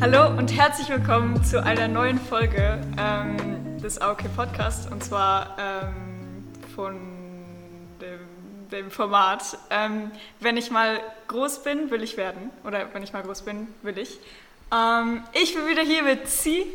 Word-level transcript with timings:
Hallo 0.00 0.28
und 0.28 0.56
herzlich 0.56 0.88
willkommen 0.90 1.42
zu 1.42 1.60
einer 1.60 1.88
neuen 1.88 2.20
Folge 2.20 2.80
ähm, 2.96 3.80
des 3.80 4.00
AOK 4.00 4.32
Podcasts 4.36 4.86
und 4.86 5.02
zwar 5.02 5.56
ähm, 5.58 6.52
von 6.76 6.94
dem, 8.00 8.20
dem 8.70 8.92
Format 8.92 9.58
ähm, 9.70 10.12
Wenn 10.38 10.56
ich 10.56 10.70
mal 10.70 11.00
groß 11.26 11.64
bin, 11.64 11.90
will 11.90 12.04
ich 12.04 12.16
werden. 12.16 12.50
Oder 12.64 12.94
wenn 12.94 13.02
ich 13.02 13.12
mal 13.12 13.24
groß 13.24 13.42
bin, 13.42 13.66
will 13.82 13.98
ich. 13.98 14.20
Ähm, 14.72 15.24
ich 15.32 15.56
bin 15.56 15.66
wieder 15.66 15.82
hier 15.82 16.04
mit 16.04 16.28
C. 16.28 16.66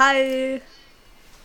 Hi. 0.00 0.60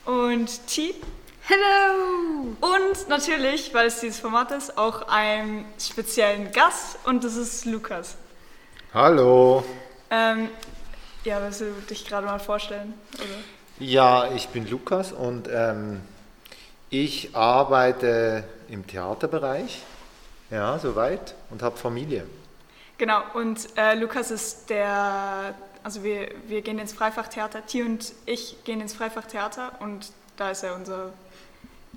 Und 0.06 0.66
T. 0.66 0.96
Hello. 1.44 2.56
Und 2.62 3.10
natürlich, 3.10 3.76
weil 3.76 3.86
es 3.86 4.00
dieses 4.00 4.20
Format 4.20 4.50
ist, 4.50 4.76
auch 4.76 5.08
einen 5.08 5.66
speziellen 5.80 6.52
Gast 6.52 6.98
und 7.06 7.24
das 7.24 7.36
ist 7.36 7.66
Lukas. 7.66 8.18
Hallo. 8.92 9.64
Ähm, 10.10 10.50
ja, 11.24 11.42
willst 11.42 11.62
du 11.62 11.72
dich 11.90 12.06
gerade 12.06 12.26
mal 12.26 12.40
vorstellen? 12.40 12.94
Oder? 13.16 13.86
Ja, 13.86 14.32
ich 14.34 14.50
bin 14.50 14.70
Lukas 14.70 15.12
und 15.12 15.48
ähm, 15.52 16.02
ich 16.90 17.36
arbeite 17.36 18.44
im 18.70 18.86
Theaterbereich, 18.86 19.82
ja, 20.50 20.78
soweit, 20.78 21.36
und 21.50 21.64
habe 21.64 21.78
Familie. 21.78 22.26
Genau, 22.98 23.22
und 23.34 23.68
äh, 23.78 23.96
Lukas 23.96 24.30
ist 24.30 24.70
der, 24.70 25.56
also 25.84 26.04
wir, 26.04 26.30
wir 26.48 26.62
gehen 26.62 26.78
ins 26.78 26.94
Freifachtheater, 26.94 27.66
Ti 27.66 27.82
und 27.82 28.14
ich 28.26 28.64
gehen 28.64 28.82
ins 28.82 28.94
Freifachtheater 28.94 29.72
und 29.80 30.12
da 30.38 30.52
ist 30.52 30.64
er 30.64 30.76
unser 30.76 31.14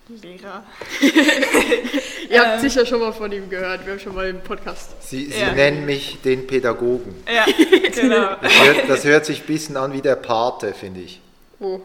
Lehrer. 0.08 0.64
Ihr 2.28 2.40
habt 2.46 2.60
sicher 2.60 2.84
schon 2.84 3.00
mal 3.00 3.12
von 3.12 3.32
ihm 3.32 3.48
gehört, 3.48 3.86
wir 3.86 3.92
haben 3.94 4.00
schon 4.00 4.14
mal 4.14 4.28
im 4.28 4.40
Podcast. 4.40 4.90
Sie, 5.02 5.26
Sie 5.26 5.40
Ja. 5.40 5.52
nennen 5.52 5.86
mich 5.86 6.18
den 6.22 6.46
Pädagogen. 6.46 7.14
Ja, 7.32 7.46
genau. 7.90 8.36
Das 8.42 8.52
hört, 8.64 8.88
das 8.88 9.04
hört 9.04 9.24
sich 9.26 9.40
ein 9.40 9.46
bisschen 9.46 9.76
an 9.78 9.92
wie 9.94 10.02
der 10.02 10.16
Pate, 10.16 10.74
finde 10.74 11.00
ich. 11.00 11.20
Oh. 11.60 11.80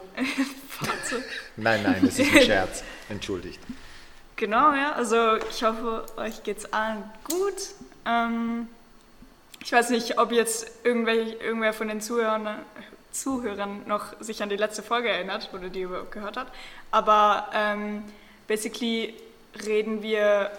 Nein, 1.56 1.82
nein, 1.84 2.02
das 2.06 2.20
ist 2.20 2.34
ein 2.36 2.42
Scherz. 2.46 2.84
Entschuldigt. 3.10 3.60
Genau, 4.36 4.74
ja. 4.74 4.94
Also 4.94 5.38
ich 5.50 5.64
hoffe, 5.64 6.06
euch 6.18 6.44
geht's 6.44 6.66
allen 6.74 7.04
gut. 7.24 7.56
Ähm, 8.06 8.68
ich 9.64 9.72
weiß 9.72 9.90
nicht, 9.92 10.18
ob 10.20 10.32
jetzt 10.32 10.70
irgendwer 10.84 11.74
von 11.74 11.88
den 11.88 12.02
Zuhörern, 12.02 12.48
Zuhörern 13.12 13.84
noch 13.88 14.20
sich 14.20 14.44
an 14.44 14.50
die 14.50 14.56
letzte 14.56 14.84
Folge 14.84 15.10
erinnert 15.10 15.50
oder 15.54 15.70
die 15.70 15.82
überhaupt 15.82 16.12
gehört 16.12 16.38
hat. 16.38 16.48
Aber 16.92 17.50
ähm, 17.54 18.04
basically 18.48 19.14
reden 19.66 20.02
wir 20.02 20.52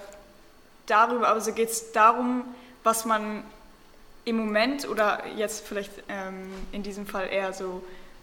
darüber, 0.87 1.29
also 1.29 1.53
geht 1.53 1.71
es 1.71 1.93
darum, 1.93 2.45
was 2.83 3.05
man 3.05 3.45
im 4.25 4.37
Moment 4.37 4.89
oder 4.89 5.27
jetzt 5.37 5.67
vielleicht 5.67 5.93
ähm, 6.09 6.53
in 6.73 6.83
diesem 6.83 7.07
Fall 7.07 7.29
eher 7.29 7.53
so, 7.53 7.83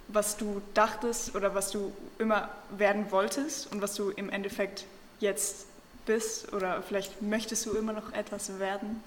was 0.09 0.37
du 0.37 0.61
dachtest 0.73 1.35
oder 1.35 1.55
was 1.55 1.71
du 1.71 1.93
immer 2.19 2.49
werden 2.69 3.11
wolltest 3.11 3.71
und 3.71 3.81
was 3.81 3.95
du 3.95 4.09
im 4.11 4.29
Endeffekt 4.29 4.85
jetzt 5.19 5.65
bist 6.05 6.53
oder 6.53 6.81
vielleicht 6.81 7.21
möchtest 7.21 7.65
du 7.65 7.73
immer 7.73 7.93
noch 7.93 8.13
etwas 8.13 8.59
werden. 8.59 9.01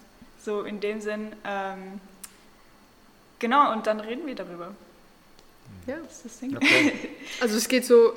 So 0.44 0.62
in 0.62 0.80
dem 0.80 1.00
Sinn. 1.00 1.32
Ähm, 1.44 2.00
genau, 3.38 3.72
und 3.72 3.86
dann 3.86 4.00
reden 4.00 4.26
wir 4.26 4.34
darüber. 4.34 4.74
Ja. 5.86 5.96
Das 6.04 6.16
ist 6.16 6.24
das 6.24 6.38
Ding. 6.40 6.56
Okay. 6.56 6.92
Also 7.40 7.56
es 7.56 7.68
geht 7.68 7.84
so, 7.86 8.12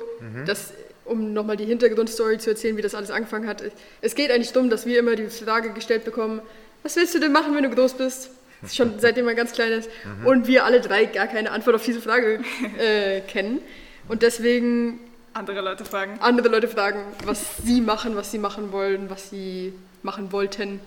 dass, 0.46 0.72
um 1.04 1.32
nochmal 1.32 1.56
die 1.56 1.64
Hintergrundstory 1.64 2.38
zu 2.38 2.50
erzählen, 2.50 2.76
wie 2.76 2.82
das 2.82 2.94
alles 2.94 3.10
angefangen 3.10 3.46
hat. 3.46 3.62
Es 4.02 4.14
geht 4.14 4.30
eigentlich 4.30 4.52
darum, 4.52 4.68
dass 4.70 4.84
wir 4.86 4.98
immer 4.98 5.16
die 5.16 5.28
Frage 5.28 5.70
gestellt 5.72 6.04
bekommen, 6.04 6.42
was 6.82 6.96
willst 6.96 7.14
du 7.14 7.20
denn 7.20 7.32
machen, 7.32 7.54
wenn 7.54 7.62
du 7.62 7.70
groß 7.70 7.94
bist? 7.94 8.30
Schon 8.70 8.94
seitdem 8.98 9.24
man 9.24 9.36
ganz 9.36 9.52
klein 9.52 9.72
ist. 9.72 9.88
Und 10.24 10.46
wir 10.46 10.64
alle 10.64 10.80
drei 10.80 11.04
gar 11.06 11.26
keine 11.26 11.50
Antwort 11.52 11.76
auf 11.76 11.84
diese 11.84 12.00
Frage 12.00 12.40
äh, 12.78 13.20
kennen. 13.28 13.60
Und 14.08 14.22
deswegen 14.22 15.00
Andere 15.32 15.62
Leute 15.62 15.84
fragen. 15.84 16.18
andere 16.20 16.48
Leute 16.48 16.68
fragen, 16.68 17.00
was 17.24 17.56
sie 17.64 17.80
machen, 17.80 18.14
was 18.16 18.30
sie 18.30 18.38
machen 18.38 18.70
wollen, 18.72 19.08
was 19.10 19.30
sie 19.30 19.72
machen 20.02 20.32
wollten. 20.32 20.80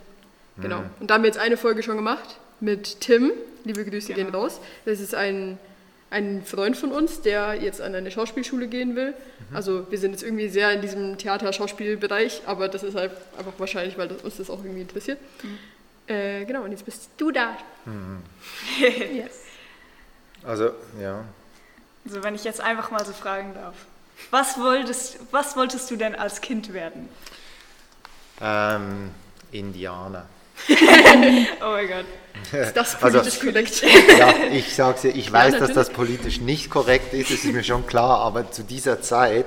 Genau. 0.61 0.83
Und 0.99 1.09
da 1.09 1.15
haben 1.15 1.23
wir 1.23 1.27
jetzt 1.29 1.39
eine 1.39 1.57
Folge 1.57 1.81
schon 1.83 1.95
gemacht 1.97 2.37
mit 2.59 3.01
Tim. 3.01 3.31
Liebe 3.63 3.83
Grüße 3.85 4.13
gehen 4.13 4.27
Genau. 4.27 4.39
raus. 4.43 4.59
Das 4.85 4.99
ist 4.99 5.13
ein, 5.15 5.57
ein 6.09 6.43
Freund 6.45 6.77
von 6.77 6.91
uns, 6.91 7.21
der 7.21 7.55
jetzt 7.55 7.81
an 7.81 7.93
eine 7.93 8.11
Schauspielschule 8.11 8.67
gehen 8.67 8.95
will. 8.95 9.13
Also 9.53 9.89
wir 9.89 9.97
sind 9.97 10.11
jetzt 10.11 10.23
irgendwie 10.23 10.47
sehr 10.47 10.71
in 10.71 10.81
diesem 10.81 11.17
Theater-Schauspielbereich, 11.17 12.43
aber 12.45 12.69
das 12.69 12.83
ist 12.83 12.95
halt 12.95 13.11
einfach 13.37 13.53
wahrscheinlich, 13.57 13.97
weil 13.97 14.07
das, 14.07 14.21
uns 14.21 14.37
das 14.37 14.49
auch 14.49 14.63
irgendwie 14.63 14.81
interessiert. 14.81 15.17
Äh, 16.07 16.45
genau, 16.45 16.63
und 16.63 16.71
jetzt 16.71 16.85
bist 16.85 17.09
du 17.17 17.31
da. 17.31 17.57
yes. 18.79 19.41
Also, 20.43 20.71
ja. 21.01 21.25
Also 22.05 22.23
wenn 22.23 22.35
ich 22.35 22.43
jetzt 22.45 22.61
einfach 22.61 22.89
mal 22.89 23.03
so 23.05 23.11
fragen 23.11 23.53
darf. 23.53 23.75
Was 24.31 24.57
wolltest, 24.59 25.19
was 25.31 25.55
wolltest 25.55 25.91
du 25.91 25.95
denn 25.95 26.15
als 26.15 26.41
Kind 26.41 26.73
werden? 26.73 27.09
Ähm, 28.41 29.11
Indianer. 29.51 30.25
Oh 31.61 31.69
mein 31.71 31.87
Gott. 31.87 32.05
Ist 32.51 32.73
das 32.75 33.01
Also- 33.01 33.19
politisch 33.19 33.39
korrekt? 33.39 33.83
Ja, 34.17 34.33
ich 34.51 34.73
sag's 34.75 35.01
dir, 35.01 35.09
ich 35.09 35.31
weiß, 35.31 35.53
dass 35.53 35.61
natürlich. 35.69 35.75
das 35.75 35.89
politisch 35.91 36.39
nicht 36.39 36.69
korrekt 36.69 37.13
ist, 37.13 37.31
das 37.31 37.43
ist 37.43 37.53
mir 37.53 37.63
schon 37.63 37.85
klar, 37.87 38.19
aber 38.19 38.51
zu 38.51 38.63
dieser 38.63 39.01
Zeit, 39.01 39.45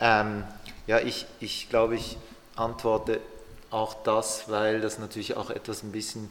ähm, 0.00 0.44
ja, 0.86 1.00
ich, 1.00 1.26
ich 1.40 1.68
glaube, 1.70 1.96
ich 1.96 2.16
antworte 2.56 3.20
auch 3.70 3.94
das, 4.04 4.44
weil 4.48 4.80
das 4.80 4.98
natürlich 4.98 5.36
auch 5.36 5.50
etwas 5.50 5.82
ein 5.82 5.92
bisschen, 5.92 6.30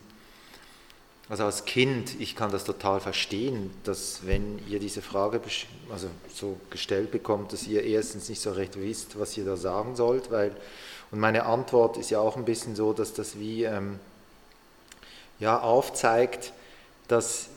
also 1.27 1.43
als 1.45 1.65
Kind, 1.65 2.19
ich 2.21 2.35
kann 2.35 2.51
das 2.51 2.63
total 2.63 2.99
verstehen, 3.01 3.71
dass 3.83 4.19
wenn 4.25 4.59
ihr 4.69 4.79
diese 4.79 5.01
Frage 5.01 5.41
also 5.91 6.07
so 6.33 6.57
gestellt 6.69 7.11
bekommt, 7.11 7.51
dass 7.51 7.65
ihr 7.67 7.83
erstens 7.83 8.29
nicht 8.29 8.41
so 8.41 8.51
recht 8.51 8.79
wisst, 8.79 9.19
was 9.19 9.35
ihr 9.37 9.43
da 9.45 9.57
sagen 9.57 9.95
sollt, 9.95 10.31
weil, 10.31 10.55
und 11.13 11.19
meine 11.19 11.45
Antwort 11.45 11.97
ist 11.97 12.09
ja 12.09 12.19
auch 12.19 12.37
ein 12.37 12.43
bisschen 12.43 12.75
so, 12.75 12.91
dass 12.91 13.13
das 13.13 13.37
wie, 13.37 13.65
ähm, 13.65 13.99
ja, 15.39 15.59
aufzeigt, 15.59 16.53
dass 17.07 17.49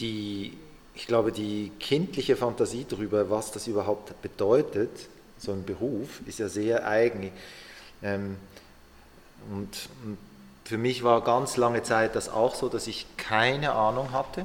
die, 0.00 0.58
ich 0.96 1.06
glaube, 1.06 1.30
die 1.30 1.70
kindliche 1.78 2.34
Fantasie 2.34 2.84
darüber, 2.88 3.30
was 3.30 3.52
das 3.52 3.68
überhaupt 3.68 4.20
bedeutet, 4.20 4.90
so 5.38 5.52
ein 5.52 5.64
Beruf, 5.64 6.20
ist 6.26 6.40
ja 6.40 6.48
sehr 6.48 6.88
eigen. 6.88 7.30
Ähm, 8.02 8.36
und, 9.52 9.88
und 10.04 10.18
für 10.64 10.76
mich 10.76 11.04
war 11.04 11.22
ganz 11.22 11.56
lange 11.56 11.84
Zeit 11.84 12.16
das 12.16 12.28
auch 12.28 12.56
so, 12.56 12.68
dass 12.68 12.88
ich 12.88 13.06
keine 13.16 13.74
Ahnung 13.74 14.10
hatte. 14.10 14.44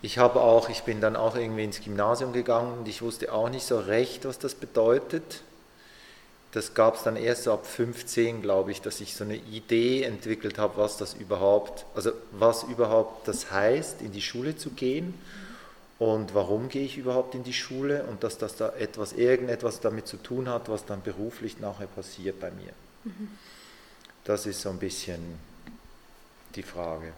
Ich 0.00 0.16
habe 0.16 0.40
auch, 0.40 0.70
ich 0.70 0.84
bin 0.84 1.02
dann 1.02 1.14
auch 1.14 1.36
irgendwie 1.36 1.64
ins 1.64 1.82
Gymnasium 1.82 2.32
gegangen 2.32 2.78
und 2.78 2.88
ich 2.88 3.02
wusste 3.02 3.34
auch 3.34 3.50
nicht 3.50 3.66
so 3.66 3.78
recht, 3.78 4.24
was 4.24 4.38
das 4.38 4.54
bedeutet. 4.54 5.42
Das 6.52 6.72
gab 6.74 6.96
es 6.96 7.02
dann 7.02 7.16
erst 7.16 7.44
so 7.44 7.52
ab 7.52 7.66
15, 7.66 8.40
glaube 8.40 8.70
ich, 8.72 8.80
dass 8.80 9.00
ich 9.00 9.14
so 9.14 9.24
eine 9.24 9.36
Idee 9.36 10.02
entwickelt 10.04 10.58
habe, 10.58 10.78
was 10.78 10.96
das 10.96 11.14
überhaupt, 11.14 11.84
also 11.94 12.12
was 12.32 12.62
überhaupt 12.62 13.28
das 13.28 13.50
heißt, 13.50 14.00
in 14.00 14.12
die 14.12 14.22
Schule 14.22 14.56
zu 14.56 14.70
gehen 14.70 15.14
und 15.98 16.34
warum 16.34 16.68
gehe 16.68 16.84
ich 16.84 16.96
überhaupt 16.96 17.34
in 17.34 17.44
die 17.44 17.52
Schule 17.52 18.04
und 18.04 18.24
dass 18.24 18.38
das 18.38 18.56
da 18.56 18.70
etwas, 18.70 19.12
irgendetwas 19.12 19.80
damit 19.80 20.06
zu 20.06 20.16
tun 20.16 20.48
hat, 20.48 20.68
was 20.68 20.86
dann 20.86 21.02
beruflich 21.02 21.60
nachher 21.60 21.86
passiert 21.86 22.40
bei 22.40 22.50
mir. 22.50 22.72
Das 24.24 24.46
ist 24.46 24.60
so 24.62 24.70
ein 24.70 24.78
bisschen 24.78 25.38
die 26.54 26.62
Frage. 26.62 27.12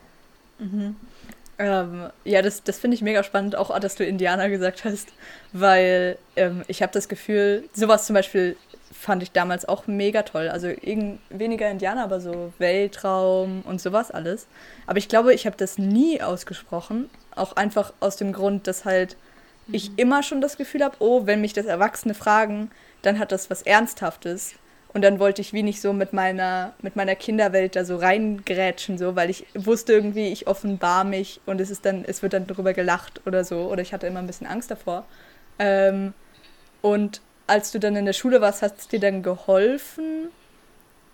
Ähm, 1.59 2.11
ja, 2.25 2.41
das, 2.41 2.63
das 2.63 2.79
finde 2.79 2.95
ich 2.95 3.03
mega 3.03 3.23
spannend, 3.23 3.55
auch 3.55 3.79
dass 3.79 3.95
du 3.95 4.05
Indianer 4.05 4.49
gesagt 4.49 4.85
hast, 4.85 5.09
weil 5.53 6.17
ähm, 6.37 6.65
ich 6.69 6.83
habe 6.83 6.93
das 6.93 7.07
Gefühl, 7.07 7.69
sowas 7.75 8.07
zum 8.07 8.15
Beispiel 8.15 8.57
fand 9.01 9.23
ich 9.23 9.33
damals 9.33 9.67
auch 9.67 9.87
mega 9.87 10.23
toll. 10.23 10.49
Also 10.49 10.69
irgend, 10.69 11.21
weniger 11.31 11.71
Indianer, 11.71 12.05
aber 12.05 12.21
so 12.21 12.53
Weltraum 12.59 13.63
und 13.63 13.81
sowas 13.81 14.11
alles. 14.11 14.47
Aber 14.87 14.99
ich 14.99 15.09
glaube, 15.09 15.33
ich 15.33 15.47
habe 15.47 15.57
das 15.57 15.79
nie 15.79 16.21
ausgesprochen, 16.21 17.09
auch 17.35 17.57
einfach 17.57 17.95
aus 18.01 18.17
dem 18.17 18.35
Grund, 18.35 18.67
dass 18.67 18.85
halt 18.85 19.17
ich 19.73 19.99
immer 19.99 20.23
schon 20.23 20.43
das 20.43 20.59
Gefühl 20.59 20.85
habe, 20.85 20.97
oh, 20.99 21.23
wenn 21.25 21.41
mich 21.41 21.55
das 21.55 21.65
Erwachsene 21.65 22.13
fragen, 22.13 22.71
dann 23.01 23.19
hat 23.19 23.33
das 23.33 23.49
was 23.49 23.63
Ernsthaftes. 23.63 24.57
Und 24.93 25.03
dann 25.03 25.19
wollte 25.19 25.41
ich 25.41 25.55
wie 25.55 25.63
nicht 25.63 25.81
so 25.81 25.95
mit 25.95 26.13
meiner, 26.13 26.75
mit 26.83 26.97
meiner 26.97 27.15
Kinderwelt 27.15 27.77
da 27.77 27.87
so 27.87 27.97
reingrätschen, 27.97 28.99
so, 28.99 29.17
weil 29.17 29.31
ich 29.31 29.47
wusste 29.55 29.95
irgendwie, 29.95 30.29
ich 30.29 30.47
offenbar 30.47 31.05
mich 31.05 31.41
und 31.47 31.61
es 31.61 31.71
ist 31.71 31.87
dann, 31.87 32.05
es 32.05 32.23
wird 32.23 32.35
dann 32.35 32.47
darüber 32.47 32.75
gelacht 32.75 33.23
oder 33.25 33.45
so. 33.45 33.71
Oder 33.71 33.81
ich 33.81 33.95
hatte 33.95 34.09
immer 34.09 34.19
ein 34.19 34.27
bisschen 34.27 34.49
Angst 34.49 34.71
davor. 34.71 35.07
Ähm, 35.59 36.13
und 36.83 37.23
als 37.51 37.73
du 37.73 37.81
dann 37.81 37.97
in 37.97 38.05
der 38.05 38.13
Schule 38.13 38.41
warst, 38.41 38.63
hat 38.63 38.79
es 38.79 38.87
dir 38.87 39.01
dann 39.01 39.25
geholfen, 39.25 40.29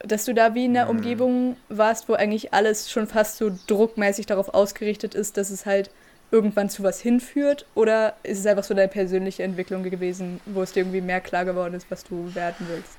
dass 0.01 0.27
du 0.27 0.35
da 0.35 0.55
wie 0.55 0.67
in 0.67 0.77
einer 0.77 0.91
Umgebung 0.91 1.57
warst, 1.71 2.11
wo 2.11 2.13
eigentlich 2.13 2.53
alles 2.53 2.91
schon 2.91 3.07
fast 3.07 3.39
so 3.39 3.51
druckmäßig 3.67 4.27
darauf 4.27 4.53
ausgerichtet 4.53 5.15
ist, 5.15 5.39
dass 5.39 5.49
es 5.49 5.65
halt 5.65 5.91
irgendwann 6.31 6.69
zu 6.69 6.83
was 6.83 7.01
hinführt? 7.01 7.65
Oder 7.75 8.17
ist 8.23 8.39
es 8.39 8.45
einfach 8.47 8.65
so 8.65 8.75
deine 8.75 8.89
persönliche 8.89 9.45
Entwicklung 9.45 9.83
gewesen, 9.83 10.41
wo 10.45 10.61
es 10.61 10.73
dir 10.73 10.81
irgendwie 10.81 11.01
mehr 11.01 11.23
klar 11.23 11.47
geworden 11.47 11.73
ist, 11.73 11.91
was 11.91 12.05
du 12.05 12.35
werden 12.35 12.67
willst? 12.69 12.99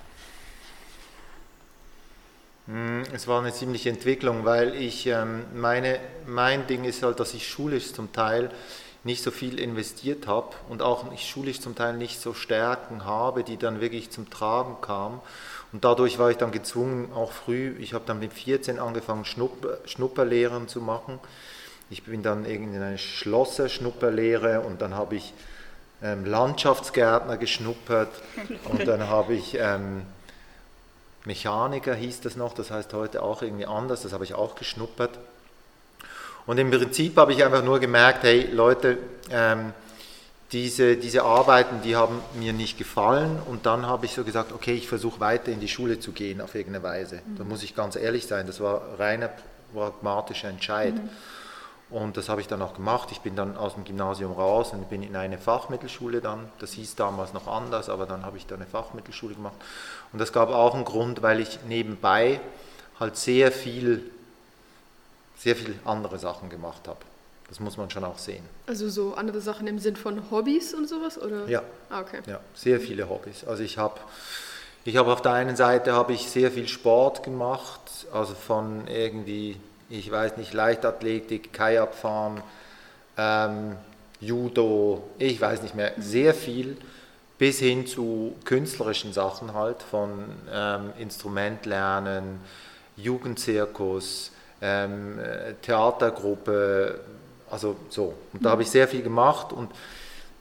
Hm, 2.65 3.03
es 3.13 3.27
war 3.27 3.39
eine 3.39 3.53
ziemliche 3.53 3.91
Entwicklung, 3.91 4.45
weil 4.45 4.73
ich 4.73 5.05
ähm, 5.05 5.43
meine, 5.53 5.99
mein 6.25 6.65
Ding 6.65 6.85
ist 6.85 7.03
halt, 7.03 7.19
dass 7.19 7.35
ich 7.35 7.47
schulisch 7.47 7.93
zum 7.93 8.11
Teil 8.11 8.49
nicht 9.03 9.23
so 9.23 9.31
viel 9.31 9.59
investiert 9.59 10.27
habe 10.27 10.49
und 10.69 10.81
auch 10.81 11.11
ich 11.13 11.27
schulisch 11.27 11.61
zum 11.61 11.75
Teil 11.75 11.95
nicht 11.95 12.19
so 12.19 12.33
Stärken 12.33 13.05
habe, 13.05 13.43
die 13.43 13.57
dann 13.57 13.81
wirklich 13.81 14.09
zum 14.09 14.29
Tragen 14.29 14.81
kamen. 14.81 15.21
Und 15.71 15.83
dadurch 15.83 16.17
war 16.19 16.31
ich 16.31 16.37
dann 16.37 16.51
gezwungen, 16.51 17.11
auch 17.13 17.31
früh, 17.31 17.75
ich 17.79 17.93
habe 17.93 18.03
dann 18.05 18.19
mit 18.19 18.33
14 18.33 18.79
angefangen, 18.79 19.25
Schnupp, 19.25 19.79
Schnupperlehren 19.85 20.67
zu 20.67 20.81
machen. 20.81 21.19
Ich 21.89 22.03
bin 22.03 22.23
dann 22.23 22.45
irgendwie 22.45 22.75
in 22.75 22.81
eine 22.81 22.97
Schlosser-Schnupperlehre 22.97 24.61
und 24.61 24.81
dann 24.81 24.93
habe 24.93 25.15
ich 25.15 25.33
ähm, 26.01 26.25
Landschaftsgärtner 26.25 27.37
geschnuppert 27.37 28.11
und 28.69 28.87
dann 28.87 29.07
habe 29.07 29.33
ich 29.33 29.57
ähm, 29.59 30.03
Mechaniker 31.27 31.93
hieß 31.93 32.21
das 32.21 32.35
noch, 32.37 32.53
das 32.53 32.71
heißt 32.71 32.93
heute 32.93 33.21
auch 33.21 33.41
irgendwie 33.41 33.65
anders, 33.65 34.01
das 34.01 34.13
habe 34.13 34.23
ich 34.23 34.33
auch 34.33 34.55
geschnuppert. 34.55 35.19
Und 36.47 36.57
im 36.57 36.71
Prinzip 36.71 37.15
habe 37.17 37.33
ich 37.33 37.43
einfach 37.43 37.63
nur 37.63 37.79
gemerkt, 37.79 38.23
hey 38.23 38.49
Leute, 38.51 38.97
ähm, 39.29 39.73
diese, 40.51 40.95
diese 40.95 41.23
Arbeiten, 41.23 41.81
die 41.83 41.95
haben 41.95 42.21
mir 42.39 42.53
nicht 42.53 42.77
gefallen 42.77 43.37
und 43.47 43.65
dann 43.65 43.85
habe 43.85 44.05
ich 44.05 44.13
so 44.13 44.23
gesagt, 44.23 44.53
okay, 44.53 44.73
ich 44.73 44.87
versuche 44.87 45.19
weiter 45.19 45.51
in 45.51 45.59
die 45.59 45.67
Schule 45.67 45.99
zu 45.99 46.13
gehen 46.13 46.39
auf 46.39 46.55
irgendeine 46.55 46.83
Weise. 46.83 47.21
Da 47.37 47.43
muss 47.43 47.63
ich 47.63 47.75
ganz 47.75 47.97
ehrlich 47.97 48.27
sein, 48.27 48.47
das 48.47 48.61
war 48.61 48.97
reiner 48.97 49.29
pragmatischer 49.73 50.47
Entscheid. 50.47 50.95
Mhm. 50.95 51.09
Und 51.89 52.17
das 52.17 52.27
habe 52.27 52.41
ich 52.41 52.47
dann 52.47 52.61
auch 52.61 52.73
gemacht. 52.73 53.09
Ich 53.11 53.21
bin 53.21 53.35
dann 53.35 53.55
aus 53.55 53.75
dem 53.75 53.85
Gymnasium 53.85 54.33
raus 54.33 54.71
und 54.73 54.89
bin 54.89 55.03
in 55.03 55.15
eine 55.15 55.37
Fachmittelschule 55.37 56.19
dann. 56.19 56.49
Das 56.59 56.73
hieß 56.73 56.95
damals 56.95 57.33
noch 57.33 57.47
anders, 57.47 57.89
aber 57.89 58.05
dann 58.05 58.25
habe 58.25 58.37
ich 58.37 58.45
da 58.45 58.55
eine 58.55 58.65
Fachmittelschule 58.65 59.35
gemacht. 59.35 59.55
Und 60.11 60.19
das 60.19 60.33
gab 60.33 60.49
auch 60.49 60.75
einen 60.75 60.83
Grund, 60.83 61.21
weil 61.21 61.39
ich 61.39 61.59
nebenbei 61.65 62.41
halt 62.99 63.15
sehr 63.15 63.53
viel, 63.53 64.09
sehr 65.37 65.55
viel 65.55 65.75
andere 65.85 66.19
Sachen 66.19 66.49
gemacht 66.49 66.87
habe. 66.87 66.99
Das 67.47 67.59
muss 67.59 67.77
man 67.77 67.89
schon 67.89 68.03
auch 68.03 68.17
sehen. 68.17 68.43
Also 68.65 68.89
so 68.89 69.13
andere 69.13 69.39
Sachen 69.39 69.67
im 69.67 69.79
Sinn 69.79 69.95
von 69.95 70.29
Hobbys 70.31 70.73
und 70.73 70.89
sowas, 70.89 71.21
oder? 71.21 71.47
Ja. 71.47 71.63
Ah, 71.89 72.01
okay. 72.01 72.21
Ja, 72.27 72.41
sehr 72.53 72.79
viele 72.79 73.09
Hobbys. 73.09 73.45
Also 73.45 73.63
ich 73.63 73.77
habe 73.77 73.99
ich 74.83 74.95
habe 74.95 75.11
auf 75.11 75.21
der 75.21 75.33
einen 75.33 75.55
Seite 75.55 75.93
habe 75.93 76.13
ich 76.13 76.29
sehr 76.29 76.51
viel 76.51 76.67
Sport 76.67 77.23
gemacht, 77.23 77.81
also 78.11 78.33
von 78.35 78.87
irgendwie 78.87 79.57
ich 79.89 80.11
weiß 80.11 80.37
nicht, 80.37 80.53
Leichtathletik, 80.53 81.53
Kajakfahren, 81.53 82.41
ähm, 83.17 83.77
Judo, 84.19 85.09
ich 85.17 85.39
weiß 85.39 85.61
nicht 85.61 85.75
mehr, 85.75 85.93
sehr 85.97 86.33
viel, 86.33 86.77
bis 87.37 87.59
hin 87.59 87.85
zu 87.85 88.35
künstlerischen 88.45 89.13
Sachen 89.13 89.53
halt, 89.53 89.83
von 89.83 90.25
ähm, 90.51 90.91
Instrumentlernen, 90.97 92.39
Jugendzirkus, 92.97 94.31
ähm, 94.61 95.19
Theatergruppe, 95.61 96.99
also 97.49 97.75
so. 97.89 98.13
Und 98.33 98.45
da 98.45 98.51
habe 98.51 98.63
ich 98.63 98.69
sehr 98.69 98.87
viel 98.87 99.01
gemacht 99.01 99.53
und 99.53 99.71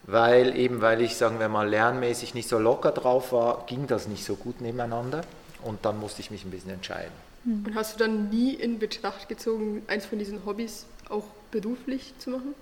weil 0.05 0.57
eben, 0.57 0.81
weil 0.81 1.01
ich, 1.01 1.17
sagen 1.17 1.41
wir 1.41 1.49
mal, 1.49 1.69
lernmäßig 1.69 2.35
nicht 2.35 2.49
so 2.49 2.59
locker 2.59 2.93
drauf 2.93 3.33
war, 3.33 3.65
ging 3.67 3.87
das 3.87 4.07
nicht 4.07 4.25
so 4.25 4.37
gut 4.37 4.61
nebeneinander 4.61 5.23
und 5.63 5.85
dann 5.85 5.99
musste 5.99 6.21
ich 6.21 6.31
mich 6.31 6.45
ein 6.45 6.51
bisschen 6.51 6.71
entscheiden. 6.71 7.13
Und 7.45 7.75
hast 7.75 7.95
du 7.95 7.99
dann 7.99 8.31
nie 8.31 8.55
in 8.55 8.79
Betracht 8.79 9.29
gezogen, 9.29 9.83
eins 9.89 10.07
von 10.07 10.19
diesen 10.19 10.45
Hobbys 10.47 10.87
auch 11.09 11.25
beruflich 11.51 12.15
zu 12.19 12.31
machen? 12.31 12.55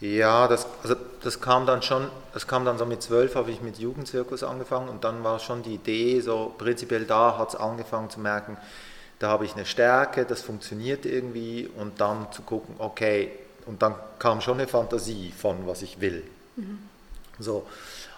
Ja, 0.00 0.46
das, 0.46 0.66
also 0.82 0.94
das 1.22 1.40
kam 1.40 1.66
dann 1.66 1.82
schon, 1.82 2.08
das 2.32 2.46
kam 2.46 2.64
dann 2.64 2.78
so 2.78 2.86
mit 2.86 3.02
zwölf, 3.02 3.34
habe 3.34 3.50
ich 3.50 3.60
mit 3.62 3.78
Jugendzirkus 3.78 4.44
angefangen 4.44 4.88
und 4.88 5.02
dann 5.02 5.24
war 5.24 5.40
schon 5.40 5.64
die 5.64 5.74
Idee, 5.74 6.20
so 6.20 6.54
prinzipiell 6.56 7.04
da 7.04 7.36
hat 7.36 7.50
es 7.50 7.56
angefangen 7.56 8.08
zu 8.08 8.20
merken, 8.20 8.56
da 9.18 9.28
habe 9.28 9.44
ich 9.44 9.54
eine 9.54 9.66
Stärke, 9.66 10.24
das 10.24 10.42
funktioniert 10.42 11.04
irgendwie 11.04 11.68
und 11.76 12.00
dann 12.00 12.30
zu 12.32 12.42
gucken, 12.42 12.76
okay, 12.78 13.32
und 13.66 13.82
dann 13.82 13.94
kam 14.18 14.40
schon 14.40 14.58
eine 14.58 14.68
Fantasie 14.68 15.32
von, 15.36 15.66
was 15.66 15.82
ich 15.82 16.00
will. 16.00 16.24
Mhm. 16.56 16.78
So, 17.38 17.66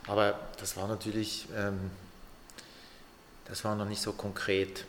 aber 0.07 0.39
das 0.59 0.77
war 0.77 0.87
natürlich, 0.89 1.47
ähm, 1.57 1.91
das 3.47 3.65
war 3.65 3.75
noch 3.75 3.87
nicht 3.87 4.01
so 4.01 4.13
konkret. 4.13 4.85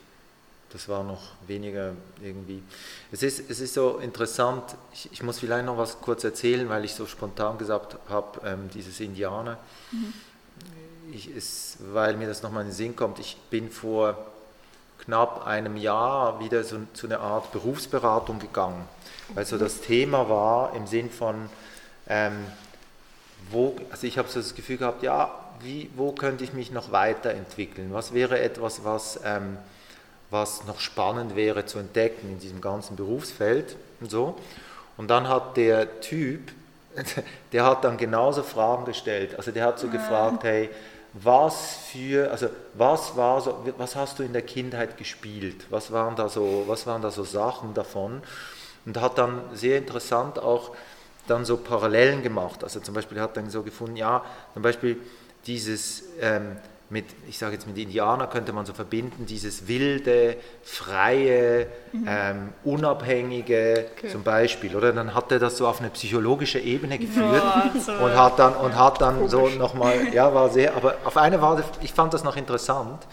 Das 0.71 0.87
war 0.87 1.03
noch 1.03 1.21
weniger 1.47 1.93
irgendwie. 2.21 2.63
Es 3.11 3.23
ist, 3.23 3.49
es 3.49 3.59
ist 3.59 3.73
so 3.73 3.97
interessant, 3.97 4.63
ich, 4.93 5.11
ich 5.11 5.21
muss 5.21 5.39
vielleicht 5.39 5.65
noch 5.65 5.77
was 5.77 5.99
kurz 5.99 6.23
erzählen, 6.23 6.69
weil 6.69 6.85
ich 6.85 6.93
so 6.93 7.07
spontan 7.07 7.57
gesagt 7.57 7.97
habe, 8.07 8.47
ähm, 8.47 8.69
dieses 8.73 8.99
Indianer. 9.01 9.57
Mhm. 9.91 10.13
Ich, 11.11 11.29
ist, 11.29 11.77
weil 11.91 12.15
mir 12.15 12.27
das 12.27 12.41
nochmal 12.41 12.61
in 12.61 12.69
den 12.69 12.75
Sinn 12.75 12.95
kommt, 12.95 13.19
ich 13.19 13.35
bin 13.49 13.69
vor 13.69 14.30
knapp 15.05 15.45
einem 15.45 15.77
Jahr 15.77 16.39
wieder 16.39 16.63
so, 16.63 16.77
zu 16.93 17.07
einer 17.07 17.19
Art 17.19 17.51
Berufsberatung 17.51 18.39
gegangen. 18.39 18.87
Weil 19.33 19.45
so 19.45 19.57
das 19.57 19.81
Thema 19.81 20.29
war 20.29 20.75
im 20.75 20.87
Sinn 20.87 21.09
von, 21.09 21.49
ähm, 22.07 22.45
wo, 23.49 23.75
also 23.89 24.07
ich 24.07 24.17
habe 24.17 24.29
so 24.29 24.39
das 24.39 24.55
Gefühl 24.55 24.77
gehabt, 24.77 25.03
ja, 25.03 25.31
wie, 25.61 25.89
wo 25.95 26.11
könnte 26.11 26.43
ich 26.43 26.53
mich 26.53 26.71
noch 26.71 26.91
weiterentwickeln? 26.91 27.93
Was 27.93 28.13
wäre 28.13 28.39
etwas, 28.39 28.83
was... 28.83 29.19
Ähm, 29.23 29.57
was 30.31 30.65
noch 30.65 30.79
spannend 30.79 31.35
wäre 31.35 31.65
zu 31.65 31.77
entdecken 31.77 32.29
in 32.31 32.39
diesem 32.39 32.61
ganzen 32.61 32.95
Berufsfeld 32.95 33.75
und 33.99 34.09
so. 34.09 34.37
Und 34.97 35.09
dann 35.09 35.27
hat 35.27 35.57
der 35.57 35.99
Typ, 36.01 36.51
der 37.51 37.65
hat 37.65 37.83
dann 37.83 37.97
genauso 37.97 38.41
Fragen 38.41 38.85
gestellt. 38.85 39.35
Also 39.37 39.51
der 39.51 39.65
hat 39.65 39.79
so 39.79 39.89
gefragt, 39.89 40.43
hey, 40.43 40.69
was 41.13 41.77
für, 41.91 42.31
also 42.31 42.47
was 42.73 43.17
war 43.17 43.41
so, 43.41 43.65
was 43.77 43.95
hast 43.95 44.19
du 44.19 44.23
in 44.23 44.33
der 44.33 44.43
Kindheit 44.43 44.97
gespielt? 44.97 45.65
Was 45.69 45.91
waren 45.91 46.15
da 46.15 46.29
so, 46.29 46.63
was 46.67 46.87
waren 46.87 47.01
da 47.01 47.11
so 47.11 47.23
Sachen 47.23 47.73
davon? 47.73 48.21
Und 48.85 48.99
hat 48.99 49.17
dann 49.17 49.41
sehr 49.53 49.77
interessant 49.77 50.39
auch 50.39 50.71
dann 51.27 51.45
so 51.45 51.57
Parallelen 51.57 52.23
gemacht. 52.23 52.63
Also 52.63 52.79
zum 52.79 52.95
Beispiel 52.95 53.19
hat 53.19 53.37
dann 53.37 53.49
so 53.49 53.61
gefunden, 53.61 53.97
ja, 53.97 54.23
zum 54.53 54.61
Beispiel 54.61 54.97
dieses 55.45 56.03
ähm, 56.19 56.57
mit, 56.91 57.05
ich 57.29 57.37
sage 57.37 57.53
jetzt 57.53 57.65
mit 57.67 57.77
Indianer 57.77 58.27
könnte 58.27 58.51
man 58.51 58.65
so 58.65 58.73
verbinden, 58.73 59.25
dieses 59.25 59.69
wilde, 59.69 60.35
freie, 60.61 61.67
mhm. 61.93 62.05
ähm, 62.05 62.49
unabhängige 62.65 63.85
okay. 63.97 64.09
zum 64.09 64.23
Beispiel, 64.23 64.75
oder? 64.75 64.91
Dann 64.91 65.15
hat 65.15 65.31
er 65.31 65.39
das 65.39 65.55
so 65.55 65.67
auf 65.67 65.79
eine 65.79 65.89
psychologische 65.89 66.59
Ebene 66.59 66.99
geführt 66.99 67.43
ja, 67.43 67.71
so 67.79 67.93
und 67.93 68.13
hat 68.13 68.37
dann, 68.37 68.55
und 68.55 68.77
hat 68.77 68.99
dann 68.99 69.29
so 69.29 69.47
nochmal, 69.47 70.13
ja, 70.13 70.33
war 70.33 70.49
sehr, 70.49 70.75
aber 70.75 70.97
auf 71.05 71.15
eine 71.15 71.41
Weise, 71.41 71.63
ich 71.81 71.93
fand 71.93 72.13
das 72.13 72.25
noch 72.25 72.35
interessant 72.35 73.07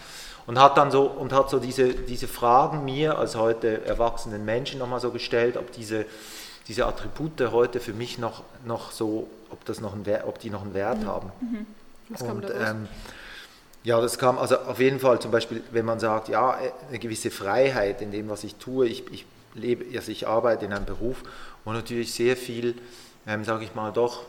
und 0.45 0.59
hat 0.59 0.77
dann 0.77 0.91
so, 0.91 1.03
und 1.03 1.31
hat 1.31 1.49
so 1.49 1.57
diese, 1.57 1.93
diese 1.93 2.27
Fragen 2.27 2.83
mir 2.83 3.17
als 3.17 3.37
heute 3.37 3.85
erwachsenen 3.85 4.43
Menschen 4.43 4.79
nochmal 4.79 4.99
so 4.99 5.11
gestellt, 5.11 5.55
ob 5.55 5.71
diese, 5.71 6.05
diese 6.67 6.85
Attribute 6.85 7.49
heute 7.51 7.79
für 7.79 7.93
mich 7.93 8.17
noch, 8.17 8.43
noch 8.65 8.91
so, 8.91 9.29
ob, 9.51 9.63
das 9.63 9.79
noch 9.79 9.93
ein, 9.93 10.03
ob 10.27 10.37
die 10.39 10.49
noch 10.49 10.63
einen 10.63 10.73
Wert 10.73 11.03
mhm. 11.03 11.07
haben. 11.07 11.31
Mhm. 11.39 11.65
Und, 12.27 12.45
ähm, 12.45 12.87
ja, 13.89 13.99
das 13.99 14.19
kam 14.19 14.37
also 14.37 14.55
auf 14.59 14.79
jeden 14.79 14.99
Fall 14.99 15.19
zum 15.19 15.31
Beispiel, 15.31 15.63
wenn 15.71 15.83
man 15.83 15.99
sagt, 15.99 16.29
ja, 16.29 16.59
eine 16.89 16.99
gewisse 16.99 17.31
Freiheit 17.31 18.03
in 18.03 18.11
dem, 18.11 18.29
was 18.29 18.43
ich 18.43 18.53
tue. 18.55 18.87
Ich, 18.87 19.11
ich 19.11 19.25
lebe, 19.55 19.83
also 19.97 20.11
ich 20.11 20.27
arbeite 20.27 20.65
in 20.65 20.73
einem 20.73 20.85
Beruf, 20.85 21.23
wo 21.65 21.73
natürlich 21.73 22.13
sehr 22.13 22.37
viel, 22.37 22.75
ähm, 23.25 23.43
sage 23.43 23.63
ich 23.63 23.73
mal, 23.73 23.91
doch 23.91 24.25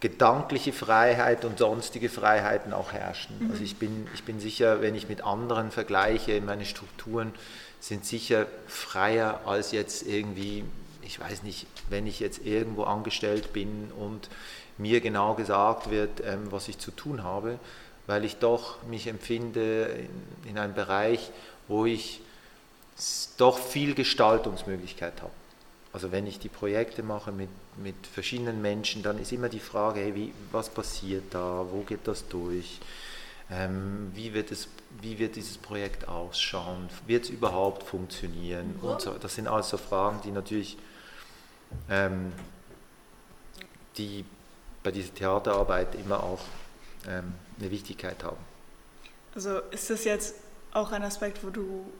gedankliche 0.00 0.74
Freiheit 0.74 1.46
und 1.46 1.58
sonstige 1.58 2.10
Freiheiten 2.10 2.74
auch 2.74 2.92
herrschen. 2.92 3.36
Mhm. 3.40 3.50
Also 3.50 3.64
ich 3.64 3.76
bin, 3.76 4.08
ich 4.12 4.24
bin 4.24 4.40
sicher, 4.40 4.82
wenn 4.82 4.94
ich 4.94 5.08
mit 5.08 5.24
anderen 5.24 5.70
vergleiche, 5.70 6.38
meine 6.42 6.66
Strukturen 6.66 7.32
sind 7.80 8.04
sicher 8.04 8.44
freier 8.66 9.40
als 9.46 9.72
jetzt 9.72 10.06
irgendwie, 10.06 10.64
ich 11.00 11.18
weiß 11.18 11.44
nicht, 11.44 11.66
wenn 11.88 12.06
ich 12.06 12.20
jetzt 12.20 12.44
irgendwo 12.44 12.82
angestellt 12.82 13.54
bin 13.54 13.90
und 13.98 14.28
mir 14.76 15.00
genau 15.00 15.32
gesagt 15.32 15.90
wird, 15.90 16.20
ähm, 16.26 16.52
was 16.52 16.68
ich 16.68 16.76
zu 16.76 16.90
tun 16.90 17.24
habe 17.24 17.58
weil 18.06 18.24
ich 18.24 18.36
doch 18.36 18.82
mich 18.84 19.06
empfinde 19.06 19.84
in, 20.44 20.50
in 20.50 20.58
einem 20.58 20.74
Bereich, 20.74 21.30
wo 21.68 21.86
ich 21.86 22.20
doch 23.36 23.58
viel 23.58 23.94
Gestaltungsmöglichkeit 23.94 25.20
habe. 25.20 25.32
Also 25.92 26.12
wenn 26.12 26.26
ich 26.26 26.38
die 26.38 26.48
Projekte 26.48 27.02
mache 27.02 27.32
mit, 27.32 27.48
mit 27.76 27.94
verschiedenen 28.06 28.60
Menschen, 28.62 29.02
dann 29.02 29.18
ist 29.18 29.32
immer 29.32 29.48
die 29.48 29.60
Frage, 29.60 30.00
hey, 30.00 30.14
wie, 30.14 30.32
was 30.52 30.68
passiert 30.68 31.24
da, 31.30 31.66
wo 31.70 31.82
geht 31.82 32.06
das 32.06 32.28
durch, 32.28 32.80
ähm, 33.50 34.10
wie, 34.14 34.34
wird 34.34 34.50
es, 34.50 34.68
wie 35.00 35.18
wird 35.18 35.36
dieses 35.36 35.56
Projekt 35.56 36.08
ausschauen, 36.08 36.88
wird 37.06 37.24
es 37.24 37.30
überhaupt 37.30 37.82
funktionieren 37.82 38.78
und 38.82 39.00
so. 39.00 39.12
Das 39.12 39.34
sind 39.34 39.48
alles 39.48 39.70
so 39.70 39.78
Fragen, 39.78 40.20
die 40.24 40.32
natürlich 40.32 40.76
ähm, 41.88 42.32
die 43.96 44.24
bei 44.82 44.90
dieser 44.90 45.14
Theaterarbeit 45.14 45.94
immer 45.94 46.22
auch 46.22 46.40
ähm, 47.08 47.34
eine 47.58 47.70
Wichtigkeit 47.70 48.22
haben. 48.24 48.38
Also 49.34 49.58
ist 49.70 49.90
das 49.90 50.04
jetzt 50.04 50.34
auch 50.72 50.92
ein 50.92 51.02
Aspekt, 51.02 51.44
wo 51.44 51.50
du, 51.50 51.90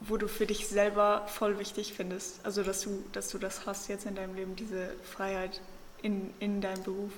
wo 0.00 0.16
du 0.16 0.28
für 0.28 0.46
dich 0.46 0.68
selber 0.68 1.26
voll 1.26 1.58
wichtig 1.58 1.94
findest? 1.94 2.40
Also 2.44 2.62
dass 2.62 2.82
du, 2.82 3.04
dass 3.12 3.28
du 3.28 3.38
das 3.38 3.66
hast 3.66 3.88
jetzt 3.88 4.06
in 4.06 4.14
deinem 4.14 4.34
Leben, 4.34 4.56
diese 4.56 4.90
Freiheit 5.04 5.60
in, 6.02 6.32
in 6.40 6.60
deinem 6.60 6.82
Beruf? 6.82 7.12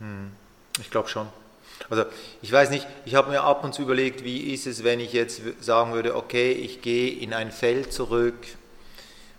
Hm, 0.00 0.32
ich 0.80 0.90
glaube 0.90 1.08
schon. 1.08 1.28
Also 1.90 2.04
ich 2.40 2.52
weiß 2.52 2.70
nicht, 2.70 2.86
ich 3.04 3.14
habe 3.14 3.30
mir 3.30 3.42
ab 3.42 3.64
und 3.64 3.74
zu 3.74 3.82
überlegt, 3.82 4.24
wie 4.24 4.52
ist 4.52 4.66
es, 4.66 4.84
wenn 4.84 5.00
ich 5.00 5.12
jetzt 5.12 5.42
sagen 5.60 5.92
würde, 5.92 6.16
okay, 6.16 6.52
ich 6.52 6.82
gehe 6.82 7.12
in 7.18 7.32
ein 7.32 7.50
Feld 7.50 7.92
zurück, 7.92 8.46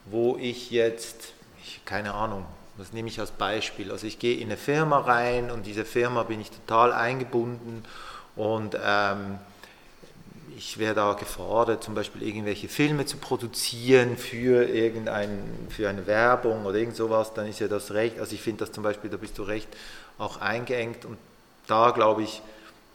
wo 0.05 0.37
ich 0.37 0.69
jetzt, 0.71 1.33
ich, 1.63 1.83
keine 1.85 2.13
Ahnung, 2.13 2.45
das 2.77 2.93
nehme 2.93 3.07
ich 3.07 3.19
als 3.19 3.31
Beispiel. 3.31 3.91
Also 3.91 4.07
ich 4.07 4.19
gehe 4.19 4.37
in 4.37 4.45
eine 4.45 4.57
Firma 4.57 4.99
rein 4.99 5.51
und 5.51 5.65
diese 5.65 5.85
Firma 5.85 6.23
bin 6.23 6.41
ich 6.41 6.51
total 6.51 6.91
eingebunden 6.91 7.83
und 8.35 8.77
ähm, 8.83 9.39
ich 10.57 10.77
wäre 10.77 10.95
da 10.95 11.13
gefordert, 11.13 11.83
zum 11.83 11.95
Beispiel 11.95 12.23
irgendwelche 12.23 12.67
Filme 12.67 13.05
zu 13.05 13.17
produzieren 13.17 14.17
für 14.17 14.63
irgendein, 14.63 15.43
für 15.69 15.89
eine 15.89 16.07
Werbung 16.07 16.65
oder 16.65 16.77
irgend 16.77 16.95
sowas, 16.95 17.33
dann 17.33 17.47
ist 17.47 17.59
ja 17.59 17.67
das 17.67 17.91
recht, 17.91 18.19
also 18.19 18.33
ich 18.33 18.41
finde 18.41 18.65
das 18.65 18.71
zum 18.71 18.83
Beispiel, 18.83 19.09
da 19.09 19.17
bist 19.17 19.37
du 19.37 19.43
recht 19.43 19.67
auch 20.17 20.37
eingeengt 20.37 21.05
und 21.05 21.17
da 21.67 21.91
glaube 21.91 22.23
ich, 22.23 22.41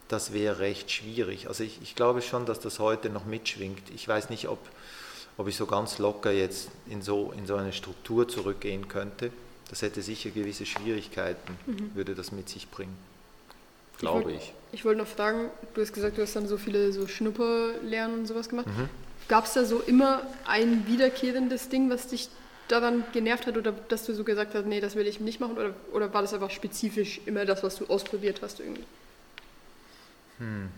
das 0.09 0.33
wäre 0.33 0.59
recht 0.59 0.91
schwierig. 0.91 1.49
Also 1.49 1.63
ich, 1.63 1.81
ich 1.83 1.95
glaube 1.95 2.23
schon, 2.23 2.47
dass 2.47 2.61
das 2.61 2.79
heute 2.79 3.11
noch 3.11 3.27
mitschwingt. 3.27 3.91
Ich 3.95 4.09
weiß 4.09 4.31
nicht, 4.31 4.49
ob, 4.49 4.59
ob 5.37 5.47
ich 5.47 5.57
so 5.57 5.67
ganz 5.67 5.99
locker 5.99 6.33
jetzt 6.33 6.69
in 6.89 7.03
so, 7.03 7.33
in 7.37 7.47
so 7.47 7.55
eine 7.55 7.73
Struktur 7.73 8.27
zurückgehen 8.27 8.89
könnte. 8.89 9.31
Das 9.71 9.83
hätte 9.83 10.03
sicher 10.03 10.31
gewisse 10.31 10.67
Schwierigkeiten, 10.67 11.57
mhm. 11.67 11.95
würde 11.95 12.17
das 12.17 12.33
mit 12.33 12.49
sich 12.49 12.69
bringen. 12.69 12.97
Glaube 13.99 14.33
ich. 14.33 14.39
Wollt, 14.39 14.53
ich 14.73 14.85
wollte 14.85 14.99
noch 14.99 15.07
fragen, 15.07 15.49
du 15.75 15.81
hast 15.81 15.93
gesagt, 15.93 16.19
du 16.19 16.23
hast 16.23 16.35
dann 16.35 16.49
so 16.49 16.59
viele 16.59 16.93
so 16.93 17.07
Schnupperlernen 17.07 18.21
und 18.21 18.27
sowas 18.27 18.49
gemacht. 18.49 18.67
Mhm. 18.67 18.89
Gab 19.29 19.45
es 19.45 19.53
da 19.53 19.65
so 19.65 19.79
immer 19.79 20.23
ein 20.45 20.87
wiederkehrendes 20.89 21.69
Ding, 21.69 21.89
was 21.89 22.09
dich 22.09 22.29
daran 22.67 23.05
genervt 23.13 23.47
hat 23.47 23.57
oder 23.57 23.73
dass 23.89 24.07
du 24.07 24.15
so 24.15 24.25
gesagt 24.25 24.55
hast, 24.55 24.67
nee, 24.67 24.81
das 24.81 24.97
will 24.97 25.07
ich 25.07 25.21
nicht 25.21 25.41
machen 25.41 25.57
oder, 25.57 25.75
oder 25.93 26.13
war 26.13 26.23
das 26.23 26.35
einfach 26.35 26.51
spezifisch 26.51 27.21
immer 27.27 27.45
das, 27.45 27.63
was 27.63 27.77
du 27.77 27.87
ausprobiert 27.87 28.41
hast 28.43 28.61
irgendwie? 28.61 28.85
Hm. 30.39 30.69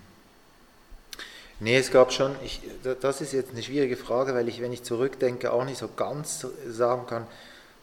Nee, 1.60 1.76
es 1.76 1.90
gab 1.92 2.12
schon, 2.12 2.34
ich, 2.44 2.60
das 3.00 3.20
ist 3.20 3.32
jetzt 3.32 3.52
eine 3.52 3.62
schwierige 3.62 3.96
Frage, 3.96 4.34
weil 4.34 4.48
ich, 4.48 4.60
wenn 4.60 4.72
ich 4.72 4.82
zurückdenke, 4.82 5.52
auch 5.52 5.64
nicht 5.64 5.78
so 5.78 5.88
ganz 5.94 6.46
sagen 6.66 7.06
kann, 7.06 7.26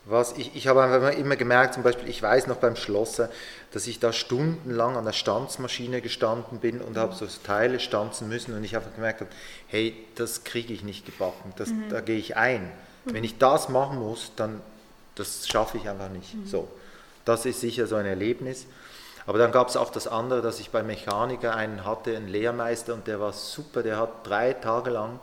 was 0.05 0.33
ich, 0.37 0.55
ich 0.55 0.67
habe 0.67 0.81
einfach 0.81 1.17
immer 1.17 1.35
gemerkt, 1.35 1.75
zum 1.75 1.83
Beispiel, 1.83 2.09
ich 2.09 2.21
weiß 2.21 2.47
noch 2.47 2.57
beim 2.57 2.75
Schlosser, 2.75 3.29
dass 3.71 3.85
ich 3.85 3.99
da 3.99 4.11
stundenlang 4.11 4.97
an 4.97 5.05
der 5.05 5.13
Stanzmaschine 5.13 6.01
gestanden 6.01 6.59
bin 6.59 6.81
und 6.81 6.93
mhm. 6.93 6.99
habe 6.99 7.15
so 7.15 7.27
Teile 7.43 7.79
stanzen 7.79 8.27
müssen 8.27 8.55
und 8.55 8.63
ich 8.63 8.75
einfach 8.75 8.93
gemerkt 8.95 9.21
habe, 9.21 9.29
hey, 9.67 9.95
das 10.15 10.43
kriege 10.43 10.73
ich 10.73 10.83
nicht 10.83 11.05
gebacken, 11.05 11.53
das, 11.57 11.69
mhm. 11.69 11.89
da 11.89 12.01
gehe 12.01 12.17
ich 12.17 12.37
ein. 12.37 12.63
Mhm. 13.05 13.13
Wenn 13.13 13.23
ich 13.23 13.37
das 13.37 13.69
machen 13.69 13.99
muss, 13.99 14.31
dann 14.35 14.61
das 15.19 15.47
schaffe 15.47 15.77
ich 15.77 15.89
einfach 15.89 16.09
nicht. 16.09 16.33
Mhm. 16.33 16.47
So, 16.47 16.67
das 17.25 17.45
ist 17.45 17.59
sicher 17.59 17.87
so 17.87 17.95
ein 17.95 18.05
Erlebnis. 18.05 18.65
Aber 19.25 19.37
dann 19.37 19.51
gab 19.51 19.67
es 19.67 19.77
auch 19.77 19.91
das 19.91 20.07
andere, 20.07 20.41
dass 20.41 20.59
ich 20.59 20.71
bei 20.71 20.81
Mechaniker 20.81 21.55
einen 21.55 21.85
hatte, 21.85 22.15
einen 22.15 22.29
Lehrmeister 22.29 22.93
und 22.95 23.05
der 23.05 23.19
war 23.19 23.33
super, 23.33 23.83
der 23.83 23.97
hat 23.97 24.25
drei 24.25 24.53
Tage 24.53 24.89
lang 24.89 25.19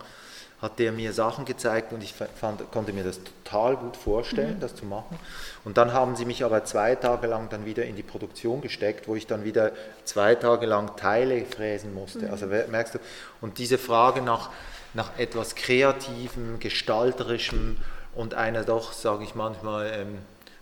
hat 0.62 0.78
der 0.78 0.90
mir 0.90 1.12
Sachen 1.12 1.44
gezeigt 1.44 1.92
und 1.92 2.02
ich 2.02 2.14
fand, 2.14 2.70
konnte 2.72 2.92
mir 2.92 3.04
das 3.04 3.20
total 3.22 3.76
gut 3.76 3.96
vorstellen, 3.96 4.56
mhm. 4.56 4.60
das 4.60 4.74
zu 4.74 4.86
machen. 4.86 5.18
Und 5.64 5.76
dann 5.76 5.92
haben 5.92 6.16
sie 6.16 6.24
mich 6.24 6.44
aber 6.44 6.64
zwei 6.64 6.94
Tage 6.94 7.26
lang 7.26 7.50
dann 7.50 7.66
wieder 7.66 7.84
in 7.84 7.94
die 7.94 8.02
Produktion 8.02 8.62
gesteckt, 8.62 9.06
wo 9.06 9.16
ich 9.16 9.26
dann 9.26 9.44
wieder 9.44 9.72
zwei 10.04 10.34
Tage 10.34 10.64
lang 10.64 10.96
Teile 10.96 11.44
fräsen 11.44 11.92
musste. 11.92 12.26
Mhm. 12.26 12.30
Also 12.30 12.46
merkst 12.46 12.94
du, 12.94 12.98
und 13.42 13.58
diese 13.58 13.76
Frage 13.76 14.22
nach, 14.22 14.50
nach 14.94 15.18
etwas 15.18 15.56
Kreativem, 15.56 16.58
Gestalterischem 16.58 17.76
und 18.14 18.32
einer 18.32 18.64
doch, 18.64 18.94
sage 18.94 19.24
ich 19.24 19.34
manchmal, 19.34 19.92
ähm, 19.92 20.18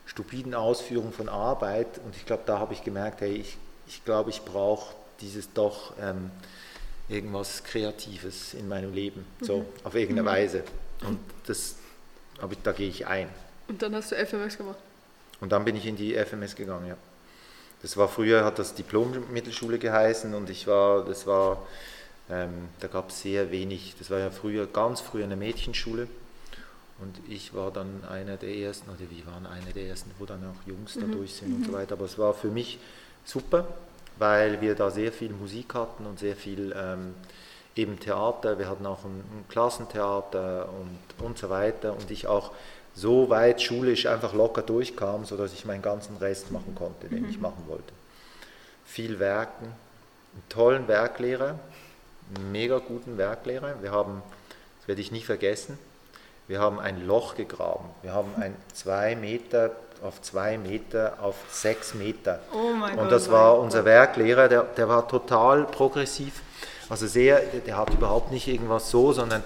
stupiden 0.06 0.54
Ausführung 0.54 1.12
von 1.12 1.28
Arbeit. 1.28 1.86
Und 2.04 2.16
ich 2.16 2.26
glaube, 2.26 2.42
da 2.46 2.58
habe 2.58 2.72
ich 2.72 2.82
gemerkt, 2.82 3.20
hey, 3.20 3.34
ich, 3.34 3.58
ich 3.86 4.04
glaube, 4.04 4.30
ich 4.30 4.42
brauche 4.42 4.92
dieses 5.20 5.52
doch... 5.52 5.92
Ähm, 6.02 6.32
irgendwas 7.08 7.62
Kreatives 7.64 8.54
in 8.54 8.68
meinem 8.68 8.92
Leben, 8.92 9.26
so 9.40 9.58
mhm. 9.58 9.66
auf 9.84 9.94
irgendeine 9.94 10.22
mhm. 10.22 10.34
Weise. 10.34 10.64
Und 11.06 11.18
das, 11.46 11.76
aber 12.40 12.54
da 12.62 12.72
gehe 12.72 12.88
ich 12.88 13.06
ein. 13.06 13.28
Und 13.68 13.82
dann 13.82 13.94
hast 13.94 14.12
du 14.12 14.16
FMS 14.16 14.56
gemacht? 14.56 14.78
Und 15.40 15.52
dann 15.52 15.64
bin 15.64 15.76
ich 15.76 15.86
in 15.86 15.96
die 15.96 16.14
FMS 16.14 16.54
gegangen, 16.54 16.86
ja. 16.86 16.96
Das 17.82 17.98
war 17.98 18.08
früher, 18.08 18.44
hat 18.44 18.58
das 18.58 18.74
Diplom-Mittelschule 18.74 19.78
geheißen 19.78 20.32
und 20.32 20.48
ich 20.48 20.66
war, 20.66 21.04
das 21.04 21.26
war, 21.26 21.66
ähm, 22.30 22.68
da 22.80 22.88
gab 22.88 23.10
es 23.10 23.20
sehr 23.20 23.50
wenig, 23.50 23.94
das 23.98 24.08
war 24.08 24.18
ja 24.18 24.30
früher, 24.30 24.66
ganz 24.66 25.02
früher 25.02 25.24
eine 25.24 25.36
Mädchenschule. 25.36 26.08
Und 27.00 27.20
ich 27.28 27.52
war 27.52 27.70
dann 27.70 28.04
einer 28.08 28.36
der 28.36 28.54
ersten, 28.54 28.88
oder 28.88 29.10
wie 29.10 29.26
waren 29.26 29.46
einer 29.46 29.72
der 29.74 29.88
ersten, 29.88 30.10
wo 30.18 30.24
dann 30.24 30.42
auch 30.44 30.66
Jungs 30.66 30.94
da 30.94 31.00
mhm. 31.00 31.12
durch 31.12 31.34
sind 31.34 31.52
und 31.52 31.64
so 31.66 31.72
mhm. 31.72 31.76
weiter. 31.76 31.94
Aber 31.94 32.06
es 32.06 32.16
war 32.18 32.32
für 32.32 32.48
mich 32.48 32.78
super 33.24 33.68
weil 34.18 34.60
wir 34.60 34.74
da 34.74 34.90
sehr 34.90 35.12
viel 35.12 35.32
Musik 35.32 35.74
hatten 35.74 36.06
und 36.06 36.18
sehr 36.18 36.36
viel 36.36 36.74
ähm, 36.76 37.14
eben 37.76 37.98
Theater. 37.98 38.58
Wir 38.58 38.68
hatten 38.68 38.86
auch 38.86 39.04
ein, 39.04 39.18
ein 39.18 39.44
Klassentheater 39.48 40.68
und, 40.68 41.24
und 41.24 41.38
so 41.38 41.50
weiter 41.50 41.92
und 41.92 42.10
ich 42.10 42.26
auch 42.26 42.52
so 42.94 43.28
weit 43.28 43.60
schulisch 43.60 44.06
einfach 44.06 44.34
locker 44.34 44.62
durchkam, 44.62 45.24
sodass 45.24 45.52
ich 45.52 45.64
meinen 45.64 45.82
ganzen 45.82 46.16
Rest 46.16 46.52
machen 46.52 46.74
konnte, 46.74 47.08
den 47.08 47.24
mhm. 47.24 47.30
ich 47.30 47.40
machen 47.40 47.64
wollte. 47.66 47.92
Viel 48.84 49.18
Werken, 49.18 49.66
einen 49.66 50.48
tollen 50.48 50.86
Werklehrer, 50.86 51.58
einen 52.36 52.52
mega 52.52 52.78
guten 52.78 53.18
Werklehrer. 53.18 53.82
Wir 53.82 53.90
haben, 53.90 54.22
das 54.78 54.88
werde 54.88 55.00
ich 55.00 55.10
nie 55.10 55.22
vergessen, 55.22 55.78
wir 56.48 56.60
haben 56.60 56.78
ein 56.78 57.06
Loch 57.06 57.36
gegraben. 57.36 57.88
Wir 58.02 58.12
haben 58.12 58.30
ein 58.38 58.54
zwei 58.72 59.16
Meter 59.16 59.70
auf 60.02 60.20
zwei 60.20 60.58
Meter 60.58 61.14
auf 61.20 61.34
sechs 61.48 61.94
Meter. 61.94 62.40
Oh 62.52 62.72
mein 62.78 62.98
und 62.98 63.10
das 63.10 63.30
war 63.30 63.58
unser 63.58 63.84
Werklehrer, 63.84 64.48
der, 64.48 64.62
der 64.62 64.88
war 64.88 65.08
total 65.08 65.64
progressiv. 65.64 66.42
Also 66.90 67.06
sehr, 67.06 67.40
der 67.40 67.76
hat 67.78 67.90
überhaupt 67.90 68.30
nicht 68.30 68.46
irgendwas 68.46 68.90
so, 68.90 69.12
sondern 69.12 69.42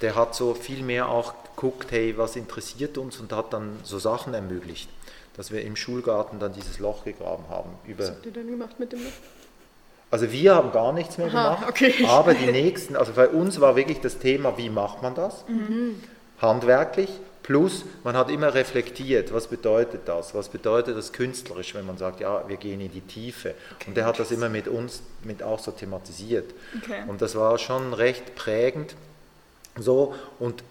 der 0.00 0.16
hat 0.16 0.34
so 0.34 0.54
viel 0.54 0.82
mehr 0.82 1.08
auch 1.08 1.34
geguckt, 1.54 1.92
hey, 1.92 2.16
was 2.18 2.36
interessiert 2.36 2.98
uns 2.98 3.20
und 3.20 3.32
hat 3.32 3.52
dann 3.52 3.78
so 3.84 3.98
Sachen 3.98 4.34
ermöglicht, 4.34 4.88
dass 5.36 5.52
wir 5.52 5.62
im 5.62 5.76
Schulgarten 5.76 6.40
dann 6.40 6.52
dieses 6.52 6.78
Loch 6.80 7.04
gegraben 7.04 7.44
haben. 7.48 7.70
Über 7.86 8.04
was 8.04 8.10
habt 8.10 8.26
ihr 8.26 8.32
denn 8.32 8.50
gemacht 8.50 8.80
mit 8.80 8.92
dem 8.92 9.04
Loch? 9.04 9.12
Also 10.10 10.32
wir 10.32 10.56
haben 10.56 10.72
gar 10.72 10.92
nichts 10.92 11.18
mehr 11.18 11.28
Aha, 11.28 11.54
gemacht, 11.54 11.68
okay. 11.68 11.94
aber 12.08 12.34
die 12.34 12.50
nächsten, 12.50 12.96
also 12.96 13.12
bei 13.12 13.28
uns 13.28 13.60
war 13.60 13.76
wirklich 13.76 14.00
das 14.00 14.18
Thema, 14.18 14.58
wie 14.58 14.68
macht 14.68 15.02
man 15.02 15.14
das? 15.14 15.44
Mhm. 15.46 16.02
Handwerklich, 16.40 17.10
Plus, 17.50 17.84
man 18.04 18.16
hat 18.16 18.30
immer 18.30 18.54
reflektiert, 18.54 19.32
was 19.32 19.48
bedeutet 19.48 20.02
das? 20.06 20.36
Was 20.36 20.48
bedeutet 20.48 20.96
das 20.96 21.12
künstlerisch, 21.12 21.74
wenn 21.74 21.84
man 21.84 21.98
sagt, 21.98 22.20
ja, 22.20 22.46
wir 22.48 22.56
gehen 22.56 22.80
in 22.80 22.92
die 22.92 23.00
Tiefe? 23.00 23.54
Okay, 23.74 23.88
und 23.88 23.96
der 23.96 24.04
hat 24.04 24.20
das 24.20 24.30
immer 24.30 24.48
mit 24.48 24.68
uns 24.68 25.02
mit 25.24 25.42
auch 25.42 25.58
so 25.58 25.72
thematisiert. 25.72 26.52
Okay. 26.80 27.02
Und 27.08 27.22
das 27.22 27.34
war 27.34 27.58
schon 27.58 27.92
recht 27.92 28.36
prägend. 28.36 28.94
So, 29.76 30.14
und 30.38 30.62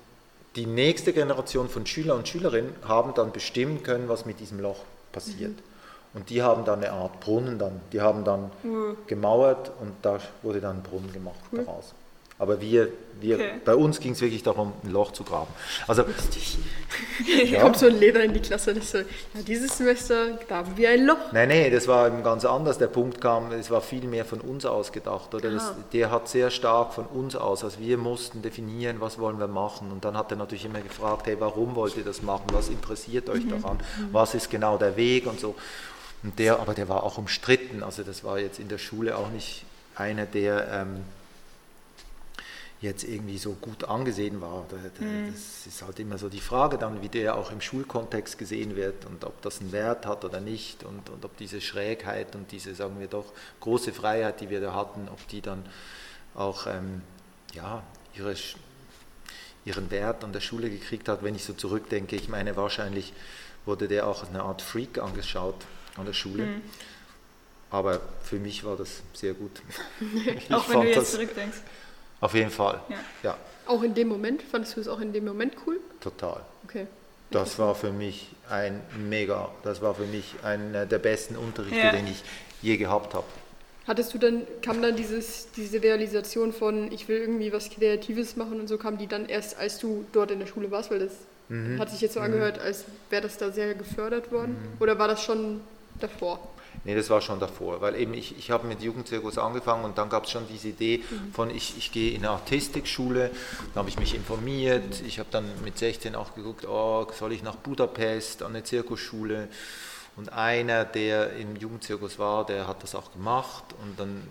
die 0.56 0.68
nächste 0.68 1.12
Generation 1.12 1.68
von 1.68 1.86
Schüler 1.86 2.16
und 2.16 2.30
Schülerinnen 2.30 2.74
haben 2.88 3.14
dann 3.14 3.34
bestimmen 3.34 3.84
können, 3.84 4.08
was 4.08 4.26
mit 4.26 4.40
diesem 4.40 4.62
Loch 4.62 4.80
passiert. 5.12 5.52
Mhm. 5.52 5.64
Und 6.14 6.30
die 6.30 6.42
haben 6.42 6.66
dann 6.66 6.80
eine 6.80 6.94
Art 6.94 7.20
Brunnen 7.20 7.60
dann, 7.60 7.82
die 7.92 8.00
haben 8.00 8.24
dann 8.24 8.52
mhm. 8.64 8.96
gemauert 9.06 9.70
und 9.82 9.94
da 10.02 10.20
wurde 10.44 10.62
dann 10.62 10.78
ein 10.78 10.84
Brunnen 10.84 11.12
gemacht 11.12 11.40
cool. 11.52 11.66
daraus. 11.66 11.94
Aber 12.42 12.62
wir, 12.62 12.88
wir 13.20 13.36
okay. 13.36 13.52
bei 13.66 13.76
uns 13.76 14.00
ging 14.00 14.14
es 14.14 14.22
wirklich 14.22 14.44
darum, 14.44 14.72
ein 14.84 14.92
Loch 14.92 15.12
zu 15.12 15.26
graben. 15.26 15.52
Also, 15.90 16.04
Lustig. 16.04 16.58
ja. 17.52 17.60
kommt 17.62 17.78
so 17.78 17.88
ein 17.88 18.00
Leder 18.00 18.24
in 18.24 18.34
die 18.34 18.40
Klasse 18.40 18.72
und 18.72 18.78
ich 18.78 18.88
so, 18.88 19.00
ja, 19.00 19.06
dieses 19.46 19.78
Semester 19.78 20.40
graben 20.48 20.78
wir 20.78 20.90
ein 20.90 21.06
Loch. 21.06 21.34
Nein, 21.34 21.50
nein, 21.50 21.70
das 21.70 21.86
war 21.90 22.08
eben 22.08 22.24
ganz 22.24 22.46
anders. 22.46 22.78
Der 22.78 22.88
Punkt 22.88 23.20
kam, 23.20 23.52
es 23.52 23.70
war 23.70 23.82
viel 23.82 24.06
mehr 24.06 24.24
von 24.24 24.40
uns 24.40 24.66
aus 24.66 24.94
gedacht. 24.94 25.36
Oder 25.36 25.52
das, 25.52 25.74
der 25.92 26.12
hat 26.12 26.30
sehr 26.30 26.50
stark 26.50 26.94
von 26.94 27.08
uns 27.08 27.36
aus. 27.36 27.66
Also 27.66 27.78
wir 27.82 27.98
mussten 27.98 28.42
definieren, 28.42 29.02
was 29.02 29.20
wollen 29.20 29.38
wir 29.38 29.50
machen. 29.50 29.92
Und 29.92 30.06
dann 30.06 30.18
hat 30.18 30.32
er 30.32 30.38
natürlich 30.38 30.64
immer 30.64 30.80
gefragt, 30.80 31.28
hey, 31.28 31.36
warum 31.40 31.76
wollt 31.76 31.98
ihr 31.98 32.06
das 32.06 32.22
machen? 32.22 32.46
Was 32.54 32.70
interessiert 32.70 33.30
euch 33.30 33.44
mhm. 33.44 33.62
daran? 33.62 33.78
Mhm. 33.78 34.14
Was 34.14 34.34
ist 34.34 34.50
genau 34.50 34.78
der 34.78 34.96
Weg 34.96 35.28
und 35.28 35.42
so. 35.42 35.56
Und 36.24 36.40
der, 36.40 36.62
aber 36.62 36.74
der 36.74 36.88
war 36.88 37.04
auch 37.04 37.18
umstritten. 37.18 37.84
Also 37.84 38.04
das 38.04 38.24
war 38.24 38.40
jetzt 38.40 38.60
in 38.60 38.70
der 38.70 38.78
Schule 38.78 39.18
auch 39.18 39.30
nicht 39.30 39.66
einer, 39.98 40.26
der... 40.26 40.70
Ähm, 40.72 41.04
jetzt 42.82 43.04
irgendwie 43.04 43.38
so 43.38 43.54
gut 43.54 43.84
angesehen 43.84 44.40
war. 44.40 44.66
Mhm. 45.00 45.32
Das 45.34 45.68
ist 45.68 45.82
halt 45.82 46.00
immer 46.00 46.18
so 46.18 46.30
die 46.30 46.40
Frage 46.40 46.78
dann, 46.78 47.02
wie 47.02 47.10
der 47.10 47.36
auch 47.36 47.52
im 47.52 47.60
Schulkontext 47.60 48.38
gesehen 48.38 48.76
wird 48.76 49.06
und 49.06 49.26
ob 49.26 49.42
das 49.42 49.60
einen 49.60 49.72
Wert 49.74 50.06
hat 50.06 50.24
oder 50.24 50.40
nicht 50.40 50.86
und, 50.86 51.10
und 51.10 51.26
ob 51.26 51.36
diese 51.38 51.60
Schrägheit 51.60 52.36
und 52.36 52.52
diese, 52.52 52.74
sagen 52.76 53.00
wir 53.00 53.08
doch, 53.08 53.26
große 53.60 53.92
Freiheit, 53.92 54.40
die 54.40 54.50
wir 54.50 54.62
da 54.62 54.74
hatten, 54.74 55.10
ob 55.10 55.28
die 55.28 55.42
dann 55.42 55.66
auch 56.36 56.68
ähm, 56.68 57.02
ja, 57.54 57.84
ihre, 58.16 58.34
ihren 59.66 59.92
Wert 59.92 60.24
an 60.24 60.32
der 60.32 60.42
Schule 60.42 60.70
gekriegt 60.70 61.10
hat. 61.10 61.22
Wenn 61.22 61.36
ich 61.36 61.44
so 61.44 61.54
zurückdenke, 61.54 62.16
ich 62.16 62.30
meine, 62.30 62.56
wahrscheinlich 62.56 63.12
wurde 63.66 63.90
der 63.90 64.08
auch 64.08 64.22
als 64.22 64.30
eine 64.30 64.44
Art 64.44 64.62
Freak 64.62 65.00
angeschaut 65.00 65.66
an 65.98 66.06
der 66.06 66.14
Schule. 66.14 66.46
Mhm. 66.46 66.62
Aber 67.72 68.00
für 68.24 68.40
mich 68.40 68.64
war 68.64 68.78
das 68.78 69.02
sehr 69.14 69.34
gut. 69.34 69.62
auch 70.50 70.70
wenn 70.70 70.82
du 70.82 70.88
jetzt 70.88 71.12
zurückdenkst. 71.12 71.60
Auf 72.22 72.34
jeden 72.34 72.50
Fall. 72.52 72.80
Ja. 72.90 72.96
ja. 73.24 73.38
Auch 73.66 73.84
in 73.84 73.94
dem 73.94 74.08
Moment? 74.08 74.42
Fandest 74.42 74.76
du 74.76 74.82
es 74.82 74.88
auch 74.88 75.00
in 75.00 75.14
dem 75.14 75.26
Moment 75.26 75.54
cool? 75.66 75.80
Total. 76.02 76.42
Okay. 76.66 76.88
Das 77.32 77.60
war 77.60 77.76
für 77.76 77.92
mich 77.92 78.30
ein 78.50 78.82
mega, 79.08 79.50
das 79.64 79.82
war 79.82 79.94
für 79.94 80.06
mich 80.06 80.36
einer 80.44 80.86
der 80.86 80.98
besten 80.98 81.36
Unterrichte, 81.36 81.78
ja. 81.78 81.92
den 81.92 82.08
ich 82.08 82.24
je 82.62 82.78
gehabt 82.78 83.14
habe. 83.14 83.26
Hattest 83.86 84.14
du 84.14 84.18
dann, 84.18 84.44
kam 84.62 84.82
dann 84.82 84.96
dieses, 84.96 85.52
diese 85.52 85.82
Realisation 85.82 86.54
von, 86.54 86.92
ich 86.92 87.08
will 87.08 87.18
irgendwie 87.18 87.54
was 87.54 87.70
Kreatives 87.70 88.36
machen 88.36 88.60
und 88.60 88.68
so, 88.68 88.78
kam 88.78 88.98
die 88.98 89.08
dann 89.08 89.28
erst, 89.28 89.58
als 89.58 89.78
du 89.80 90.06
dort 90.12 90.32
in 90.32 90.40
der 90.40 90.48
Schule 90.48 90.72
warst? 90.72 90.92
Weil 90.92 91.00
das 91.00 91.12
Mhm. 91.50 91.80
hat 91.80 91.90
sich 91.90 92.00
jetzt 92.02 92.14
so 92.14 92.20
angehört, 92.20 92.60
als 92.60 92.86
wäre 93.10 93.24
das 93.24 93.38
da 93.38 93.52
sehr 93.52 93.74
gefördert 93.74 94.32
worden. 94.32 94.56
Oder 94.80 95.00
war 95.00 95.08
das 95.08 95.24
schon 95.24 95.62
davor? 96.00 96.40
Nee, 96.86 96.96
das 96.96 97.10
war 97.10 97.20
schon 97.22 97.40
davor, 97.40 97.82
weil 97.82 97.96
eben 97.96 98.14
ich, 98.14 98.38
ich 98.38 98.52
habe 98.52 98.66
mit 98.66 98.82
Jugendzirkus 98.82 99.38
angefangen 99.38 99.84
und 99.84 99.98
dann 99.98 100.10
gab 100.10 100.26
es 100.26 100.32
schon 100.32 100.48
diese 100.48 100.70
Idee 100.70 101.04
von, 101.34 101.50
ich, 101.50 101.78
ich 101.78 101.92
gehe 101.92 102.12
in 102.12 102.20
eine 102.20 102.30
Artistikschule, 102.30 103.32
dann 103.74 103.76
habe 103.76 103.90
ich 103.90 104.00
mich 104.00 104.16
informiert, 104.16 105.02
ich 105.06 105.20
habe 105.20 105.30
dann 105.32 105.46
mit 105.64 105.78
16 105.78 106.16
auch 106.16 106.36
geguckt, 106.36 106.66
oh, 106.66 107.06
soll 107.18 107.34
ich 107.34 107.44
nach 107.44 107.56
Budapest 107.56 108.44
an 108.44 108.52
eine 108.52 108.64
Zirkusschule? 108.64 109.50
Und 110.20 110.34
einer, 110.34 110.84
der 110.84 111.34
im 111.38 111.56
Jugendzirkus 111.56 112.20
war, 112.20 112.46
der 112.46 112.68
hat 112.68 112.84
das 112.84 112.94
auch 112.94 113.14
gemacht. 113.14 113.64
Und 113.82 113.98
dann 113.98 114.22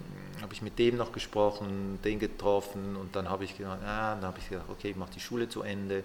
habe 0.43 0.53
ich 0.53 0.61
mit 0.61 0.79
dem 0.79 0.99
noch 0.99 1.13
gesprochen, 1.13 1.99
den 2.05 2.19
getroffen. 2.19 2.95
Und 2.95 3.17
dann 3.17 3.31
habe 3.31 3.45
ich 3.45 3.57
gedacht, 3.57 3.79
ah, 3.83 4.15
dann 4.15 4.25
habe 4.25 4.39
ich 4.39 4.51
gedacht, 4.51 4.67
okay, 4.69 4.91
ich 4.91 4.97
mache 4.97 5.13
die 5.15 5.21
Schule 5.21 5.49
zu 5.49 5.63
Ende. 5.63 6.05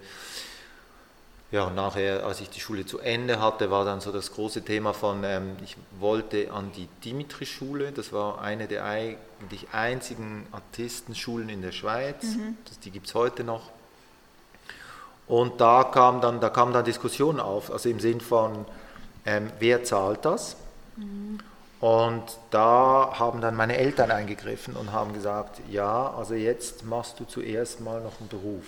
Ja, 1.53 1.65
und 1.65 1.75
nachher, 1.75 2.25
als 2.25 2.41
ich 2.41 2.50
die 2.50 2.60
Schule 2.60 2.83
zu 2.83 2.98
Ende 2.98 3.39
hatte, 3.39 3.69
war 3.69 3.86
dann 3.86 4.01
so 4.01 4.12
das 4.12 4.31
große 4.31 4.63
Thema 4.63 4.91
von, 4.91 5.24
ähm, 5.24 5.55
ich 5.63 5.77
wollte 6.00 6.51
an 6.51 6.72
die 6.75 6.88
Dimitri-Schule, 7.05 7.91
das 7.91 8.12
war 8.12 8.41
eine 8.41 8.67
der 8.67 8.86
eigentlich 8.86 9.67
einzigen 9.72 10.48
Artistenschulen 10.51 11.50
in 11.50 11.62
der 11.62 11.72
Schweiz, 11.72 12.25
das, 12.65 12.79
die 12.79 12.89
gibt 12.89 13.05
es 13.05 13.13
heute 13.13 13.43
noch. 13.43 13.69
Und 15.27 15.62
da 15.62 15.83
kam 15.83 16.22
dann, 16.22 16.39
da 16.39 16.50
kam 16.50 16.74
dann 16.74 16.86
Diskussion 16.86 17.39
auf, 17.39 17.72
also 17.72 17.88
im 17.88 18.00
Sinn 18.00 18.19
von, 18.19 18.65
ähm, 19.27 19.51
wer 19.60 19.83
zahlt 19.83 20.25
das? 20.25 20.55
Und 21.81 22.24
da 22.50 23.12
haben 23.19 23.41
dann 23.41 23.55
meine 23.55 23.77
Eltern 23.77 24.10
eingegriffen 24.10 24.75
und 24.75 24.91
haben 24.91 25.13
gesagt, 25.13 25.62
ja, 25.69 26.15
also 26.17 26.33
jetzt 26.33 26.83
machst 26.83 27.19
du 27.19 27.25
zuerst 27.25 27.79
mal 27.79 28.01
noch 28.01 28.19
einen 28.19 28.29
Beruf. 28.29 28.65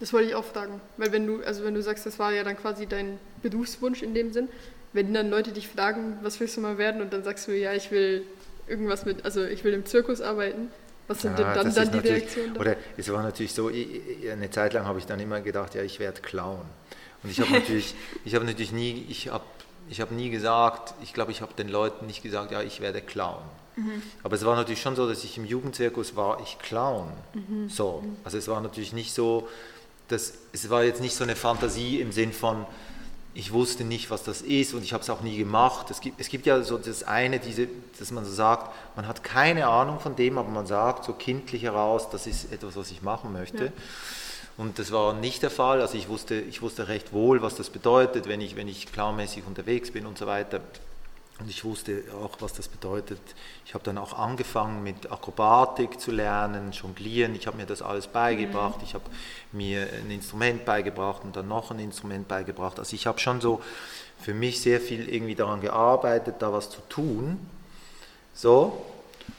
Das 0.00 0.12
wollte 0.12 0.28
ich 0.28 0.34
auch 0.34 0.44
fragen. 0.44 0.80
Weil 0.96 1.12
wenn 1.12 1.26
du, 1.26 1.42
also 1.44 1.64
wenn 1.64 1.74
du 1.74 1.82
sagst, 1.82 2.06
das 2.06 2.18
war 2.18 2.32
ja 2.32 2.44
dann 2.44 2.56
quasi 2.56 2.86
dein 2.86 3.18
Berufswunsch 3.42 4.02
in 4.02 4.14
dem 4.14 4.32
Sinn, 4.32 4.48
wenn 4.92 5.12
dann 5.12 5.28
Leute 5.30 5.52
dich 5.52 5.68
fragen, 5.68 6.18
was 6.22 6.38
willst 6.40 6.56
du 6.56 6.60
mal 6.60 6.78
werden 6.78 7.00
und 7.02 7.12
dann 7.12 7.24
sagst 7.24 7.48
du, 7.48 7.52
ja, 7.56 7.72
ich 7.74 7.90
will 7.90 8.24
irgendwas 8.68 9.04
mit, 9.04 9.24
also 9.24 9.44
ich 9.44 9.64
will 9.64 9.72
im 9.74 9.84
Zirkus 9.86 10.20
arbeiten, 10.20 10.70
was 11.08 11.22
sind 11.22 11.38
Ja, 11.38 11.54
denn 11.54 11.72
dann, 11.74 11.74
dann 11.74 12.02
die 12.02 12.08
Reaktionen? 12.08 12.56
Oder 12.56 12.76
es 12.96 13.10
war 13.12 13.22
natürlich 13.22 13.52
so, 13.54 13.70
ich- 13.70 14.30
eine 14.30 14.50
Zeit 14.50 14.72
lang 14.74 14.84
habe 14.86 14.98
ich 14.98 15.06
dann 15.06 15.20
immer 15.20 15.40
gedacht, 15.40 15.74
ja, 15.74 15.82
ich 15.82 15.98
werde 16.00 16.20
Clown. 16.20 16.60
Und 17.22 17.30
ich 17.30 17.40
habe 17.40 17.50
natürlich, 17.54 17.94
ich 18.24 18.34
habe 18.34 18.44
natürlich 18.44 18.72
nie, 18.72 19.04
ich 19.08 19.28
habe, 19.28 19.44
ich 19.90 20.00
habe 20.00 20.14
nie 20.14 20.30
gesagt, 20.30 20.94
ich 21.02 21.12
glaube, 21.14 21.32
ich 21.32 21.40
habe 21.42 21.52
den 21.54 21.68
Leuten 21.68 22.06
nicht 22.06 22.22
gesagt, 22.22 22.52
ja, 22.52 22.62
ich 22.62 22.80
werde 22.80 23.00
Clown. 23.00 23.42
Aber 24.24 24.34
es 24.34 24.44
war 24.44 24.56
natürlich 24.56 24.82
schon 24.82 24.96
so, 24.96 25.08
dass 25.08 25.22
ich 25.22 25.38
im 25.38 25.44
Jugendzirkus 25.44 26.16
war, 26.16 26.40
ich 26.42 26.58
Clown. 26.58 27.12
So, 27.68 28.02
also 28.24 28.36
es 28.36 28.48
war 28.48 28.60
natürlich 28.60 28.92
nicht 28.92 29.14
so, 29.14 29.48
dass, 30.08 30.32
es 30.52 30.68
war 30.70 30.84
jetzt 30.84 31.00
nicht 31.00 31.14
so 31.14 31.24
eine 31.24 31.36
Fantasie 31.36 32.00
im 32.00 32.12
Sinn 32.12 32.32
von, 32.32 32.66
ich 33.34 33.52
wusste 33.52 33.84
nicht, 33.84 34.10
was 34.10 34.24
das 34.24 34.42
ist 34.42 34.74
und 34.74 34.82
ich 34.82 34.92
habe 34.92 35.02
es 35.02 35.10
auch 35.10 35.20
nie 35.20 35.36
gemacht. 35.36 35.90
Es 35.90 36.00
gibt, 36.00 36.20
es 36.20 36.28
gibt 36.28 36.46
ja 36.46 36.60
so 36.62 36.76
das 36.76 37.04
eine, 37.04 37.38
diese, 37.38 37.68
dass 37.98 38.10
man 38.10 38.24
so 38.24 38.32
sagt, 38.32 38.74
man 38.96 39.06
hat 39.06 39.22
keine 39.22 39.68
Ahnung 39.68 40.00
von 40.00 40.16
dem, 40.16 40.38
aber 40.38 40.48
man 40.48 40.66
sagt 40.66 41.04
so 41.04 41.12
kindlich 41.12 41.62
heraus, 41.62 42.10
das 42.10 42.26
ist 42.26 42.52
etwas, 42.52 42.74
was 42.74 42.90
ich 42.90 43.02
machen 43.02 43.32
möchte. 43.32 43.66
Ja. 43.66 43.72
Und 44.56 44.80
das 44.80 44.90
war 44.90 45.14
nicht 45.14 45.42
der 45.44 45.50
Fall. 45.50 45.80
Also 45.80 45.96
ich 45.96 46.08
wusste, 46.08 46.34
ich 46.34 46.62
wusste 46.62 46.88
recht 46.88 47.12
wohl, 47.12 47.40
was 47.40 47.54
das 47.54 47.70
bedeutet, 47.70 48.26
wenn 48.26 48.40
ich, 48.40 48.56
wenn 48.56 48.66
ich 48.66 48.90
klarmäßig 48.90 49.44
unterwegs 49.46 49.92
bin 49.92 50.04
und 50.04 50.18
so 50.18 50.26
weiter. 50.26 50.60
Und 51.40 51.48
ich 51.48 51.64
wusste 51.64 52.02
auch, 52.20 52.36
was 52.40 52.52
das 52.52 52.66
bedeutet. 52.66 53.20
Ich 53.64 53.74
habe 53.74 53.84
dann 53.84 53.96
auch 53.96 54.18
angefangen 54.18 54.82
mit 54.82 55.12
Akrobatik 55.12 56.00
zu 56.00 56.10
lernen, 56.10 56.72
Jonglieren. 56.72 57.34
Ich 57.36 57.46
habe 57.46 57.56
mir 57.56 57.66
das 57.66 57.80
alles 57.80 58.08
beigebracht. 58.08 58.80
Ich 58.82 58.94
habe 58.94 59.04
mir 59.52 59.82
ein 59.82 60.10
Instrument 60.10 60.64
beigebracht 60.64 61.22
und 61.22 61.36
dann 61.36 61.46
noch 61.46 61.70
ein 61.70 61.78
Instrument 61.78 62.26
beigebracht. 62.26 62.78
Also 62.80 62.94
ich 62.94 63.06
habe 63.06 63.20
schon 63.20 63.40
so 63.40 63.60
für 64.20 64.34
mich 64.34 64.60
sehr 64.60 64.80
viel 64.80 65.08
irgendwie 65.08 65.36
daran 65.36 65.60
gearbeitet, 65.60 66.36
da 66.40 66.52
was 66.52 66.70
zu 66.70 66.80
tun. 66.88 67.38
So, 68.34 68.84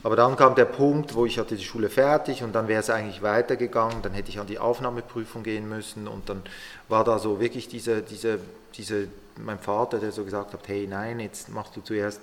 aber 0.03 0.15
dann 0.15 0.35
kam 0.37 0.55
der 0.55 0.65
Punkt, 0.65 1.15
wo 1.15 1.25
ich 1.25 1.39
hatte 1.39 1.55
die 1.55 1.63
Schule 1.63 1.89
fertig 1.89 2.43
und 2.43 2.53
dann 2.53 2.67
wäre 2.67 2.79
es 2.79 2.89
eigentlich 2.89 3.21
weitergegangen, 3.21 4.01
dann 4.01 4.13
hätte 4.13 4.29
ich 4.29 4.39
an 4.39 4.47
die 4.47 4.59
Aufnahmeprüfung 4.59 5.43
gehen 5.43 5.67
müssen 5.67 6.07
und 6.07 6.29
dann 6.29 6.41
war 6.87 7.03
da 7.03 7.19
so 7.19 7.39
wirklich 7.39 7.67
diese, 7.67 8.01
diese, 8.01 8.39
diese, 8.75 9.07
mein 9.37 9.59
Vater, 9.59 9.99
der 9.99 10.11
so 10.11 10.23
gesagt 10.23 10.53
hat, 10.53 10.67
hey 10.67 10.87
nein, 10.87 11.19
jetzt 11.19 11.49
machst 11.49 11.75
du 11.75 11.81
zuerst. 11.81 12.21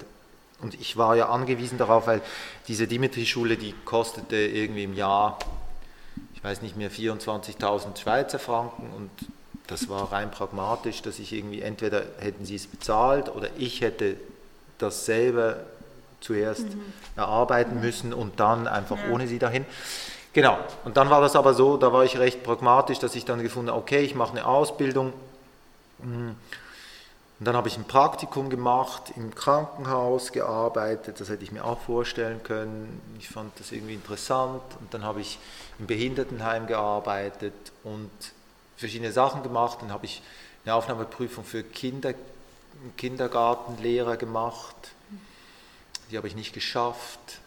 Und 0.60 0.74
ich 0.80 0.96
war 0.96 1.16
ja 1.16 1.28
angewiesen 1.28 1.78
darauf, 1.78 2.06
weil 2.06 2.22
diese 2.66 2.86
Dimitri-Schule, 2.86 3.56
die 3.56 3.74
kostete 3.84 4.36
irgendwie 4.36 4.84
im 4.84 4.94
Jahr, 4.94 5.38
ich 6.34 6.42
weiß 6.42 6.62
nicht 6.62 6.76
mehr, 6.76 6.90
24.000 6.90 7.98
Schweizer 7.98 8.38
Franken 8.38 8.90
und 8.96 9.10
das 9.66 9.88
war 9.88 10.12
rein 10.12 10.30
pragmatisch, 10.30 11.02
dass 11.02 11.18
ich 11.18 11.32
irgendwie, 11.32 11.60
entweder 11.60 12.02
hätten 12.18 12.44
sie 12.44 12.54
es 12.54 12.66
bezahlt 12.66 13.34
oder 13.34 13.48
ich 13.58 13.80
hätte 13.80 14.16
das 14.78 15.04
selber 15.06 15.58
zuerst 16.20 16.66
erarbeiten 17.16 17.80
müssen 17.80 18.12
und 18.12 18.40
dann 18.40 18.66
einfach 18.66 18.98
ohne 19.10 19.26
sie 19.26 19.38
dahin. 19.38 19.64
Genau, 20.32 20.58
und 20.84 20.96
dann 20.96 21.08
war 21.10 21.20
das 21.20 21.34
aber 21.34 21.54
so, 21.54 21.76
da 21.76 21.92
war 21.92 22.04
ich 22.04 22.18
recht 22.18 22.42
pragmatisch, 22.42 22.98
dass 22.98 23.14
ich 23.14 23.24
dann 23.24 23.42
gefunden 23.42 23.70
habe, 23.70 23.80
okay, 23.80 24.00
ich 24.00 24.14
mache 24.14 24.32
eine 24.32 24.46
Ausbildung. 24.46 25.12
Mm. 25.98 26.30
Und 27.38 27.44
dann 27.44 27.54
habe 27.54 27.68
ich 27.68 27.76
ein 27.76 27.84
Praktikum 27.84 28.48
gemacht, 28.48 29.12
im 29.14 29.34
Krankenhaus 29.34 30.32
gearbeitet, 30.32 31.20
das 31.20 31.28
hätte 31.28 31.44
ich 31.44 31.52
mir 31.52 31.64
auch 31.64 31.78
vorstellen 31.80 32.42
können. 32.42 33.00
Ich 33.18 33.28
fand 33.28 33.52
das 33.60 33.72
irgendwie 33.72 33.92
interessant. 33.92 34.62
Und 34.80 34.94
dann 34.94 35.04
habe 35.04 35.20
ich 35.20 35.38
im 35.78 35.86
Behindertenheim 35.86 36.66
gearbeitet 36.66 37.52
und 37.84 38.10
verschiedene 38.78 39.12
Sachen 39.12 39.42
gemacht. 39.42 39.78
Dann 39.82 39.92
habe 39.92 40.06
ich 40.06 40.22
eine 40.64 40.74
Aufnahmeprüfung 40.74 41.44
für 41.44 41.62
Kinder, 41.62 42.14
Kindergartenlehrer 42.96 44.16
gemacht. 44.16 44.74
Die 46.10 46.16
habe 46.16 46.28
ich 46.28 46.36
nicht 46.36 46.54
geschafft. 46.54 47.40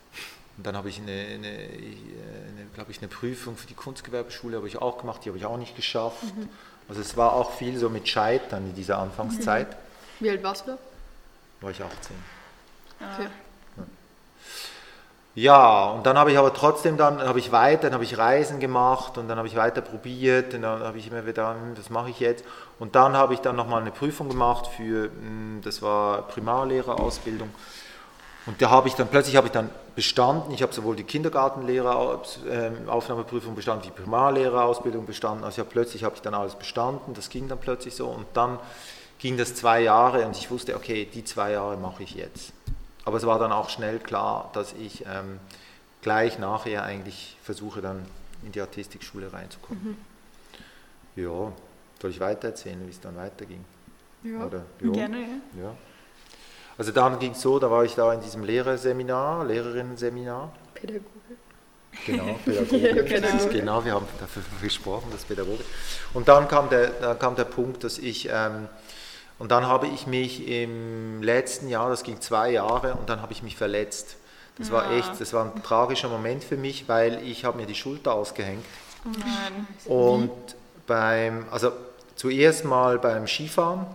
Und 0.56 0.68
dann 0.68 0.76
habe 0.76 0.90
ich 0.90 1.00
eine, 1.00 1.12
eine, 1.12 1.48
eine 1.48 2.66
glaube 2.76 2.92
ich, 2.92 3.00
eine 3.00 3.08
Prüfung 3.08 3.58
für 3.58 3.66
die 3.66 3.74
Kunstgewerbeschule 3.74 4.58
habe 4.58 4.68
ich 4.68 4.78
auch 4.78 5.00
gemacht, 5.00 5.22
die 5.24 5.30
habe 5.30 5.38
ich 5.38 5.46
auch 5.46 5.58
nicht 5.58 5.76
geschafft. 5.76 6.24
Also 6.90 7.02
es 7.02 7.16
war 7.16 7.34
auch 7.34 7.52
viel 7.52 7.78
so 7.78 7.90
mit 7.90 8.08
Scheitern 8.10 8.66
in 8.66 8.76
dieser 8.76 8.98
Anfangszeit. 8.98 9.68
Wie 10.20 10.30
alt 10.30 10.44
warst 10.44 10.68
du 10.68 10.72
da? 10.72 10.78
War 11.62 11.72
ich 11.72 11.82
18. 11.82 12.16
Okay. 13.00 13.30
Ja, 15.36 15.92
und 15.92 16.06
dann 16.06 16.18
habe 16.18 16.32
ich 16.32 16.38
aber 16.38 16.54
trotzdem 16.54 16.98
dann, 16.98 17.22
habe 17.22 17.40
ich 17.40 17.52
weiter, 17.52 17.84
dann 17.84 17.94
habe 17.94 18.04
ich 18.04 18.18
Reisen 18.18 18.60
gemacht 18.60 19.18
und 19.18 19.28
dann 19.28 19.38
habe 19.38 19.48
ich 19.48 19.56
weiter 19.56 19.82
probiert 19.82 20.54
und 20.54 20.64
dann 20.64 20.82
habe 20.82 20.98
ich 20.98 21.08
immer 21.08 21.26
wieder, 21.26 21.52
hm, 21.52 21.76
das 21.76 21.90
mache 21.90 22.10
ich 22.10 22.20
jetzt. 22.20 22.44
Und 22.80 22.96
dann 22.96 23.16
habe 23.16 23.36
ich 23.36 23.40
dann 23.40 23.56
nochmal 23.56 23.82
eine 23.82 23.92
Prüfung 23.92 24.28
gemacht 24.28 24.68
für, 24.68 25.06
hm, 25.06 25.62
das 25.64 25.82
war 25.82 26.24
Primarlehrerausbildung. 26.24 27.50
Und 28.50 28.62
da 28.64 28.72
habe 28.72 28.88
ich 28.88 28.96
dann, 28.96 29.10
plötzlich 29.10 29.36
habe 29.36 29.46
ich 29.46 29.54
dann 29.54 29.70
bestanden, 29.96 30.52
ich 30.52 30.64
habe 30.64 30.74
sowohl 30.74 30.96
die 30.96 31.04
Kindergartenlehreraufnahmeprüfung 31.04 33.54
bestanden, 33.54 33.86
wie 33.86 33.90
die 33.90 34.02
Primarlehrerausbildung 34.02 35.06
bestanden. 35.06 35.44
Also 35.44 35.60
habe 35.60 35.70
plötzlich 35.70 36.04
habe 36.04 36.16
ich 36.16 36.24
dann 36.24 36.34
alles 36.34 36.56
bestanden, 36.56 37.14
das 37.14 37.30
ging 37.30 37.48
dann 37.48 37.60
plötzlich 37.60 37.94
so 37.94 38.08
und 38.08 38.26
dann 38.34 38.58
ging 39.20 39.38
das 39.38 39.54
zwei 39.54 39.82
Jahre 39.82 40.26
und 40.26 40.36
ich 40.36 40.50
wusste, 40.50 40.76
okay, 40.76 41.06
die 41.06 41.24
zwei 41.24 41.52
Jahre 41.52 41.78
mache 41.78 42.02
ich 42.02 42.16
jetzt. 42.16 42.54
Aber 43.06 43.18
es 43.18 43.26
war 43.28 43.38
dann 43.38 43.52
auch 43.52 43.70
schnell 43.70 44.00
klar, 44.00 44.50
dass 44.54 44.74
ich 44.74 45.06
ähm, 45.06 45.40
gleich 46.02 46.40
nachher 46.40 46.82
eigentlich 46.82 47.38
versuche, 47.44 47.82
dann 47.82 48.04
in 48.44 48.52
die 48.52 48.62
Artistikschule 48.62 49.32
reinzukommen. 49.32 49.96
Ja, 51.16 51.52
soll 52.02 52.10
ich 52.10 52.20
weitererzählen, 52.20 52.84
wie 52.84 52.90
es 52.90 53.00
dann 53.00 53.16
weiterging? 53.16 53.64
Ja. 54.24 54.44
Oder, 54.44 54.66
ja. 54.82 54.92
Gerne, 54.92 55.20
ja. 55.20 55.38
Ja. 55.62 55.76
Also 56.80 56.92
dann 56.94 57.20
ging 57.20 57.34
es 57.34 57.42
so, 57.42 57.60
da 57.60 57.70
war 57.70 57.84
ich 57.84 57.94
da 57.96 58.14
in 58.14 58.22
diesem 58.22 58.44
Lehrerseminar, 58.44 59.44
Lehrerinnenseminar. 59.46 60.52
Pädagoge. 60.74 61.04
Genau, 62.06 62.40
Pädagoge. 62.46 63.04
Genau. 63.04 63.28
Das 63.28 63.34
ist 63.44 63.50
genau, 63.52 63.84
wir 63.84 63.94
haben 63.94 64.06
dafür 64.20 64.42
gesprochen, 64.62 65.10
das 65.12 65.26
Pädagoge. 65.26 65.64
Und 66.14 66.30
dann 66.30 66.48
kam 66.48 66.70
der, 66.70 66.88
dann 66.92 67.20
kam 67.20 67.36
der 67.36 67.44
Punkt, 67.44 67.84
dass 67.84 67.98
ich, 67.98 68.30
ähm, 68.32 68.70
und 69.40 69.52
dann 69.52 69.68
habe 69.68 69.88
ich 69.88 70.08
mich 70.08 70.48
im 70.48 71.22
letzten 71.22 71.68
Jahr, 71.68 71.90
das 71.90 72.04
ging 72.04 72.22
zwei 72.22 72.52
Jahre, 72.52 72.94
und 72.96 73.10
dann 73.10 73.22
habe 73.22 73.34
ich 73.34 73.44
mich 73.44 73.58
verletzt. 73.58 74.16
Das 74.58 74.72
war 74.72 74.90
Ja. 74.92 74.98
echt, 75.00 75.20
das 75.20 75.34
war 75.34 75.46
ein 75.54 75.62
tragischer 75.64 76.08
Moment 76.10 76.44
für 76.46 76.58
mich, 76.58 76.88
weil 76.88 77.22
ich 77.24 77.44
habe 77.46 77.58
mir 77.58 77.66
die 77.66 77.76
Schulter 77.76 78.14
ausgehängt. 78.14 78.64
Oh 79.06 79.10
nein. 79.20 79.68
Und 79.86 80.32
beim, 80.88 81.46
also 81.52 81.72
zuerst 82.16 82.64
mal 82.64 83.00
beim 83.00 83.28
Skifahren 83.28 83.86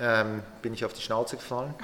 ähm, 0.00 0.42
bin 0.62 0.74
ich 0.74 0.84
auf 0.84 0.92
die 0.92 1.02
Schnauze 1.02 1.36
gefallen. 1.36 1.74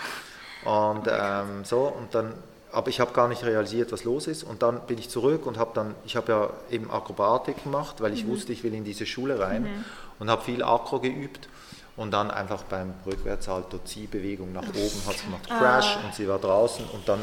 Und 0.66 1.06
ähm, 1.08 1.64
so, 1.64 1.80
und 1.82 2.14
dann, 2.14 2.34
aber 2.72 2.88
ich 2.88 3.00
habe 3.00 3.12
gar 3.12 3.28
nicht 3.28 3.44
realisiert, 3.44 3.92
was 3.92 4.04
los 4.04 4.26
ist. 4.26 4.42
Und 4.42 4.62
dann 4.62 4.80
bin 4.86 4.98
ich 4.98 5.08
zurück 5.08 5.46
und 5.46 5.58
habe 5.58 5.70
dann, 5.74 5.94
ich 6.04 6.16
habe 6.16 6.32
ja 6.32 6.50
eben 6.70 6.90
Akrobatik 6.90 7.62
gemacht, 7.62 8.00
weil 8.00 8.12
ich 8.12 8.26
wusste, 8.26 8.52
ich 8.52 8.64
will 8.64 8.74
in 8.74 8.84
diese 8.84 9.06
Schule 9.06 9.38
rein 9.38 9.84
und 10.18 10.28
habe 10.28 10.42
viel 10.42 10.62
Akro 10.62 10.98
geübt. 11.00 11.48
Und 11.96 12.10
dann 12.10 12.30
einfach 12.30 12.62
beim 12.64 12.92
Rückwärtssalto 13.06 13.78
Ziehbewegung 13.78 14.52
nach 14.52 14.68
oben 14.68 15.02
hat 15.06 15.16
sie 15.16 15.24
gemacht 15.24 15.48
Crash 15.48 15.96
und 16.04 16.14
sie 16.14 16.28
war 16.28 16.38
draußen 16.38 16.84
und 16.92 17.08
dann 17.08 17.20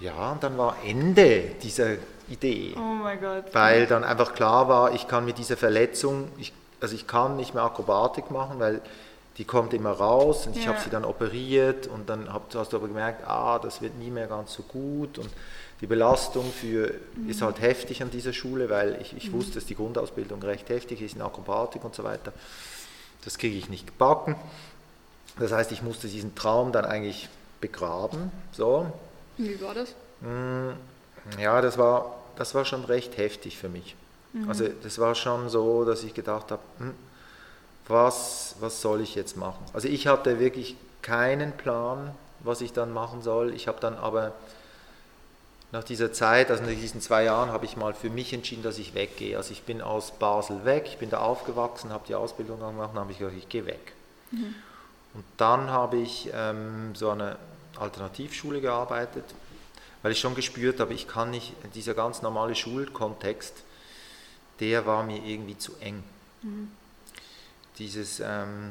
Ja, 0.00 0.32
und 0.32 0.42
dann 0.42 0.58
war 0.58 0.76
Ende 0.84 1.52
dieser 1.62 1.96
Idee. 2.28 2.74
Oh 2.76 2.80
mein 2.80 3.20
Gott. 3.20 3.44
Weil 3.52 3.86
dann 3.86 4.04
einfach 4.04 4.34
klar 4.34 4.68
war, 4.68 4.92
ich 4.92 5.06
kann 5.06 5.24
mit 5.24 5.38
dieser 5.38 5.56
Verletzung, 5.56 6.28
ich, 6.38 6.52
also 6.80 6.94
ich 6.94 7.06
kann 7.06 7.36
nicht 7.36 7.54
mehr 7.54 7.62
Akrobatik 7.62 8.30
machen, 8.30 8.58
weil 8.58 8.80
die 9.38 9.44
kommt 9.44 9.72
immer 9.72 9.92
raus 9.92 10.46
und 10.46 10.56
ich 10.56 10.64
Ja. 10.64 10.72
habe 10.72 10.80
sie 10.82 10.90
dann 10.90 11.04
operiert 11.04 11.86
und 11.86 12.08
dann 12.08 12.32
hab, 12.32 12.54
hast 12.54 12.72
du 12.72 12.76
aber 12.76 12.88
gemerkt, 12.88 13.26
ah, 13.26 13.58
das 13.58 13.80
wird 13.80 13.96
nie 13.98 14.10
mehr 14.10 14.26
ganz 14.26 14.52
so 14.52 14.62
gut 14.62 15.18
und 15.18 15.30
die 15.80 15.86
Belastung 15.86 16.44
für, 16.52 16.92
ist 17.26 17.42
halt 17.42 17.60
heftig 17.60 18.02
an 18.02 18.10
dieser 18.10 18.32
Schule, 18.32 18.70
weil 18.70 18.98
ich, 19.00 19.16
ich 19.16 19.32
wusste, 19.32 19.54
dass 19.54 19.64
die 19.66 19.74
Grundausbildung 19.74 20.40
recht 20.42 20.68
heftig 20.68 21.00
ist 21.02 21.16
in 21.16 21.22
Akrobatik 21.22 21.82
und 21.84 21.94
so 21.94 22.04
weiter. 22.04 22.32
Das 23.24 23.36
kriege 23.38 23.56
ich 23.56 23.68
nicht 23.68 23.86
gebacken. 23.86 24.36
Das 25.38 25.50
heißt, 25.50 25.72
ich 25.72 25.82
musste 25.82 26.06
diesen 26.08 26.34
Traum 26.34 26.70
dann 26.72 26.84
eigentlich 26.84 27.28
begraben. 27.60 28.30
So, 28.52 28.86
Wie 29.38 29.60
war 29.60 29.74
das? 29.74 29.94
ja, 31.38 31.60
das 31.60 31.78
war, 31.78 32.14
das 32.36 32.54
war 32.54 32.64
schon 32.64 32.84
recht 32.84 33.16
heftig 33.16 33.58
für 33.58 33.68
mich. 33.68 33.96
Also 34.48 34.66
das 34.82 34.98
war 34.98 35.14
schon 35.14 35.48
so, 35.50 35.84
dass 35.84 36.02
ich 36.04 36.14
gedacht 36.14 36.50
habe, 36.50 36.62
hm, 36.78 36.94
was, 37.88 38.56
was 38.60 38.80
soll 38.80 39.00
ich 39.00 39.14
jetzt 39.14 39.36
machen? 39.36 39.64
Also 39.72 39.88
ich 39.88 40.06
hatte 40.06 40.38
wirklich 40.38 40.76
keinen 41.02 41.52
Plan, 41.52 42.14
was 42.40 42.60
ich 42.60 42.72
dann 42.72 42.92
machen 42.92 43.22
soll. 43.22 43.54
Ich 43.54 43.68
habe 43.68 43.80
dann 43.80 43.94
aber 43.94 44.32
nach 45.72 45.84
dieser 45.84 46.12
Zeit, 46.12 46.50
also 46.50 46.62
nach 46.62 46.70
diesen 46.70 47.00
zwei 47.00 47.24
Jahren, 47.24 47.50
habe 47.50 47.64
ich 47.64 47.76
mal 47.76 47.94
für 47.94 48.10
mich 48.10 48.32
entschieden, 48.32 48.62
dass 48.62 48.78
ich 48.78 48.94
weggehe. 48.94 49.36
Also 49.36 49.52
ich 49.52 49.62
bin 49.62 49.80
aus 49.80 50.12
Basel 50.12 50.64
weg, 50.64 50.84
ich 50.86 50.98
bin 50.98 51.10
da 51.10 51.18
aufgewachsen, 51.18 51.90
habe 51.90 52.04
die 52.06 52.14
Ausbildung 52.14 52.60
gemacht 52.60 52.90
und 52.92 53.00
habe 53.00 53.12
ich 53.12 53.18
gesagt, 53.18 53.36
ich 53.38 53.48
gehe 53.48 53.66
weg. 53.66 53.92
Und 55.14 55.24
dann 55.36 55.70
habe 55.70 55.96
ich 55.96 56.30
ähm, 56.32 56.94
so 56.94 57.10
eine 57.10 57.36
Alternativschule 57.78 58.60
gearbeitet, 58.60 59.24
weil 60.02 60.12
ich 60.12 60.20
schon 60.20 60.34
gespürt 60.34 60.80
habe, 60.80 60.94
ich 60.94 61.08
kann 61.08 61.30
nicht, 61.30 61.54
dieser 61.74 61.94
ganz 61.94 62.22
normale 62.22 62.54
Schulkontext, 62.54 63.54
der 64.60 64.86
war 64.86 65.02
mir 65.02 65.22
irgendwie 65.24 65.56
zu 65.56 65.72
eng. 65.80 66.02
Dieses, 67.82 68.20
ähm, 68.20 68.70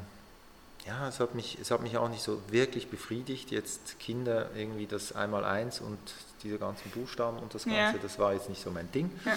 ja, 0.87 1.09
es 1.09 1.19
hat, 1.19 1.35
mich, 1.35 1.57
es 1.59 1.69
hat 1.69 1.81
mich 1.81 1.97
auch 1.97 2.07
nicht 2.07 2.23
so 2.23 2.41
wirklich 2.49 2.89
befriedigt, 2.89 3.51
jetzt 3.51 3.99
Kinder 3.99 4.49
irgendwie 4.55 4.87
das 4.87 5.13
Einmaleins 5.13 5.81
und 5.81 5.99
diese 6.43 6.57
ganzen 6.57 6.89
Buchstaben 6.91 7.37
und 7.39 7.53
das 7.53 7.65
Ganze, 7.65 7.77
Ja. 7.77 7.93
das 8.01 8.17
war 8.19 8.31
jetzt 8.31 8.47
nicht 8.47 8.63
so 8.63 8.71
mein 8.71 8.89
Ding. 8.93 9.11
Ja. 9.25 9.33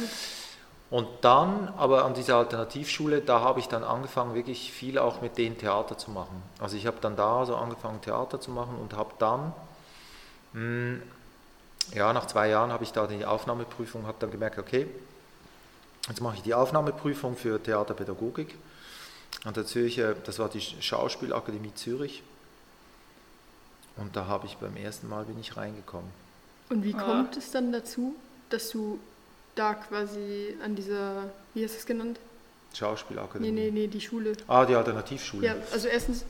Und 0.90 1.08
dann, 1.22 1.74
aber 1.76 2.04
an 2.04 2.14
dieser 2.14 2.36
Alternativschule, 2.36 3.20
da 3.20 3.40
habe 3.40 3.58
ich 3.58 3.66
dann 3.66 3.82
angefangen, 3.82 4.34
wirklich 4.36 4.70
viel 4.72 4.96
auch 4.96 5.22
mit 5.22 5.36
denen 5.38 5.58
Theater 5.58 5.98
zu 5.98 6.12
machen. 6.12 6.40
Also 6.60 6.76
ich 6.76 6.86
habe 6.86 6.98
dann 7.00 7.16
da 7.16 7.44
so 7.46 7.56
angefangen, 7.56 8.00
Theater 8.00 8.40
zu 8.40 8.52
machen 8.52 8.76
und 8.80 8.94
habe 8.94 9.10
dann, 9.18 9.52
mh, 10.52 11.00
ja, 11.94 12.12
nach 12.12 12.28
zwei 12.28 12.48
Jahren 12.48 12.70
habe 12.72 12.84
ich 12.84 12.92
da 12.92 13.08
die 13.08 13.26
Aufnahmeprüfung, 13.26 14.06
habe 14.06 14.18
dann 14.20 14.30
gemerkt, 14.30 14.56
okay, 14.56 14.86
jetzt 16.08 16.20
mache 16.20 16.36
ich 16.36 16.42
die 16.42 16.54
Aufnahmeprüfung 16.54 17.36
für 17.36 17.60
Theaterpädagogik 17.60 18.54
an 19.44 19.54
der 19.54 19.66
Zürcher, 19.66 20.14
das 20.14 20.38
war 20.38 20.48
die 20.48 20.60
Schauspielakademie 20.60 21.74
Zürich. 21.74 22.22
Und 23.96 24.16
da 24.16 24.26
habe 24.26 24.46
ich 24.46 24.56
beim 24.56 24.76
ersten 24.76 25.08
Mal 25.08 25.24
bin 25.24 25.38
ich 25.38 25.56
reingekommen. 25.56 26.10
Und 26.70 26.82
wie 26.82 26.94
Ah. 26.94 27.02
kommt 27.02 27.36
es 27.36 27.50
dann 27.50 27.70
dazu, 27.72 28.16
dass 28.50 28.70
du 28.70 28.98
da 29.54 29.74
quasi 29.74 30.56
an 30.64 30.74
dieser, 30.74 31.30
wie 31.54 31.64
hast 31.64 31.74
du 31.74 31.78
es 31.78 31.86
genannt? 31.86 32.18
Nee, 32.72 32.78
Schauspielakademie. 32.78 33.50
nee, 33.52 33.70
nee, 33.70 33.86
die 33.86 34.00
Schule. 34.00 34.32
Ah, 34.48 34.64
die 34.64 34.74
Alternativschule. 34.74 35.46
Ja, 35.46 35.54
also 35.72 35.86
erstens, 35.86 36.24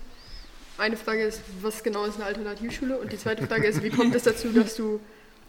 eine 0.77 0.97
Frage 0.97 1.23
ist, 1.25 1.41
was 1.63 1.83
genau 1.83 2.05
ist 2.05 2.17
eine 2.17 2.27
Alternativschule? 2.27 2.99
Und 2.99 3.13
die 3.13 3.17
zweite 3.17 3.47
Frage 3.47 3.67
ist, 3.69 3.83
wie 3.83 3.91
kommt 3.91 4.15
es 4.15 4.25
dazu, 4.25 4.49
dass 4.53 4.75
du 4.75 5.01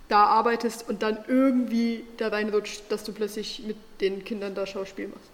da 0.07 0.23
arbeitest 0.25 0.87
und 0.87 1.01
dann 1.01 1.17
irgendwie 1.27 2.05
da 2.17 2.27
reinrutscht, 2.29 2.83
dass 2.89 3.03
du 3.03 3.11
plötzlich 3.11 3.63
mit 3.65 3.75
den 3.99 4.23
Kindern 4.23 4.53
da 4.55 4.65
Schauspiel 4.67 5.07
machst? 5.09 5.29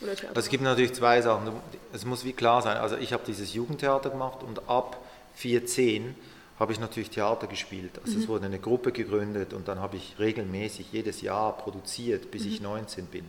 Oder 0.00 0.14
Theater? 0.14 0.28
Also 0.28 0.40
es 0.40 0.48
gibt 0.48 0.62
natürlich 0.62 0.92
zwei 0.94 1.20
Sachen. 1.22 1.52
Es 1.92 2.04
muss 2.04 2.24
wie 2.24 2.32
klar 2.32 2.62
sein. 2.62 2.76
Also 2.76 2.96
ich 2.96 3.12
habe 3.12 3.22
dieses 3.26 3.54
Jugendtheater 3.54 4.10
gemacht 4.10 4.42
und 4.42 4.68
ab 4.68 4.98
14 5.36 6.14
habe 6.58 6.72
ich 6.72 6.80
natürlich 6.80 7.08
Theater 7.08 7.46
gespielt. 7.46 7.98
Also 8.04 8.18
es 8.18 8.28
wurde 8.28 8.44
eine 8.44 8.58
Gruppe 8.58 8.92
gegründet 8.92 9.54
und 9.54 9.66
dann 9.66 9.80
habe 9.80 9.96
ich 9.96 10.16
regelmäßig 10.18 10.92
jedes 10.92 11.22
Jahr 11.22 11.56
produziert, 11.56 12.30
bis 12.30 12.44
ich 12.44 12.60
19 12.60 13.06
bin. 13.06 13.24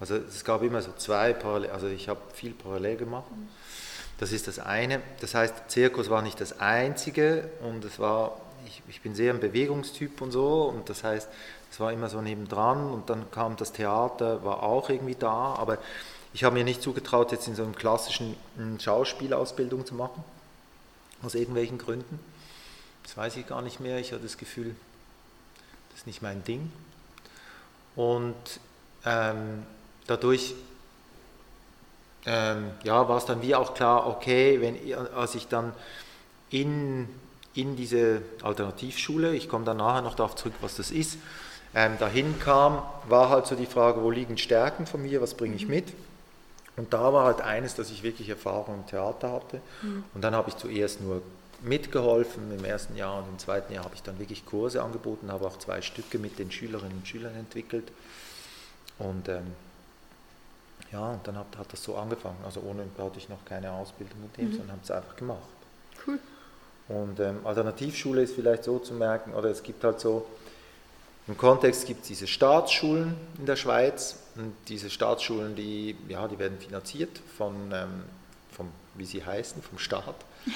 Also 0.00 0.16
es 0.16 0.44
gab 0.44 0.62
immer 0.62 0.80
so 0.80 0.92
zwei 0.96 1.34
Parallel, 1.34 1.70
also 1.70 1.86
ich 1.88 2.08
habe 2.08 2.20
viel 2.32 2.52
parallel 2.52 2.96
gemacht. 2.96 3.26
Das 4.18 4.32
ist 4.32 4.48
das 4.48 4.58
eine. 4.58 5.02
Das 5.20 5.34
heißt, 5.34 5.54
Zirkus 5.68 6.08
war 6.08 6.22
nicht 6.22 6.40
das 6.40 6.58
einzige 6.58 7.50
und 7.60 7.84
es 7.84 7.98
war, 7.98 8.40
ich, 8.66 8.82
ich 8.88 9.02
bin 9.02 9.14
sehr 9.14 9.34
ein 9.34 9.40
Bewegungstyp 9.40 10.22
und 10.22 10.30
so 10.30 10.64
und 10.64 10.88
das 10.88 11.04
heißt, 11.04 11.28
es 11.74 11.80
war 11.80 11.92
immer 11.92 12.08
so 12.08 12.20
nebendran 12.20 12.88
und 12.88 13.10
dann 13.10 13.28
kam 13.32 13.56
das 13.56 13.72
Theater, 13.72 14.44
war 14.44 14.62
auch 14.62 14.90
irgendwie 14.90 15.16
da, 15.16 15.56
aber 15.56 15.78
ich 16.32 16.44
habe 16.44 16.54
mir 16.54 16.62
nicht 16.62 16.80
zugetraut, 16.80 17.32
jetzt 17.32 17.48
in 17.48 17.56
so 17.56 17.64
einem 17.64 17.74
klassischen 17.74 18.36
mm, 18.56 18.78
Schauspielausbildung 18.78 19.84
zu 19.84 19.96
machen, 19.96 20.22
aus 21.24 21.34
irgendwelchen 21.34 21.78
Gründen. 21.78 22.20
Das 23.02 23.16
weiß 23.16 23.36
ich 23.38 23.48
gar 23.48 23.60
nicht 23.60 23.80
mehr. 23.80 23.98
Ich 23.98 24.12
hatte 24.12 24.22
das 24.22 24.38
Gefühl, 24.38 24.76
das 25.90 25.98
ist 25.98 26.06
nicht 26.06 26.22
mein 26.22 26.44
Ding. 26.44 26.70
Und 27.96 28.36
ähm, 29.04 29.66
dadurch 30.06 30.54
ähm, 32.24 32.70
ja, 32.84 33.08
war 33.08 33.16
es 33.16 33.24
dann 33.24 33.42
wie 33.42 33.56
auch 33.56 33.74
klar, 33.74 34.06
okay, 34.06 34.60
wenn, 34.60 34.94
als 35.16 35.34
ich 35.34 35.48
dann 35.48 35.72
in, 36.50 37.08
in 37.52 37.74
diese 37.74 38.22
Alternativschule, 38.42 39.34
ich 39.34 39.48
komme 39.48 39.64
dann 39.64 39.78
nachher 39.78 40.02
noch 40.02 40.14
darauf 40.14 40.36
zurück, 40.36 40.54
was 40.60 40.76
das 40.76 40.92
ist, 40.92 41.18
ähm, 41.74 41.98
dahin 41.98 42.38
kam, 42.38 42.82
war 43.08 43.30
halt 43.30 43.46
so 43.46 43.54
die 43.54 43.66
Frage, 43.66 44.02
wo 44.02 44.10
liegen 44.10 44.38
Stärken 44.38 44.86
von 44.86 45.02
mir, 45.02 45.20
was 45.20 45.34
bringe 45.34 45.56
ich 45.56 45.66
mit? 45.66 45.92
Und 46.76 46.92
da 46.92 47.12
war 47.12 47.24
halt 47.24 47.40
eines, 47.40 47.74
dass 47.74 47.90
ich 47.90 48.02
wirklich 48.02 48.28
Erfahrung 48.28 48.74
im 48.74 48.86
Theater 48.86 49.32
hatte. 49.32 49.60
Und 50.14 50.22
dann 50.22 50.34
habe 50.34 50.48
ich 50.48 50.56
zuerst 50.56 51.00
nur 51.00 51.22
mitgeholfen 51.62 52.52
im 52.56 52.64
ersten 52.64 52.96
Jahr 52.96 53.18
und 53.18 53.28
im 53.28 53.38
zweiten 53.38 53.72
Jahr 53.72 53.84
habe 53.84 53.94
ich 53.94 54.02
dann 54.02 54.18
wirklich 54.18 54.44
Kurse 54.44 54.82
angeboten, 54.82 55.30
habe 55.32 55.46
auch 55.46 55.58
zwei 55.58 55.80
Stücke 55.82 56.18
mit 56.18 56.38
den 56.38 56.50
Schülerinnen 56.50 56.98
und 56.98 57.06
Schülern 57.06 57.34
entwickelt. 57.36 57.90
Und 58.98 59.28
ähm, 59.28 59.52
ja, 60.92 61.12
und 61.12 61.26
dann 61.26 61.38
hat, 61.38 61.46
hat 61.56 61.72
das 61.72 61.82
so 61.82 61.96
angefangen. 61.96 62.38
Also 62.44 62.60
ohne 62.60 62.84
hatte 62.98 63.18
ich 63.18 63.28
noch 63.28 63.44
keine 63.44 63.72
Ausbildung 63.72 64.18
in 64.36 64.44
dem, 64.44 64.52
sondern 64.52 64.72
habe 64.72 64.80
es 64.82 64.90
einfach 64.90 65.16
gemacht. 65.16 65.38
Cool. 66.06 66.18
Und 66.88 67.18
ähm, 67.18 67.38
Alternativschule 67.44 68.22
ist 68.22 68.34
vielleicht 68.34 68.64
so 68.64 68.78
zu 68.78 68.92
merken, 68.94 69.32
oder 69.32 69.48
es 69.48 69.62
gibt 69.62 69.82
halt 69.84 70.00
so, 70.00 70.26
im 71.26 71.36
Kontext 71.38 71.86
gibt 71.86 72.02
es 72.02 72.08
diese 72.08 72.26
Staatsschulen 72.26 73.14
in 73.38 73.46
der 73.46 73.56
Schweiz. 73.56 74.16
Und 74.36 74.52
diese 74.68 74.90
Staatsschulen, 74.90 75.54
die, 75.54 75.96
ja, 76.08 76.26
die 76.28 76.38
werden 76.38 76.58
finanziert 76.58 77.20
von, 77.38 77.54
ähm, 77.72 78.02
vom, 78.52 78.68
wie 78.94 79.04
sie 79.04 79.24
heißen, 79.24 79.62
vom 79.62 79.78
Staat. 79.78 80.16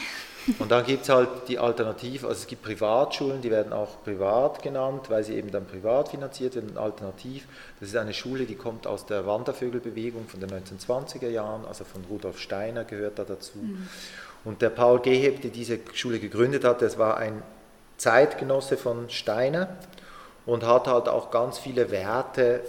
Und 0.59 0.71
dann 0.71 0.87
gibt 0.87 1.03
es 1.03 1.11
halt 1.11 1.29
die 1.49 1.59
Alternativ, 1.59 2.25
also 2.25 2.35
es 2.35 2.47
gibt 2.47 2.63
Privatschulen, 2.63 3.43
die 3.43 3.51
werden 3.51 3.75
auch 3.75 4.03
privat 4.03 4.63
genannt, 4.63 5.11
weil 5.11 5.23
sie 5.23 5.35
eben 5.35 5.51
dann 5.51 5.67
privat 5.67 6.09
finanziert 6.09 6.55
werden. 6.55 6.79
Alternativ, 6.79 7.47
das 7.81 7.91
ist 7.91 7.97
eine 7.97 8.15
Schule, 8.15 8.47
die 8.47 8.55
kommt 8.55 8.87
aus 8.87 9.05
der 9.05 9.27
Wandervögelbewegung 9.27 10.27
von 10.27 10.41
den 10.41 10.49
1920er 10.49 11.29
Jahren, 11.29 11.67
also 11.67 11.85
von 11.85 12.03
Rudolf 12.09 12.39
Steiner 12.41 12.85
gehört 12.85 13.19
da 13.19 13.25
dazu. 13.25 13.59
Und 14.45 14.63
der 14.63 14.71
Paul 14.71 15.01
Geheb, 15.01 15.43
der 15.43 15.51
diese 15.51 15.81
Schule 15.93 16.19
gegründet 16.19 16.65
hat, 16.65 16.81
das 16.81 16.97
war 16.97 17.19
ein 17.19 17.43
Zeitgenosse 17.99 18.79
von 18.79 19.11
Steiner 19.11 19.77
und 20.49 20.65
hat 20.65 20.87
halt 20.87 21.11
auch 21.11 21.31
ganz 21.31 21.59
viele 21.59 21.91
Werte 21.91 22.63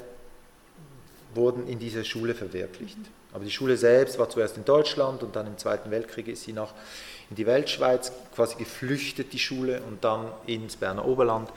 wurden 1.34 1.65
in 1.65 1.80
dieser 1.80 2.04
Schule 2.04 2.36
verwirklicht. 2.36 2.98
Aber 3.32 3.46
die 3.46 3.52
Schule 3.52 3.78
selbst 3.78 4.20
war 4.20 4.30
zuerst 4.30 4.58
in 4.58 4.65
Deutschland 4.65 5.24
und 5.24 5.34
dann 5.34 5.48
im 5.48 5.58
Zweiten 5.58 5.89
Weltkrieg 5.89 6.28
ist 6.28 6.44
sie 6.44 6.52
nach 6.52 6.74
in 7.30 7.38
die 7.38 7.46
Weltschweiz 7.46 8.12
quasi 8.36 8.56
geflüchtet, 8.56 9.32
die 9.32 9.39
Schule, 9.39 9.82
und 9.84 10.04
dann 10.04 10.28
ins 10.46 10.76
Berner 10.76 11.06
Oberland. 11.06 11.50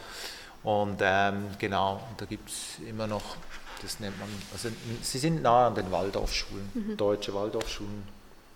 Und 0.63 1.01
ähm, 1.01 1.47
genau, 1.59 1.95
und 2.11 2.21
da 2.21 2.25
gibt 2.25 2.49
es 2.49 2.79
immer 2.89 3.09
noch, 3.09 3.37
das 3.83 3.99
nennt 3.99 4.17
man, 4.21 4.29
also 4.53 4.69
sie 5.03 5.19
sind 5.19 5.43
nahe 5.43 5.67
an 5.67 5.75
den 5.75 5.91
Waldorfschulen, 5.91 6.97
deutsche 6.97 7.35
Waldorfschulen, 7.35 8.05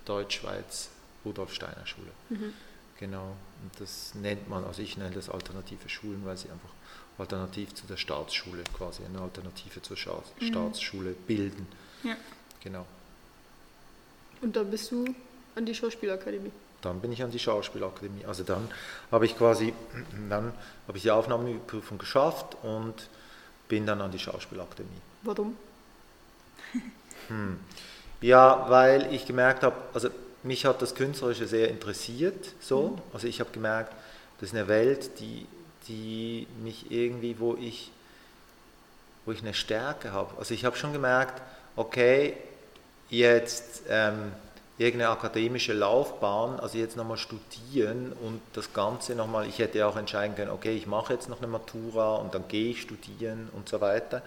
Deutschschweiz, 0.04 0.90
Rudolf 1.24 1.52
Steiner 1.52 1.84
Schule. 1.84 2.12
Genau, 3.00 3.34
und 3.62 3.80
das 3.80 4.14
nennt 4.14 4.48
man, 4.48 4.64
also 4.64 4.82
ich 4.82 4.96
nenne 4.96 5.16
das 5.16 5.28
alternative 5.28 5.88
Schulen, 5.88 6.22
weil 6.24 6.36
sie 6.36 6.48
einfach 6.48 6.70
alternativ 7.18 7.74
zu 7.74 7.86
der 7.86 7.96
Staatsschule 7.96 8.62
quasi 8.76 9.02
eine 9.04 9.20
Alternative 9.20 9.82
zur 9.82 9.96
Scha 9.96 10.22
Staatsschule 10.40 11.14
bilden. 11.26 11.66
Ja. 12.02 12.16
Genau. 12.62 12.86
Und 14.42 14.54
dann 14.56 14.70
bist 14.70 14.90
du 14.90 15.06
an 15.54 15.64
die 15.64 15.74
Schauspielakademie. 15.74 16.52
Dann 16.82 17.00
bin 17.00 17.12
ich 17.12 17.22
an 17.22 17.30
die 17.30 17.38
Schauspielakademie. 17.38 18.24
Also 18.26 18.44
dann 18.44 18.68
habe 19.10 19.26
ich 19.26 19.36
quasi, 19.36 19.72
dann 20.28 20.52
habe 20.86 20.98
ich 20.98 21.02
die 21.02 21.10
Aufnahmeprüfung 21.10 21.98
geschafft 21.98 22.56
und 22.62 22.94
bin 23.68 23.86
dann 23.86 24.00
an 24.00 24.12
die 24.12 24.18
Schauspielakademie. 24.18 25.00
Warum? 25.22 25.56
Ja, 28.20 28.66
weil 28.70 29.12
ich 29.12 29.26
gemerkt 29.26 29.62
habe, 29.62 29.76
also 29.92 30.08
mich 30.42 30.64
hat 30.64 30.80
das 30.80 30.94
Künstlerische 30.94 31.46
sehr 31.46 31.68
interessiert, 31.68 32.46
so. 32.60 32.98
Also 33.12 33.26
ich 33.26 33.40
habe 33.40 33.50
gemerkt, 33.50 33.92
das 34.40 34.50
ist 34.50 34.54
eine 34.54 34.68
Welt, 34.68 35.20
die, 35.20 35.46
die 35.88 36.46
mich 36.62 36.90
irgendwie, 36.90 37.38
wo 37.38 37.54
ich, 37.54 37.90
wo 39.24 39.32
ich 39.32 39.40
eine 39.40 39.54
Stärke 39.54 40.12
habe. 40.12 40.36
Also 40.38 40.54
ich 40.54 40.64
habe 40.64 40.76
schon 40.76 40.92
gemerkt, 40.92 41.42
okay, 41.76 42.36
jetzt 43.08 43.82
ähm, 43.88 44.32
irgendeine 44.78 45.10
akademische 45.10 45.72
Laufbahn, 45.72 46.60
also 46.60 46.78
jetzt 46.78 46.96
nochmal 46.96 47.16
studieren 47.16 48.12
und 48.12 48.40
das 48.52 48.72
Ganze 48.72 49.14
nochmal, 49.14 49.46
ich 49.46 49.58
hätte 49.58 49.86
auch 49.86 49.96
entscheiden 49.96 50.36
können, 50.36 50.50
okay, 50.50 50.76
ich 50.76 50.86
mache 50.86 51.12
jetzt 51.14 51.28
noch 51.28 51.38
eine 51.38 51.46
Matura 51.46 52.16
und 52.16 52.34
dann 52.34 52.46
gehe 52.48 52.70
ich 52.70 52.82
studieren 52.82 53.48
und 53.52 53.68
so 53.68 53.80
weiter. 53.80 54.22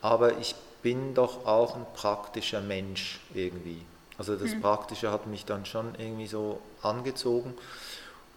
Aber 0.00 0.38
ich 0.38 0.54
bin 0.82 1.14
doch 1.14 1.46
auch 1.46 1.76
ein 1.76 1.86
praktischer 1.94 2.60
Mensch 2.60 3.20
irgendwie. 3.34 3.80
Also 4.18 4.36
das 4.36 4.54
mhm. 4.54 4.60
Praktische 4.60 5.10
hat 5.10 5.26
mich 5.26 5.44
dann 5.44 5.64
schon 5.64 5.94
irgendwie 5.96 6.26
so 6.26 6.60
angezogen. 6.82 7.54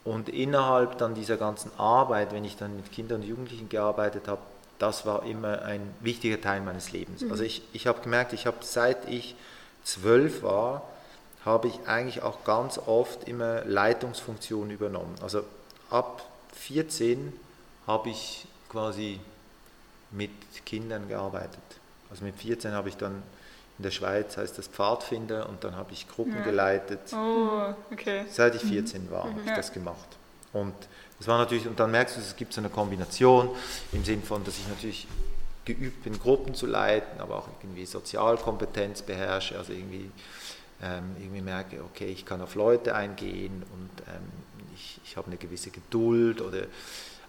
Und 0.05 0.29
innerhalb 0.29 0.99
dann 0.99 1.15
dieser 1.15 1.35
ganzen 1.35 1.71
Arbeit, 1.77 2.31
wenn 2.31 2.45
ich 2.45 2.55
dann 2.55 2.75
mit 2.75 2.91
Kindern 2.91 3.21
und 3.21 3.27
Jugendlichen 3.27 3.69
gearbeitet 3.69 4.27
habe, 4.27 4.41
das 4.77 5.05
war 5.05 5.23
immer 5.23 5.63
ein 5.63 5.81
wichtiger 5.99 6.39
Teil 6.39 6.61
meines 6.61 6.91
Lebens. 6.91 7.21
Mhm. 7.21 7.31
Also 7.31 7.43
ich, 7.43 7.63
ich 7.73 7.87
habe 7.87 8.01
gemerkt, 8.01 8.31
ich 8.31 8.45
habe 8.45 8.57
seit 8.61 9.09
ich 9.09 9.35
zwölf 9.83 10.43
war, 10.43 10.83
habe 11.43 11.67
ich 11.67 11.87
eigentlich 11.87 12.21
auch 12.21 12.43
ganz 12.43 12.77
oft 12.77 13.27
immer 13.27 13.65
Leitungsfunktionen 13.65 14.71
übernommen. 14.71 15.15
Also 15.21 15.43
ab 15.89 16.27
14 16.53 17.33
habe 17.87 18.09
ich 18.09 18.47
quasi 18.69 19.19
mit 20.11 20.31
Kindern 20.65 21.07
gearbeitet. 21.07 21.59
Also 22.09 22.25
mit 22.25 22.35
14 22.35 22.73
habe 22.73 22.89
ich 22.89 22.97
dann 22.97 23.23
in 23.77 23.83
der 23.83 23.91
Schweiz 23.91 24.37
heißt 24.37 24.57
das 24.57 24.67
Pfadfinder 24.67 25.49
und 25.49 25.63
dann 25.63 25.75
habe 25.75 25.91
ich 25.91 26.07
Gruppen 26.07 26.37
ja. 26.37 26.43
geleitet. 26.43 26.99
Oh, 27.13 27.73
okay. 27.91 28.25
Seit 28.29 28.55
ich 28.55 28.61
14 28.61 29.11
war, 29.11 29.25
mhm. 29.25 29.29
habe 29.31 29.41
ich 29.41 29.47
ja. 29.47 29.55
das 29.55 29.73
gemacht. 29.73 30.07
Und 30.53 30.73
das 31.17 31.27
war 31.27 31.37
natürlich, 31.37 31.67
und 31.67 31.79
dann 31.79 31.91
merkst 31.91 32.15
du, 32.15 32.21
es 32.21 32.35
gibt 32.35 32.53
so 32.53 32.61
eine 32.61 32.69
Kombination 32.69 33.49
im 33.91 34.03
Sinn 34.05 34.23
von, 34.23 34.43
dass 34.43 34.57
ich 34.57 34.67
natürlich 34.67 35.07
geübt 35.65 36.03
bin, 36.03 36.19
Gruppen 36.19 36.55
zu 36.55 36.67
leiten, 36.67 37.19
aber 37.19 37.37
auch 37.37 37.47
irgendwie 37.61 37.85
Sozialkompetenz 37.85 39.01
beherrsche, 39.01 39.57
also 39.57 39.73
irgendwie, 39.73 40.11
ähm, 40.81 41.15
irgendwie 41.19 41.41
merke, 41.41 41.81
okay, 41.83 42.07
ich 42.07 42.25
kann 42.25 42.41
auf 42.41 42.55
Leute 42.55 42.95
eingehen 42.95 43.63
und 43.73 43.89
ähm, 44.07 44.23
ich, 44.75 44.99
ich 45.03 45.17
habe 45.17 45.27
eine 45.27 45.37
gewisse 45.37 45.71
Geduld 45.71 46.41
oder, 46.41 46.63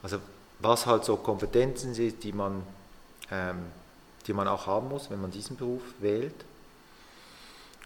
also 0.02 0.18
was 0.58 0.86
halt 0.86 1.04
so 1.04 1.16
Kompetenzen 1.16 1.94
sind, 1.94 2.22
die 2.22 2.32
man 2.32 2.62
ähm, 3.30 3.58
die 4.26 4.32
man 4.32 4.48
auch 4.48 4.66
haben 4.66 4.88
muss, 4.88 5.10
wenn 5.10 5.20
man 5.20 5.30
diesen 5.30 5.56
Beruf 5.56 5.82
wählt. 6.00 6.34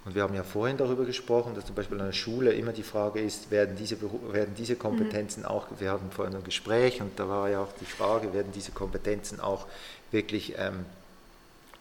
Und 0.04 0.14
wir 0.14 0.22
haben 0.22 0.34
ja 0.34 0.44
vorhin 0.44 0.78
darüber 0.78 1.04
gesprochen, 1.04 1.54
dass 1.54 1.66
zum 1.66 1.74
Beispiel 1.74 2.00
an 2.00 2.06
der 2.06 2.12
Schule 2.14 2.52
immer 2.52 2.72
die 2.72 2.82
Frage 2.82 3.20
ist, 3.20 3.50
werden 3.50 3.76
diese, 3.76 4.00
werden 4.32 4.54
diese 4.56 4.76
Kompetenzen 4.76 5.40
mhm. 5.40 5.46
auch, 5.46 5.66
wir 5.78 5.90
hatten 5.90 6.10
vorhin 6.10 6.34
ein 6.34 6.44
Gespräch 6.44 7.02
und 7.02 7.18
da 7.18 7.28
war 7.28 7.50
ja 7.50 7.60
auch 7.60 7.72
die 7.80 7.84
Frage, 7.84 8.32
werden 8.32 8.52
diese 8.54 8.72
Kompetenzen 8.72 9.40
auch 9.40 9.66
wirklich 10.10 10.54
ähm, 10.56 10.86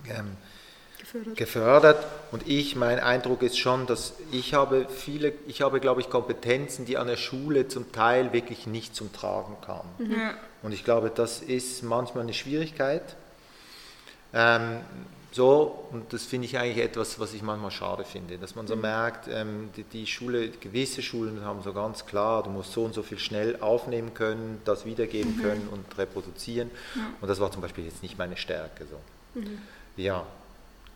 ähm, 0.10 0.36
gefördert. 1.00 1.38
gefördert. 1.38 2.08
Und 2.32 2.46
ich, 2.46 2.76
mein 2.76 3.00
Eindruck 3.00 3.42
ist 3.42 3.58
schon, 3.58 3.88
dass 3.88 4.14
ich 4.34 4.54
habe 4.54 4.88
viele, 4.90 5.32
ich 5.48 5.62
habe 5.62 5.80
glaube 5.80 6.02
ich 6.02 6.10
Kompetenzen, 6.10 6.86
die 6.86 6.98
an 6.98 7.08
der 7.08 7.18
Schule 7.18 7.70
zum 7.70 7.90
Teil 7.94 8.34
wirklich 8.34 8.68
nicht 8.68 8.98
zum 8.98 9.14
Tragen 9.14 9.56
kamen. 9.66 9.90
Mhm. 9.98 10.32
Und 10.62 10.74
ich 10.74 10.84
glaube, 10.84 11.10
das 11.10 11.42
ist 11.42 11.84
manchmal 11.84 12.24
eine 12.24 12.34
Schwierigkeit 12.34 13.16
ähm, 14.34 14.82
so, 15.32 15.86
und 15.92 16.12
das 16.12 16.24
finde 16.24 16.46
ich 16.46 16.58
eigentlich 16.58 16.84
etwas, 16.84 17.20
was 17.20 17.34
ich 17.34 17.44
manchmal 17.44 17.70
schade 17.70 18.04
finde, 18.04 18.40
dass 18.40 18.56
man 18.56 18.66
so 18.66 18.76
mhm. 18.76 18.82
merkt, 18.82 19.28
ähm, 19.28 19.70
die, 19.76 19.84
die, 19.84 20.08
Schule, 20.08 20.50
gewisse 20.50 21.04
Schulen 21.04 21.46
haben 21.46 21.62
so 21.62 21.72
ganz 21.72 22.06
klar, 22.08 22.42
du 22.42 22.50
musst 22.50 22.74
so 22.74 22.84
und 22.84 22.96
so 22.96 23.04
viel 23.04 23.20
schnell 23.20 23.58
aufnehmen 23.62 24.16
können, 24.16 24.60
das 24.66 24.86
wiedergeben 24.86 25.38
mhm. 25.38 25.42
können 25.42 25.70
und 25.72 25.98
reproduzieren. 26.00 26.72
Ja. 26.96 27.02
Und 27.22 27.28
das 27.28 27.40
war 27.40 27.52
zum 27.52 27.62
Beispiel 27.62 27.86
jetzt 27.86 28.02
nicht 28.02 28.18
meine 28.18 28.38
Stärke. 28.38 28.86
So. 28.86 29.40
Mhm. 29.40 29.60
Ja, 29.98 30.26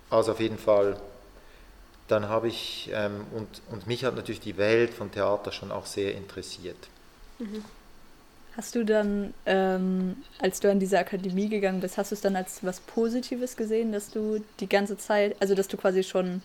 also 0.10 0.32
auf 0.32 0.40
jeden 0.40 0.58
Fall, 0.58 1.00
dann 2.08 2.28
habe 2.28 2.48
ich, 2.48 2.90
ähm, 2.92 3.26
und, 3.34 3.62
und 3.72 3.86
mich 3.86 4.04
hat 4.04 4.16
natürlich 4.16 4.42
die 4.42 4.58
Welt 4.58 4.96
von 4.96 5.12
Theater 5.12 5.52
schon 5.52 5.72
auch 5.72 5.86
sehr 5.86 6.16
interessiert. 6.16 6.88
Hast 8.56 8.76
du 8.76 8.86
dann, 8.86 9.34
ähm, 9.48 10.18
als 10.40 10.60
du 10.60 10.70
an 10.70 10.80
diese 10.80 11.00
Akademie 11.00 11.50
gegangen 11.50 11.82
bist, 11.82 11.98
hast 11.98 12.12
du 12.12 12.16
es 12.16 12.22
dann 12.22 12.36
als 12.36 12.64
was 12.64 12.82
Positives 12.82 13.58
gesehen, 13.58 13.92
dass 13.92 14.12
du 14.12 14.44
die 14.60 14.70
ganze 14.70 14.96
Zeit, 14.98 15.36
also 15.40 15.56
dass 15.56 15.68
du 15.68 15.76
quasi 15.76 16.04
schon 16.04 16.44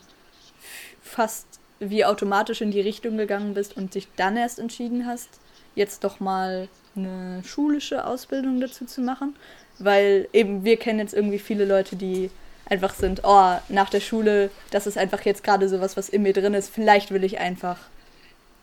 fast 1.03 1.47
wie 1.81 2.05
automatisch 2.05 2.63
in 2.63 2.71
die 2.71 2.81
Richtung 2.81 3.19
gegangen 3.19 3.55
bist 3.55 3.77
und 3.77 3.95
dich 3.95 4.09
dann 4.17 4.37
erst 4.37 4.59
entschieden 4.59 5.07
hast, 5.07 5.29
jetzt 5.75 6.03
doch 6.03 6.19
mal 6.19 6.69
eine 6.97 7.43
schulische 7.45 8.07
Ausbildung 8.07 8.61
dazu 8.61 8.87
zu 8.87 9.03
machen? 9.03 9.37
Weil 9.79 10.29
eben 10.33 10.65
wir 10.65 10.79
kennen 10.79 10.99
jetzt 10.99 11.15
irgendwie 11.15 11.39
viele 11.39 11.67
Leute, 11.67 11.95
die 11.95 12.31
einfach 12.65 12.95
sind, 12.95 13.21
oh, 13.25 13.53
nach 13.69 13.91
der 13.91 14.01
Schule, 14.01 14.51
das 14.71 14.87
ist 14.87 14.99
einfach 14.99 15.23
jetzt 15.23 15.45
gerade 15.45 15.69
sowas, 15.69 15.97
was 15.97 16.09
in 16.09 16.23
mir 16.23 16.33
drin 16.33 16.55
ist, 16.55 16.71
vielleicht 16.71 17.11
will 17.11 17.23
ich 17.23 17.39
einfach 17.39 17.79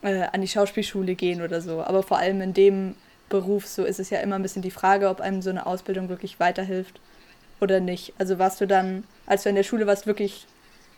äh, 0.02 0.24
an 0.32 0.42
die 0.42 0.48
Schauspielschule 0.48 1.14
gehen 1.16 1.42
oder 1.42 1.62
so. 1.62 1.84
Aber 1.84 2.04
vor 2.04 2.18
allem 2.18 2.42
in 2.42 2.54
dem 2.54 2.96
Beruf, 3.36 3.68
so 3.68 3.84
ist 3.84 4.00
es 4.00 4.10
ja 4.10 4.20
immer 4.20 4.36
ein 4.36 4.42
bisschen 4.42 4.62
die 4.62 4.72
Frage, 4.72 5.10
ob 5.10 5.20
einem 5.20 5.42
so 5.42 5.50
eine 5.50 5.66
Ausbildung 5.66 6.08
wirklich 6.08 6.40
weiterhilft 6.40 7.02
oder 7.60 7.82
nicht. 7.82 8.14
Also 8.18 8.40
warst 8.40 8.62
du 8.62 8.66
dann, 8.66 9.04
als 9.26 9.44
du 9.44 9.50
in 9.50 9.56
der 9.56 9.64
Schule 9.64 9.88
warst, 9.88 10.08
wirklich, 10.08 10.48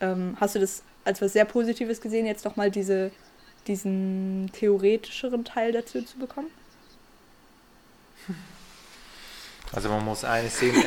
ähm, 0.02 0.38
hast 0.40 0.54
du 0.54 0.60
das 0.60 0.84
als 1.04 1.20
was 1.22 1.34
sehr 1.34 1.46
Positives 1.46 2.00
gesehen, 2.00 2.28
jetzt 2.28 2.46
nochmal 2.46 2.70
diese, 2.70 3.10
diesen 3.66 4.52
theoretischeren 4.54 5.46
Teil 5.46 5.72
dazu 5.72 6.04
zu 6.04 6.20
bekommen? 6.20 6.50
Also 9.74 9.90
man 9.90 10.04
muss 10.06 10.24
eines 10.24 10.60
sehen, 10.60 10.76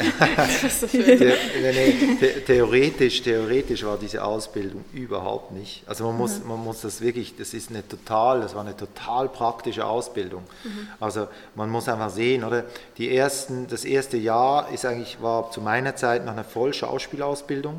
theoretisch, 2.47 3.23
theoretisch 3.23 3.85
war 3.85 3.99
diese 3.99 4.25
Ausbildung 4.25 4.85
überhaupt 4.95 5.53
nicht. 5.53 5.83
Also 5.87 6.05
man 6.05 6.17
muss, 6.17 6.41
mhm. 6.41 6.49
man 6.49 6.65
muss 6.65 6.81
das 6.81 7.03
wirklich, 7.03 7.37
das 7.37 7.53
ist 7.53 7.69
eine 7.69 7.87
total, 7.87 8.41
das 8.41 8.55
war 8.55 8.63
eine 8.63 8.75
total 8.75 9.29
praktische 9.29 9.85
Ausbildung. 9.85 10.45
Mhm. 10.65 10.89
Also 10.99 11.29
man 11.57 11.69
muss 11.69 11.91
einfach 11.91 12.09
sehen, 12.09 12.43
oder? 12.43 12.65
Die 12.97 13.15
ersten, 13.15 13.67
das 13.67 13.85
erste 13.85 14.17
Jahr 14.17 14.71
ist 14.73 14.87
eigentlich, 14.87 15.21
war 15.21 15.51
zu 15.51 15.61
meiner 15.61 15.95
Zeit 15.95 16.25
noch 16.25 16.33
eine 16.33 16.45
Vollschauspielausbildung. 16.45 17.75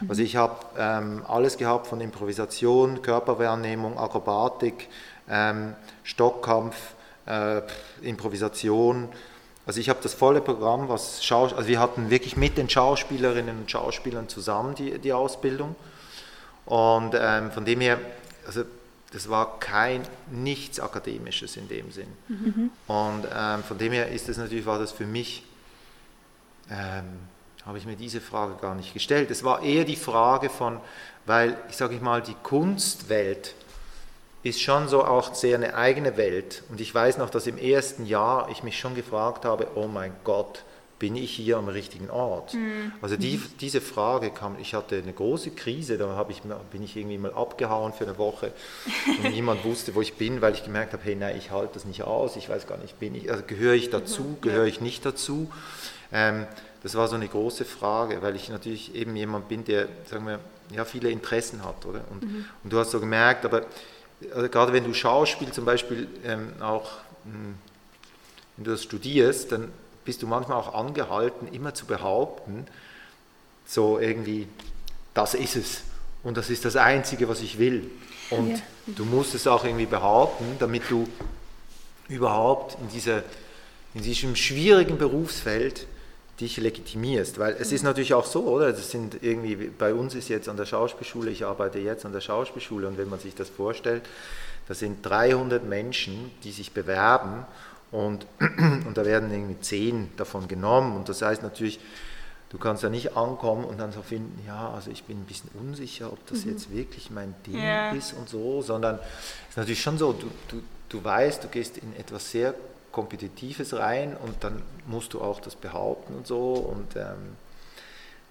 Mhm. 0.00 0.10
Also 0.10 0.22
ich 0.22 0.36
habe 0.36 0.54
ähm, 0.78 1.24
alles 1.26 1.56
gehabt 1.56 1.88
von 1.88 2.00
Improvisation, 2.00 3.02
Körperwahrnehmung, 3.02 3.98
Akrobatik, 3.98 4.88
ähm, 5.28 5.74
Stockkampf, 6.04 6.76
äh, 7.26 7.62
Improvisation, 8.02 9.08
also 9.66 9.80
ich 9.80 9.88
habe 9.88 10.00
das 10.02 10.14
volle 10.14 10.40
Programm, 10.40 10.88
was 10.88 11.24
Schaus 11.24 11.54
also 11.54 11.68
wir 11.68 11.80
hatten 11.80 12.10
wirklich 12.10 12.36
mit 12.36 12.58
den 12.58 12.68
Schauspielerinnen 12.68 13.58
und 13.60 13.70
Schauspielern 13.70 14.28
zusammen 14.28 14.74
die, 14.74 14.98
die 14.98 15.12
Ausbildung. 15.12 15.74
Und 16.66 17.14
ähm, 17.18 17.50
von 17.50 17.64
dem 17.64 17.80
her, 17.80 17.98
also 18.46 18.64
das 19.12 19.28
war 19.28 19.60
kein 19.60 20.02
nichts 20.30 20.80
Akademisches 20.80 21.56
in 21.56 21.68
dem 21.68 21.90
Sinn. 21.92 22.08
Mhm. 22.28 22.70
Und 22.86 23.26
ähm, 23.34 23.62
von 23.62 23.78
dem 23.78 23.92
her 23.92 24.08
ist 24.08 24.28
das 24.28 24.36
natürlich, 24.36 24.66
war 24.66 24.78
das 24.78 24.92
für 24.92 25.06
mich, 25.06 25.44
ähm, 26.70 27.04
habe 27.64 27.78
ich 27.78 27.86
mir 27.86 27.96
diese 27.96 28.20
Frage 28.20 28.54
gar 28.60 28.74
nicht 28.74 28.92
gestellt. 28.92 29.30
Es 29.30 29.44
war 29.44 29.62
eher 29.62 29.84
die 29.84 29.96
Frage 29.96 30.50
von, 30.50 30.80
weil 31.26 31.56
ich 31.70 31.76
sage 31.76 31.94
ich 31.94 32.00
mal, 32.00 32.22
die 32.22 32.34
Kunstwelt 32.42 33.54
ist 34.44 34.60
schon 34.60 34.88
so 34.88 35.04
auch 35.04 35.34
sehr 35.34 35.56
eine 35.56 35.74
eigene 35.74 36.16
Welt. 36.16 36.62
Und 36.68 36.80
ich 36.80 36.94
weiß 36.94 37.18
noch, 37.18 37.30
dass 37.30 37.46
im 37.46 37.58
ersten 37.58 38.06
Jahr 38.06 38.48
ich 38.50 38.62
mich 38.62 38.78
schon 38.78 38.94
gefragt 38.94 39.44
habe, 39.44 39.68
oh 39.74 39.88
mein 39.88 40.12
Gott, 40.22 40.62
bin 40.98 41.16
ich 41.16 41.32
hier 41.32 41.56
am 41.56 41.68
richtigen 41.68 42.10
Ort? 42.10 42.54
Mhm. 42.54 42.92
Also 43.02 43.16
die, 43.16 43.40
diese 43.60 43.80
Frage 43.80 44.30
kam, 44.30 44.56
ich 44.60 44.74
hatte 44.74 44.96
eine 44.96 45.12
große 45.12 45.50
Krise, 45.50 45.98
da 45.98 46.24
ich, 46.28 46.42
bin 46.70 46.82
ich 46.82 46.96
irgendwie 46.96 47.18
mal 47.18 47.32
abgehauen 47.32 47.92
für 47.92 48.04
eine 48.04 48.16
Woche 48.18 48.52
und 49.22 49.32
niemand 49.32 49.64
wusste, 49.64 49.94
wo 49.94 50.02
ich 50.02 50.14
bin, 50.14 50.40
weil 50.40 50.54
ich 50.54 50.62
gemerkt 50.62 50.92
habe, 50.92 51.02
hey, 51.04 51.16
nein, 51.16 51.36
ich 51.36 51.50
halte 51.50 51.74
das 51.74 51.84
nicht 51.84 52.02
aus, 52.02 52.36
ich 52.36 52.48
weiß 52.48 52.66
gar 52.66 52.78
nicht, 52.78 52.98
bin 53.00 53.14
ich, 53.14 53.30
also 53.30 53.42
gehöre 53.46 53.74
ich 53.74 53.90
dazu, 53.90 54.22
mhm. 54.22 54.40
gehöre 54.42 54.66
ich 54.66 54.80
nicht 54.80 55.04
dazu? 55.04 55.50
Ähm, 56.12 56.46
das 56.82 56.94
war 56.94 57.08
so 57.08 57.16
eine 57.16 57.28
große 57.28 57.64
Frage, 57.64 58.20
weil 58.20 58.36
ich 58.36 58.50
natürlich 58.50 58.94
eben 58.94 59.16
jemand 59.16 59.48
bin, 59.48 59.64
der, 59.64 59.88
sagen 60.08 60.26
wir, 60.26 60.38
ja, 60.70 60.84
viele 60.84 61.10
Interessen 61.10 61.64
hat, 61.64 61.84
oder? 61.86 62.02
Und, 62.10 62.22
mhm. 62.22 62.44
und 62.62 62.72
du 62.72 62.78
hast 62.78 62.90
so 62.90 63.00
gemerkt, 63.00 63.44
aber 63.44 63.62
also 64.34 64.48
gerade 64.48 64.72
wenn 64.72 64.84
du 64.84 64.94
Schauspiel 64.94 65.52
zum 65.52 65.64
Beispiel 65.64 66.08
ähm, 66.24 66.52
auch, 66.60 66.90
mh, 67.24 67.32
hm, 67.32 67.54
wenn 68.56 68.64
du 68.64 68.70
das 68.70 68.82
studierst, 68.82 69.52
dann 69.52 69.72
bist 70.04 70.22
du 70.22 70.26
manchmal 70.26 70.58
auch 70.58 70.74
angehalten, 70.74 71.48
immer 71.48 71.74
zu 71.74 71.86
behaupten, 71.86 72.66
so 73.66 73.98
irgendwie, 73.98 74.46
das 75.14 75.34
ist 75.34 75.56
es 75.56 75.82
und 76.22 76.36
das 76.36 76.50
ist 76.50 76.64
das 76.64 76.76
Einzige, 76.76 77.28
was 77.28 77.40
ich 77.40 77.58
will. 77.58 77.90
Und 78.30 78.50
ja. 78.50 78.62
du 78.86 79.04
musst 79.04 79.34
es 79.34 79.46
auch 79.46 79.64
irgendwie 79.64 79.86
behaupten, 79.86 80.56
damit 80.58 80.90
du 80.90 81.08
überhaupt 82.08 82.78
in, 82.80 82.88
dieser, 82.88 83.22
in 83.94 84.02
diesem 84.02 84.36
schwierigen 84.36 84.98
Berufsfeld 84.98 85.86
dich 86.40 86.56
legitimierst. 86.56 87.38
Weil 87.38 87.56
es 87.58 87.72
ist 87.72 87.82
mhm. 87.82 87.88
natürlich 87.88 88.14
auch 88.14 88.26
so, 88.26 88.44
oder? 88.44 88.72
Das 88.72 88.90
sind 88.90 89.22
irgendwie, 89.22 89.56
bei 89.56 89.94
uns 89.94 90.14
ist 90.14 90.28
jetzt 90.28 90.48
an 90.48 90.56
der 90.56 90.66
Schauspielschule, 90.66 91.30
ich 91.30 91.44
arbeite 91.44 91.78
jetzt 91.78 92.04
an 92.04 92.12
der 92.12 92.20
Schauspielschule 92.20 92.88
und 92.88 92.98
wenn 92.98 93.08
man 93.08 93.18
sich 93.18 93.34
das 93.34 93.48
vorstellt, 93.48 94.02
das 94.68 94.78
sind 94.78 95.04
300 95.04 95.64
Menschen, 95.64 96.30
die 96.42 96.52
sich 96.52 96.72
bewerben 96.72 97.44
Und, 97.90 98.26
und 98.40 98.96
da 98.96 99.04
werden 99.04 99.30
irgendwie 99.30 99.60
zehn 99.60 100.10
davon 100.16 100.48
genommen. 100.48 100.96
Und 100.96 101.08
das 101.08 101.22
heißt 101.22 101.42
natürlich, 101.44 101.78
du 102.50 102.58
kannst 102.58 102.82
da 102.82 102.88
nicht 102.88 103.16
ankommen 103.16 103.64
und 103.64 103.78
dann 103.78 103.92
so 103.92 104.02
finden, 104.02 104.42
ja, 104.46 104.70
also 104.70 104.90
ich 104.90 105.04
bin 105.04 105.18
ein 105.18 105.26
bisschen 105.26 105.50
unsicher, 105.54 106.12
ob 106.12 106.26
das 106.26 106.44
mhm. 106.44 106.52
jetzt 106.52 106.72
wirklich 106.72 107.10
mein 107.10 107.34
Ding 107.46 107.62
ja. 107.62 107.92
ist 107.92 108.12
und 108.12 108.28
so, 108.28 108.62
sondern 108.62 108.96
es 108.96 109.50
ist 109.50 109.56
natürlich 109.58 109.82
schon 109.82 109.98
so, 109.98 110.12
du, 110.12 110.28
du, 110.48 110.62
du 110.88 111.04
weißt, 111.04 111.44
du 111.44 111.48
gehst 111.48 111.78
in 111.78 111.94
etwas 111.96 112.30
sehr 112.30 112.54
Kompetitives 112.94 113.74
rein 113.74 114.16
und 114.16 114.44
dann 114.44 114.62
musst 114.86 115.14
du 115.14 115.20
auch 115.20 115.40
das 115.40 115.56
behaupten 115.56 116.14
und 116.14 116.28
so. 116.28 116.52
Und 116.52 116.94
ähm, 116.94 117.36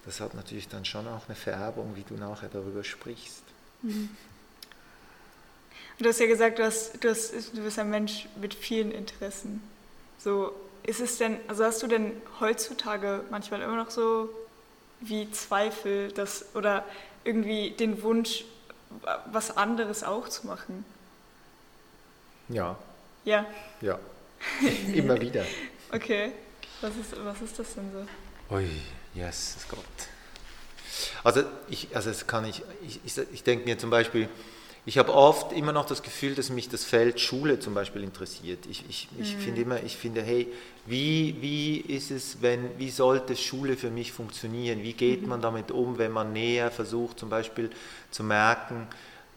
das 0.05 0.21
hat 0.21 0.35
natürlich 0.35 0.69
dann 0.69 0.85
schon 0.85 1.05
auch 1.05 1.27
eine 1.27 1.35
Färbung, 1.35 1.97
wie 1.97 2.03
du 2.03 2.13
nachher 2.13 2.47
darüber 2.47 2.85
sprichst. 2.85 3.43
Mhm. 3.81 4.09
Du 5.99 6.07
hast 6.07 6.21
ja 6.21 6.27
gesagt, 6.27 6.59
du, 6.59 6.63
hast, 6.63 7.03
du, 7.03 7.09
hast, 7.09 7.33
du 7.53 7.61
bist 7.61 7.77
ein 7.77 7.89
Mensch 7.89 8.29
mit 8.39 8.53
vielen 8.53 8.91
Interessen. 8.91 9.61
So, 10.17 10.53
ist 10.83 11.01
es 11.01 11.17
denn, 11.17 11.37
also 11.49 11.65
hast 11.65 11.83
du 11.83 11.87
denn 11.87 12.13
heutzutage 12.39 13.25
manchmal 13.29 13.61
immer 13.61 13.75
noch 13.75 13.91
so 13.91 14.29
wie 15.01 15.29
Zweifel 15.31 16.13
dass, 16.13 16.55
oder 16.55 16.85
irgendwie 17.25 17.71
den 17.71 18.01
Wunsch, 18.01 18.45
was 19.29 19.57
anderes 19.57 20.05
auch 20.05 20.29
zu 20.29 20.47
machen? 20.47 20.85
Ja. 22.47 22.77
Ja. 23.25 23.45
Ja. 23.81 23.99
Immer 24.93 25.19
wieder. 25.19 25.45
Okay. 25.91 26.31
Was 26.81 26.95
ist, 26.97 27.15
was 27.23 27.41
ist 27.41 27.59
das 27.59 27.75
denn 27.75 27.91
so? 27.91 28.55
Ui, 28.55 28.67
yes, 29.15 29.57
Gott. 29.69 29.79
Also 31.23 31.43
ich, 31.69 31.95
also 31.95 32.09
das 32.09 32.27
kann 32.27 32.45
ich, 32.45 32.61
ich, 32.85 32.99
ich, 33.05 33.17
ich 33.31 33.43
denke 33.43 33.65
mir 33.65 33.77
zum 33.77 33.89
Beispiel, 33.89 34.27
ich 34.85 34.97
habe 34.97 35.13
oft 35.13 35.53
immer 35.53 35.71
noch 35.71 35.85
das 35.85 36.03
Gefühl, 36.03 36.35
dass 36.35 36.49
mich 36.49 36.67
das 36.67 36.83
Feld 36.83 37.21
Schule 37.21 37.57
zum 37.57 37.73
Beispiel 37.73 38.03
interessiert. 38.03 38.65
Ich, 38.69 38.83
ich, 38.89 39.07
ich 39.17 39.35
mhm. 39.35 39.39
finde 39.39 39.61
immer, 39.61 39.81
ich 39.81 39.95
finde, 39.95 40.21
hey, 40.21 40.47
wie, 40.85 41.37
wie 41.39 41.77
ist 41.77 42.11
es, 42.11 42.41
wenn, 42.41 42.77
wie 42.77 42.89
sollte 42.89 43.37
Schule 43.37 43.77
für 43.77 43.89
mich 43.89 44.11
funktionieren? 44.11 44.83
Wie 44.83 44.91
geht 44.91 45.21
mhm. 45.21 45.29
man 45.29 45.41
damit 45.41 45.71
um, 45.71 45.97
wenn 45.97 46.11
man 46.11 46.33
näher 46.33 46.69
versucht, 46.69 47.17
zum 47.17 47.29
Beispiel 47.29 47.69
zu 48.11 48.25
merken, 48.25 48.87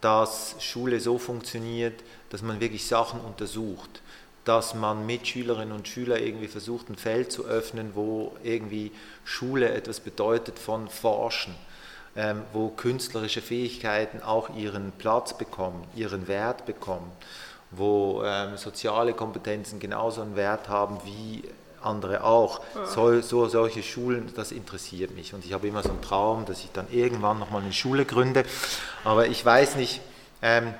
dass 0.00 0.56
Schule 0.58 0.98
so 0.98 1.16
funktioniert, 1.16 2.02
dass 2.30 2.42
man 2.42 2.58
wirklich 2.58 2.84
Sachen 2.84 3.20
untersucht? 3.20 4.02
Dass 4.46 4.74
man 4.74 5.04
mit 5.04 5.26
Schülerinnen 5.26 5.72
und 5.72 5.88
Schülern 5.88 6.22
irgendwie 6.22 6.46
versucht, 6.46 6.88
ein 6.88 6.96
Feld 6.96 7.32
zu 7.32 7.44
öffnen, 7.44 7.90
wo 7.94 8.35
irgendwie 8.44 8.92
Schule 9.24 9.70
etwas 9.70 9.98
bedeutet 9.98 10.59
von 10.59 10.88
Forschen, 10.88 11.54
ähm, 12.14 12.42
wo 12.52 12.68
künstlerische 12.68 13.42
Fähigkeiten 13.42 14.22
auch 14.22 14.56
ihren 14.56 14.92
Platz 14.92 15.37
bekommen, 15.37 15.85
ihren 15.96 16.28
Wert 16.28 16.64
bekommen, 16.64 17.11
wo 17.72 18.22
ähm, 18.24 18.56
soziale 18.56 19.14
Kompetenzen 19.14 19.80
genauso 19.80 20.22
einen 20.22 20.37
Wert 20.37 20.68
haben 20.68 21.00
wie 21.04 21.42
andere 21.82 22.22
auch. 22.24 22.61
So, 22.87 23.20
so, 23.20 23.48
solche 23.48 23.82
Schulen, 23.82 24.32
das 24.35 24.52
interessiert 24.52 25.14
mich. 25.14 25.35
Und 25.35 25.44
ich 25.44 25.52
habe 25.52 25.66
immer 25.68 25.82
so 25.82 25.90
einen 25.90 26.02
Traum, 26.02 26.44
dass 26.44 26.61
ich 26.61 26.70
dann 26.72 26.87
irgendwann 26.90 27.38
nochmal 27.38 27.62
eine 27.62 27.72
Schule 27.72 28.04
gründe. 28.04 28.44
Aber 29.04 29.26
ich 29.26 29.44
weiß 29.44 29.76
nicht, 29.76 30.00
ähm, 30.42 30.74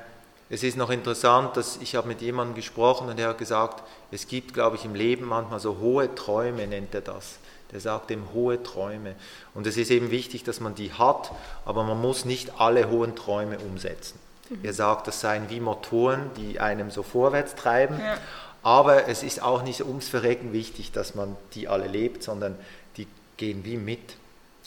es 0.49 0.63
ist 0.63 0.77
noch 0.77 0.91
interessant, 0.91 1.57
dass 1.57 1.79
ich 1.79 1.97
habe 1.97 2.07
mit 2.07 2.21
jemandem 2.21 2.55
gesprochen 2.55 3.09
und 3.09 3.19
er 3.19 3.31
hat 3.31 3.39
gesagt, 3.39 3.83
es 4.13 4.29
gibt, 4.29 4.55
glaube 4.55 4.77
ich, 4.77 4.85
im 4.85 4.95
Leben 4.95 5.27
manchmal 5.27 5.59
so 5.59 5.79
hohe 5.79 6.15
Träume, 6.15 6.67
nennt 6.67 6.95
er 6.95 7.01
das. 7.01 7.39
Der 7.73 7.81
sagt 7.81 8.13
eben 8.13 8.29
hohe 8.33 8.63
Träume. 8.63 9.17
Und 9.55 9.67
es 9.67 9.77
ist 9.77 9.91
eben 9.91 10.13
wichtig, 10.13 10.45
dass 10.45 10.61
man 10.61 10.77
die 10.77 10.93
hat, 10.93 11.33
aber 11.65 11.83
man 11.83 12.01
muss 12.01 12.25
nicht 12.25 12.61
alle 12.61 12.89
hohen 12.89 13.17
Träume 13.17 13.59
umsetzen. 13.59 14.21
Mhm. 14.49 14.59
Er 14.63 14.73
sagt, 14.73 15.09
das 15.09 15.21
seien 15.21 15.51
wie 15.51 15.59
Motoren, 15.59 16.31
die 16.37 16.61
einem 16.61 16.93
so 16.93 17.03
vorwärts 17.03 17.57
treiben. 17.57 17.99
Ja. 17.99 18.19
Aber 18.63 19.09
es 19.09 19.25
ist 19.25 19.43
auch 19.43 19.63
nicht 19.63 19.81
ums 19.83 20.09
Verrecken 20.09 20.53
wichtig, 20.53 20.93
dass 20.93 21.17
man 21.17 21.37
die 21.55 21.67
alle 21.67 21.89
lebt, 21.89 22.23
sondern 22.23 22.57
die 22.97 23.09
gehen 23.37 23.65
wie 23.65 23.77
mit 23.77 24.17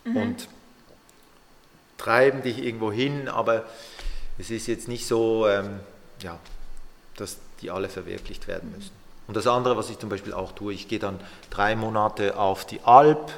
mhm. 0.04 0.18
und 0.18 0.48
treiben 1.98 2.42
dich 2.42 2.64
irgendwo 2.64 2.92
hin, 2.92 3.30
aber 3.30 3.66
es 4.40 4.50
ist 4.50 4.68
jetzt 4.68 4.88
nicht 4.88 5.06
so, 5.06 5.48
ähm, 5.48 5.82
ja, 6.22 6.40
dass 7.18 7.38
die 7.62 7.70
alle 7.70 7.90
verwirklicht 7.90 8.48
werden 8.48 8.72
müssen. 8.76 8.92
Und 9.28 9.38
das 9.38 9.46
andere, 9.46 9.78
was 9.78 9.90
ich 9.90 10.00
zum 10.00 10.10
Beispiel 10.10 10.34
auch 10.34 10.54
tue, 10.54 10.74
ich 10.74 10.88
gehe 10.88 10.98
dann 10.98 11.20
drei 11.52 11.76
Monate 11.76 12.38
auf 12.38 12.66
die 12.66 12.80
Alp 12.84 13.32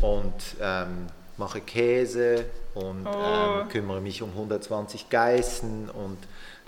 und 0.00 0.34
ähm, 0.60 1.06
mache 1.36 1.60
Käse 1.60 2.46
und 2.74 3.06
oh. 3.06 3.60
ähm, 3.60 3.68
kümmere 3.68 4.00
mich 4.00 4.22
um 4.22 4.30
120 4.30 5.08
Geißen 5.08 5.90
und 5.90 6.18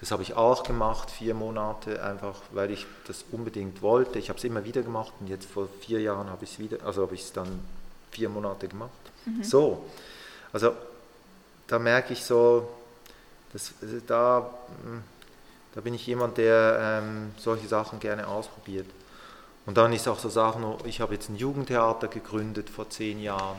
das 0.01 0.11
habe 0.11 0.23
ich 0.23 0.35
auch 0.35 0.65
gemacht, 0.65 1.11
vier 1.11 1.33
Monate, 1.35 2.03
einfach 2.03 2.41
weil 2.51 2.73
ich 2.73 2.87
das 3.07 3.25
unbedingt 3.31 3.83
wollte. 3.83 4.19
Ich 4.19 4.29
habe 4.29 4.39
es 4.39 4.45
immer 4.45 4.65
wieder 4.65 4.83
gemacht 4.83 5.13
und 5.21 5.29
jetzt 5.29 5.49
vor 5.49 5.69
vier 5.81 6.01
Jahren 6.01 6.29
habe 6.29 6.45
ich 6.45 6.55
es 6.55 6.59
wieder, 6.59 6.79
also 6.85 7.03
habe 7.03 7.15
ich 7.15 7.23
es 7.23 7.33
dann 7.33 7.61
vier 8.11 8.29
Monate 8.29 8.67
gemacht. 8.67 8.91
Mhm. 9.25 9.45
So, 9.45 9.85
also 10.53 10.73
da 11.69 11.79
merke 11.79 12.13
ich 12.13 12.25
so, 12.25 12.69
das, 13.53 13.73
also 13.81 13.99
da, 14.07 14.51
hm, 14.85 15.03
da 15.75 15.81
bin 15.81 15.95
ich 15.95 16.07
jemand, 16.07 16.39
der 16.39 17.03
ähm, 17.03 17.33
solche 17.39 17.69
Sachen 17.69 18.01
gerne 18.01 18.27
ausprobiert. 18.27 18.87
Und 19.65 19.77
dann 19.77 19.93
ist 19.93 20.09
auch 20.09 20.19
so 20.19 20.29
Sachen, 20.29 20.65
ich 20.85 21.01
habe 21.01 21.15
jetzt 21.15 21.29
ein 21.29 21.37
Jugendtheater 21.37 22.09
gegründet 22.09 22.69
vor 22.69 22.91
zehn 22.91 23.21
Jahren. 23.21 23.59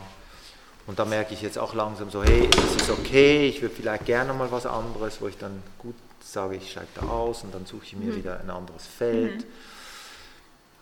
Und 0.86 0.98
da 0.98 1.06
merke 1.06 1.32
ich 1.32 1.40
jetzt 1.40 1.58
auch 1.58 1.72
langsam 1.72 2.10
so, 2.10 2.22
hey, 2.22 2.48
das 2.50 2.76
ist 2.76 2.90
okay, 2.90 3.48
ich 3.48 3.62
würde 3.62 3.74
vielleicht 3.74 4.04
gerne 4.04 4.34
mal 4.34 4.50
was 4.52 4.66
anderes, 4.66 5.20
wo 5.20 5.28
ich 5.28 5.38
dann 5.38 5.62
gut 5.78 5.94
sage, 6.20 6.56
ich 6.56 6.70
steige 6.70 6.88
da 6.94 7.02
aus 7.06 7.42
und 7.42 7.54
dann 7.54 7.64
suche 7.64 7.84
ich 7.84 7.96
mir 7.96 8.12
mhm. 8.12 8.16
wieder 8.16 8.40
ein 8.40 8.50
anderes 8.50 8.86
Feld. 8.86 9.40
Mhm. 9.40 9.50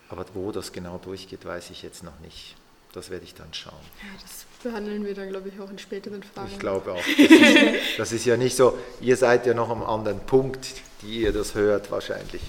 Aber 0.09 0.27
wo 0.35 0.51
das 0.51 0.73
genau 0.73 0.99
durchgeht, 0.99 1.45
weiß 1.45 1.71
ich 1.71 1.83
jetzt 1.83 2.03
noch 2.03 2.19
nicht. 2.21 2.57
Das 2.93 3.11
werde 3.11 3.25
ich 3.25 3.35
dann 3.35 3.53
schauen. 3.55 3.75
Ja, 4.03 4.21
das 4.21 4.45
behandeln 4.63 5.05
wir 5.05 5.15
dann, 5.15 5.29
glaube 5.29 5.49
ich, 5.49 5.61
auch 5.61 5.71
in 5.71 5.79
späteren 5.79 6.23
Fragen. 6.23 6.49
Ich 6.51 6.59
glaube 6.59 6.93
auch. 6.93 7.05
Das 7.05 7.19
ist, 7.19 7.99
das 7.99 8.13
ist, 8.13 8.25
ja 8.25 8.37
nicht 8.37 8.57
so, 8.57 8.77
ihr 9.01 9.17
seid 9.17 9.47
ja 9.47 9.55
noch 9.55 9.71
am 9.71 9.83
anderen 9.83 10.21
Punkt, 10.21 10.67
die 11.03 11.23
ihr 11.23 11.33
das 11.33 11.55
hört 11.55 11.91
wahrscheinlich. 11.91 12.43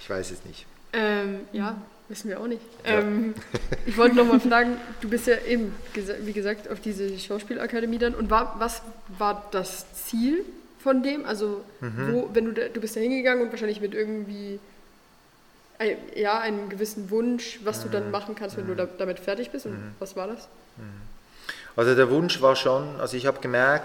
Ich 0.00 0.10
weiß 0.10 0.30
es 0.30 0.44
nicht. 0.44 0.66
Ähm, 0.92 1.40
ja, 1.52 1.76
wissen 2.08 2.30
wir 2.30 2.40
auch 2.40 2.46
nicht. 2.46 2.62
Ja. 2.84 3.00
Ähm, 3.00 3.34
ich 3.86 3.96
wollte 3.96 4.16
noch 4.16 4.26
mal 4.26 4.40
fragen, 4.40 4.76
du 5.00 5.08
bist 5.08 5.26
ja 5.26 5.36
eben, 5.46 5.74
wie 6.22 6.32
gesagt, 6.32 6.70
auf 6.70 6.80
diese 6.80 7.18
Schauspielakademie 7.18 7.98
dann. 7.98 8.14
Und 8.14 8.30
war, 8.30 8.56
was 8.58 8.82
war 9.18 9.46
das 9.50 9.86
Ziel 9.94 10.44
von 10.78 11.02
dem? 11.02 11.24
Also, 11.26 11.62
mhm. 11.80 12.12
wo, 12.12 12.30
wenn 12.32 12.54
du, 12.54 12.70
du 12.70 12.80
bist 12.80 12.96
da 12.96 13.00
hingegangen 13.00 13.44
und 13.44 13.50
wahrscheinlich 13.50 13.80
mit 13.80 13.94
irgendwie 13.94 14.58
ja, 16.14 16.38
einen 16.40 16.68
gewissen 16.68 17.10
Wunsch, 17.10 17.60
was 17.64 17.82
du 17.82 17.88
dann 17.88 18.06
mhm. 18.06 18.10
machen 18.10 18.34
kannst, 18.34 18.56
wenn 18.56 18.66
du 18.66 18.74
da, 18.74 18.86
damit 18.86 19.18
fertig 19.18 19.50
bist. 19.50 19.66
Und 19.66 19.72
mhm. 19.72 19.94
was 19.98 20.16
war 20.16 20.26
das? 20.26 20.48
Also 21.76 21.94
der 21.94 22.10
Wunsch 22.10 22.40
war 22.40 22.56
schon, 22.56 22.98
also 22.98 23.16
ich 23.16 23.26
habe 23.26 23.40
gemerkt, 23.40 23.84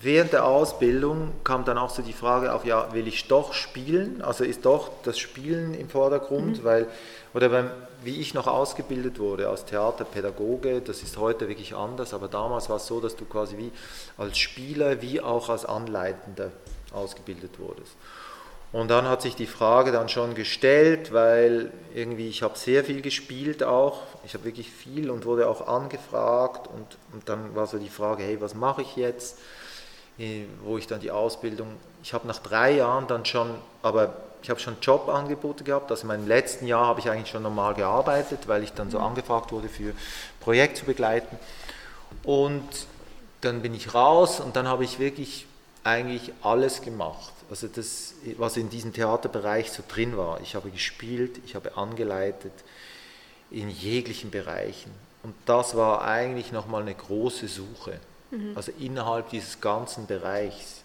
während 0.00 0.32
der 0.32 0.44
Ausbildung 0.44 1.32
kam 1.44 1.64
dann 1.64 1.78
auch 1.78 1.90
so 1.90 2.02
die 2.02 2.12
Frage 2.12 2.52
auf, 2.52 2.64
ja, 2.64 2.92
will 2.92 3.06
ich 3.06 3.28
doch 3.28 3.52
spielen? 3.52 4.22
Also 4.22 4.44
ist 4.44 4.64
doch 4.64 4.90
das 5.02 5.18
Spielen 5.18 5.74
im 5.74 5.88
Vordergrund, 5.88 6.58
mhm. 6.58 6.64
weil, 6.64 6.86
oder 7.32 7.48
beim, 7.48 7.70
wie 8.02 8.20
ich 8.20 8.34
noch 8.34 8.46
ausgebildet 8.46 9.18
wurde 9.18 9.48
als 9.48 9.64
Theaterpädagoge, 9.64 10.80
das 10.80 11.02
ist 11.02 11.16
heute 11.16 11.48
wirklich 11.48 11.74
anders, 11.74 12.12
aber 12.12 12.28
damals 12.28 12.68
war 12.68 12.76
es 12.76 12.86
so, 12.86 13.00
dass 13.00 13.16
du 13.16 13.24
quasi 13.24 13.56
wie 13.56 13.72
als 14.18 14.38
Spieler 14.38 15.00
wie 15.00 15.20
auch 15.20 15.48
als 15.48 15.64
Anleitender 15.64 16.50
ausgebildet 16.92 17.58
wurdest. 17.58 17.92
Und 18.74 18.88
dann 18.88 19.08
hat 19.08 19.22
sich 19.22 19.36
die 19.36 19.46
Frage 19.46 19.92
dann 19.92 20.08
schon 20.08 20.34
gestellt, 20.34 21.12
weil 21.12 21.70
irgendwie 21.94 22.28
ich 22.28 22.42
habe 22.42 22.58
sehr 22.58 22.82
viel 22.82 23.02
gespielt 23.02 23.62
auch, 23.62 24.02
ich 24.24 24.34
habe 24.34 24.42
wirklich 24.42 24.68
viel 24.68 25.10
und 25.10 25.26
wurde 25.26 25.48
auch 25.48 25.68
angefragt. 25.68 26.66
Und, 26.66 26.98
und 27.12 27.28
dann 27.28 27.54
war 27.54 27.68
so 27.68 27.78
die 27.78 27.88
Frage, 27.88 28.24
hey, 28.24 28.40
was 28.40 28.56
mache 28.56 28.82
ich 28.82 28.96
jetzt, 28.96 29.38
äh, 30.18 30.46
wo 30.64 30.76
ich 30.76 30.88
dann 30.88 30.98
die 30.98 31.12
Ausbildung, 31.12 31.68
ich 32.02 32.14
habe 32.14 32.26
nach 32.26 32.40
drei 32.40 32.72
Jahren 32.72 33.06
dann 33.06 33.24
schon, 33.24 33.54
aber 33.80 34.16
ich 34.42 34.50
habe 34.50 34.58
schon 34.58 34.74
Jobangebote 34.82 35.62
gehabt, 35.62 35.92
also 35.92 36.02
in 36.02 36.08
meinem 36.08 36.26
letzten 36.26 36.66
Jahr 36.66 36.84
habe 36.84 36.98
ich 36.98 37.08
eigentlich 37.08 37.30
schon 37.30 37.44
normal 37.44 37.74
gearbeitet, 37.74 38.48
weil 38.48 38.64
ich 38.64 38.72
dann 38.72 38.90
so 38.90 38.98
mhm. 38.98 39.04
angefragt 39.04 39.52
wurde 39.52 39.68
für 39.68 39.92
Projekt 40.40 40.78
zu 40.78 40.84
begleiten. 40.84 41.38
Und 42.24 42.68
dann 43.40 43.62
bin 43.62 43.72
ich 43.72 43.94
raus 43.94 44.40
und 44.40 44.56
dann 44.56 44.66
habe 44.66 44.82
ich 44.82 44.98
wirklich 44.98 45.46
eigentlich 45.84 46.32
alles 46.42 46.82
gemacht 46.82 47.33
also 47.50 47.68
das, 47.68 48.14
was 48.38 48.56
in 48.56 48.70
diesem 48.70 48.92
Theaterbereich 48.92 49.70
so 49.70 49.82
drin 49.86 50.16
war. 50.16 50.40
Ich 50.40 50.54
habe 50.54 50.70
gespielt, 50.70 51.40
ich 51.44 51.54
habe 51.54 51.76
angeleitet 51.76 52.52
in 53.50 53.70
jeglichen 53.70 54.30
Bereichen. 54.30 54.90
Und 55.22 55.34
das 55.46 55.76
war 55.76 56.02
eigentlich 56.04 56.52
nochmal 56.52 56.82
eine 56.82 56.94
große 56.94 57.48
Suche, 57.48 57.98
mhm. 58.30 58.52
also 58.54 58.72
innerhalb 58.78 59.30
dieses 59.30 59.60
ganzen 59.60 60.06
Bereichs. 60.06 60.82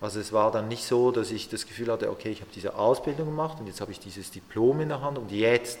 Also 0.00 0.18
es 0.18 0.32
war 0.32 0.50
dann 0.50 0.68
nicht 0.68 0.84
so, 0.84 1.10
dass 1.10 1.30
ich 1.30 1.50
das 1.50 1.66
Gefühl 1.66 1.92
hatte, 1.92 2.10
okay, 2.10 2.30
ich 2.30 2.40
habe 2.40 2.50
diese 2.54 2.74
Ausbildung 2.74 3.26
gemacht 3.26 3.60
und 3.60 3.66
jetzt 3.66 3.82
habe 3.82 3.92
ich 3.92 4.00
dieses 4.00 4.30
Diplom 4.30 4.80
in 4.80 4.88
der 4.88 5.02
Hand 5.02 5.18
und 5.18 5.30
jetzt 5.30 5.78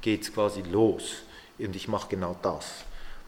geht 0.00 0.22
es 0.22 0.32
quasi 0.32 0.62
los 0.62 1.16
und 1.58 1.76
ich 1.76 1.86
mache 1.86 2.08
genau 2.08 2.34
das. 2.40 2.66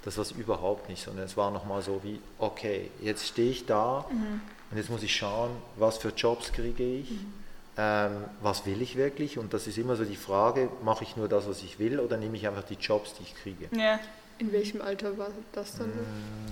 Das 0.02 0.16
war 0.16 0.22
es 0.22 0.30
überhaupt 0.30 0.88
nicht, 0.88 1.04
sondern 1.04 1.26
es 1.26 1.36
war 1.36 1.50
nochmal 1.50 1.82
so 1.82 2.00
wie, 2.02 2.20
okay, 2.38 2.90
jetzt 3.02 3.26
stehe 3.26 3.50
ich 3.50 3.66
da 3.66 4.06
mhm. 4.10 4.40
Und 4.70 4.76
jetzt 4.76 4.90
muss 4.90 5.02
ich 5.02 5.14
schauen, 5.14 5.50
was 5.76 5.98
für 5.98 6.10
Jobs 6.10 6.52
kriege 6.52 6.82
ich, 6.84 7.10
mhm. 7.10 7.32
ähm, 7.76 8.12
was 8.40 8.66
will 8.66 8.80
ich 8.82 8.96
wirklich? 8.96 9.38
Und 9.38 9.52
das 9.52 9.66
ist 9.66 9.78
immer 9.78 9.96
so 9.96 10.04
die 10.04 10.16
Frage, 10.16 10.68
mache 10.84 11.02
ich 11.04 11.16
nur 11.16 11.28
das, 11.28 11.48
was 11.48 11.62
ich 11.62 11.78
will 11.78 11.98
oder 12.00 12.16
nehme 12.16 12.36
ich 12.36 12.46
einfach 12.46 12.62
die 12.64 12.74
Jobs, 12.74 13.14
die 13.14 13.22
ich 13.24 13.34
kriege? 13.34 13.68
Ja. 13.76 13.98
In 14.38 14.52
welchem 14.52 14.80
Alter 14.80 15.18
war 15.18 15.28
das 15.52 15.76
dann? 15.76 15.92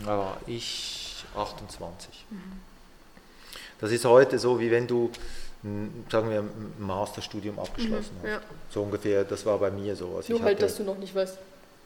Ja, 0.06 0.36
ich 0.46 1.24
28. 1.34 2.26
Das 3.80 3.90
ist 3.92 4.04
heute 4.04 4.38
so, 4.38 4.60
wie 4.60 4.70
wenn 4.70 4.86
du, 4.86 5.10
ein, 5.64 6.04
sagen 6.10 6.28
wir, 6.30 6.40
ein 6.40 6.74
Masterstudium 6.78 7.58
abgeschlossen 7.58 8.16
Mhm, 8.22 8.26
hast. 8.26 8.30
ja. 8.30 8.40
So 8.70 8.82
ungefähr, 8.82 9.24
das 9.24 9.46
war 9.46 9.56
bei 9.58 9.70
mir 9.70 9.96
so. 9.96 10.16
Also 10.16 10.32
Nur 10.34 10.42
halt, 10.42 10.60
dass 10.60 10.76
du 10.76 10.82
noch 10.82 10.98
nicht 10.98 11.14
weißt, 11.14 11.38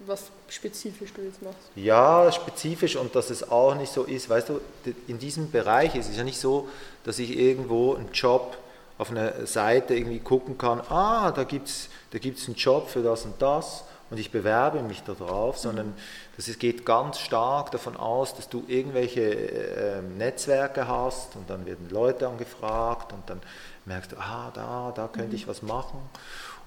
was 0.07 0.31
spezifisch 0.49 1.13
du 1.13 1.23
jetzt 1.23 1.43
machst. 1.43 1.59
Ja, 1.75 2.31
spezifisch 2.33 2.97
und 2.97 3.15
dass 3.15 3.31
es 3.31 3.51
auch 3.51 3.75
nicht 3.75 3.93
so 3.93 4.05
ist, 4.05 4.29
weißt 4.29 4.49
du, 4.51 4.61
in 5.07 5.19
diesem 5.19 5.51
Bereich 5.51 5.95
ist 5.95 6.09
es 6.11 6.17
ja 6.17 6.25
nicht 6.25 6.39
so, 6.39 6.69
dass 7.05 7.19
ich 7.19 7.37
irgendwo 7.39 7.95
einen 7.95 8.13
Job 8.13 8.57
auf 8.99 9.11
einer 9.11 9.47
Seite 9.47 9.95
irgendwie 9.95 10.21
gucken 10.21 10.59
kann, 10.59 10.81
ah, 10.89 11.33
da 11.33 11.45
gibt 11.45 11.69
es 11.69 11.89
da 12.13 12.19
gibt's 12.19 12.47
einen 12.47 12.57
Job 12.57 12.89
für 12.89 13.03
das 13.03 13.25
und 13.25 13.41
das 13.41 13.85
und 14.11 14.19
ich 14.19 14.31
bewerbe 14.31 14.83
mich 14.83 15.03
da 15.03 15.15
drauf, 15.15 15.57
sondern 15.57 15.95
das 16.37 16.47
ist, 16.47 16.61
geht 16.61 16.85
ganz 16.85 17.19
stark 17.19 17.71
davon 17.71 17.97
aus, 17.97 18.35
dass 18.35 18.49
du 18.51 18.63
irgendwelche 18.69 19.23
äh, 19.23 20.03
Netzwerke 20.03 20.87
hast 20.87 21.35
und 21.37 21.49
dann 21.49 21.65
werden 21.65 21.89
Leute 21.89 22.29
angefragt 22.29 23.15
und 23.15 23.23
dann 23.31 23.41
merkst 23.87 24.13
du, 24.13 24.17
ah, 24.19 24.51
da, 24.53 24.93
da 24.95 25.09
könnte 25.09 25.35
ich 25.35 25.49
was 25.49 25.63
machen. 25.63 25.99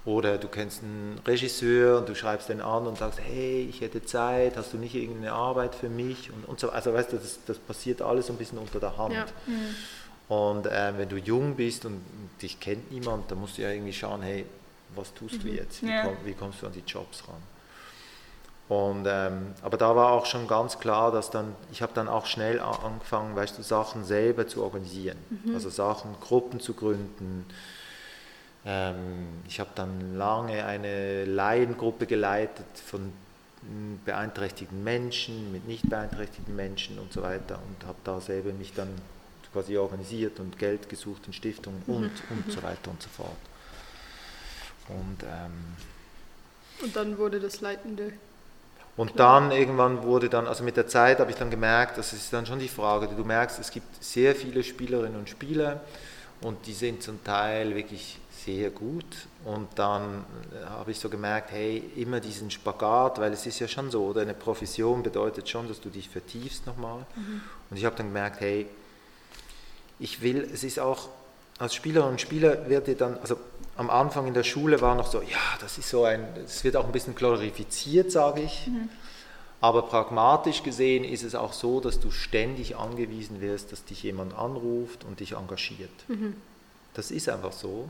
Oder 0.05 0.37
du 0.37 0.47
kennst 0.47 0.83
einen 0.83 1.19
Regisseur 1.25 1.97
und 1.97 2.07
du 2.07 2.13
schreibst 2.13 2.49
den 2.49 2.61
an 2.61 2.85
und 2.85 2.97
sagst, 2.99 3.19
hey, 3.19 3.65
ich 3.67 3.81
hätte 3.81 4.05
Zeit, 4.05 4.55
hast 4.55 4.71
du 4.73 4.77
nicht 4.77 4.93
irgendeine 4.93 5.33
Arbeit 5.33 5.73
für 5.73 5.89
mich? 5.89 6.31
Und, 6.31 6.45
und 6.45 6.59
so, 6.59 6.69
also 6.69 6.93
weißt 6.93 7.13
du, 7.13 7.17
das, 7.17 7.39
das 7.47 7.57
passiert 7.57 8.03
alles 8.03 8.27
so 8.27 8.33
ein 8.33 8.37
bisschen 8.37 8.59
unter 8.59 8.79
der 8.79 8.95
Hand. 8.97 9.13
Ja. 9.15 9.25
Und 10.27 10.67
ähm, 10.71 10.95
wenn 10.97 11.09
du 11.09 11.17
jung 11.17 11.55
bist 11.55 11.85
und 11.85 12.01
dich 12.41 12.59
kennt 12.59 12.91
niemand, 12.91 13.31
dann 13.31 13.39
musst 13.39 13.57
du 13.57 13.63
ja 13.63 13.69
irgendwie 13.71 13.93
schauen, 13.93 14.21
hey, 14.21 14.45
was 14.95 15.11
tust 15.13 15.43
du 15.43 15.47
jetzt? 15.47 15.81
Wie, 15.83 15.89
Ja. 15.89 16.03
komm, 16.03 16.17
wie 16.23 16.33
kommst 16.33 16.61
du 16.61 16.67
an 16.67 16.73
die 16.73 16.83
Jobs 16.85 17.23
ran? 17.27 17.41
Und, 18.67 19.05
ähm, 19.07 19.53
aber 19.61 19.77
da 19.77 19.95
war 19.95 20.11
auch 20.11 20.25
schon 20.25 20.47
ganz 20.47 20.79
klar, 20.79 21.11
dass 21.11 21.29
dann, 21.29 21.55
ich 21.71 21.81
habe 21.83 21.93
dann 21.93 22.07
auch 22.07 22.25
schnell 22.25 22.59
angefangen, 22.59 23.35
weißt 23.35 23.57
du, 23.57 23.61
Sachen 23.61 24.03
selber 24.03 24.47
zu 24.47 24.63
organisieren. 24.63 25.17
Also 25.53 25.69
Sachen, 25.69 26.15
Gruppen 26.19 26.59
zu 26.59 26.73
gründen. 26.73 27.45
Ähm, 28.65 29.27
ich 29.47 29.59
habe 29.59 29.69
dann 29.75 30.17
lange 30.17 30.65
eine 30.65 31.25
Laiengruppe 31.25 32.07
geleitet 32.07 32.65
von 32.85 33.13
beeinträchtigten 34.05 34.83
Menschen, 34.83 35.51
mit 35.51 35.67
nicht 35.67 35.89
beeinträchtigten 35.89 36.55
Menschen 36.55 36.99
und 36.99 37.11
so 37.11 37.21
weiter 37.23 37.59
und 37.67 37.87
habe 37.87 37.97
da 38.03 38.21
selber 38.21 38.53
mich 38.53 38.73
dann 38.73 38.89
quasi 39.53 39.77
organisiert 39.77 40.39
und 40.39 40.59
Geld 40.59 40.89
gesucht 40.89 41.27
in 41.27 41.33
Stiftungen 41.33 41.81
und, 41.87 42.11
und 42.29 42.51
so 42.51 42.61
weiter 42.61 42.91
und 42.91 43.01
so 43.01 43.09
fort. 43.09 43.37
Und 44.87 45.23
ähm, 45.23 45.77
Und 46.81 46.95
dann 46.95 47.17
wurde 47.17 47.39
das 47.41 47.59
Leitende. 47.61 48.13
und 48.97 49.19
dann 49.19 49.51
irgendwann 49.51 50.03
wurde 50.03 50.29
dann, 50.29 50.47
also 50.47 50.63
mit 50.63 50.77
der 50.77 50.87
Zeit 50.87 51.19
habe 51.19 51.29
ich 51.31 51.37
dann 51.37 51.49
gemerkt, 51.51 51.97
das 51.97 52.13
ist 52.13 52.31
dann 52.31 52.45
schon 52.45 52.59
die 52.59 52.69
Frage, 52.69 53.07
du 53.07 53.23
merkst, 53.25 53.59
es 53.59 53.71
gibt 53.71 54.03
sehr 54.03 54.35
viele 54.35 54.63
Spielerinnen 54.63 55.19
und 55.19 55.29
Spieler 55.29 55.81
und 56.41 56.65
die 56.65 56.73
sind 56.73 57.03
zum 57.03 57.23
Teil 57.23 57.75
wirklich 57.75 58.19
sehr 58.45 58.69
gut 58.69 59.05
und 59.43 59.67
dann 59.75 60.23
äh, 60.53 60.65
habe 60.69 60.91
ich 60.91 60.99
so 60.99 61.09
gemerkt, 61.09 61.51
hey, 61.51 61.83
immer 61.95 62.19
diesen 62.19 62.51
Spagat, 62.51 63.19
weil 63.19 63.33
es 63.33 63.45
ist 63.45 63.59
ja 63.59 63.67
schon 63.67 63.91
so, 63.91 64.05
oder 64.05 64.21
eine 64.21 64.33
Profession 64.33 65.03
bedeutet 65.03 65.49
schon, 65.49 65.67
dass 65.67 65.81
du 65.81 65.89
dich 65.89 66.09
vertiefst 66.09 66.65
nochmal 66.67 67.05
und 67.69 67.77
ich 67.77 67.85
habe 67.85 67.95
dann 67.95 68.07
gemerkt, 68.07 68.39
hey, 68.39 68.67
ich 69.99 70.21
will, 70.21 70.47
es 70.53 70.63
ist 70.63 70.79
auch, 70.79 71.09
als 71.57 71.73
Spielerin 71.73 72.11
und 72.11 72.21
Spieler 72.21 72.69
wird 72.69 72.87
dir 72.87 72.95
dann, 72.95 73.17
also 73.19 73.37
am 73.77 73.89
Anfang 73.89 74.27
in 74.27 74.33
der 74.33 74.43
Schule 74.43 74.79
war 74.81 74.95
noch 74.95 75.07
so, 75.07 75.21
ja, 75.21 75.57
das 75.61 75.77
ist 75.77 75.89
so 75.89 76.03
ein, 76.03 76.25
es 76.45 76.63
wird 76.63 76.75
auch 76.75 76.85
ein 76.85 76.91
bisschen 76.91 77.15
glorifiziert, 77.15 78.11
sage 78.11 78.41
ich. 78.41 78.69
Aber 79.61 79.83
pragmatisch 79.83 80.63
gesehen 80.63 81.03
ist 81.03 81.23
es 81.23 81.33
auch 81.33 81.53
so, 81.53 81.79
dass 81.79 81.99
du 81.99 82.11
ständig 82.11 82.75
angewiesen 82.75 83.41
wirst, 83.41 83.71
dass 83.71 83.83
dich 83.85 84.03
jemand 84.03 84.37
anruft 84.37 85.03
und 85.05 85.19
dich 85.21 85.31
engagiert. 85.31 85.89
Das 86.93 87.09
ist 87.09 87.29
einfach 87.29 87.51
so. 87.51 87.89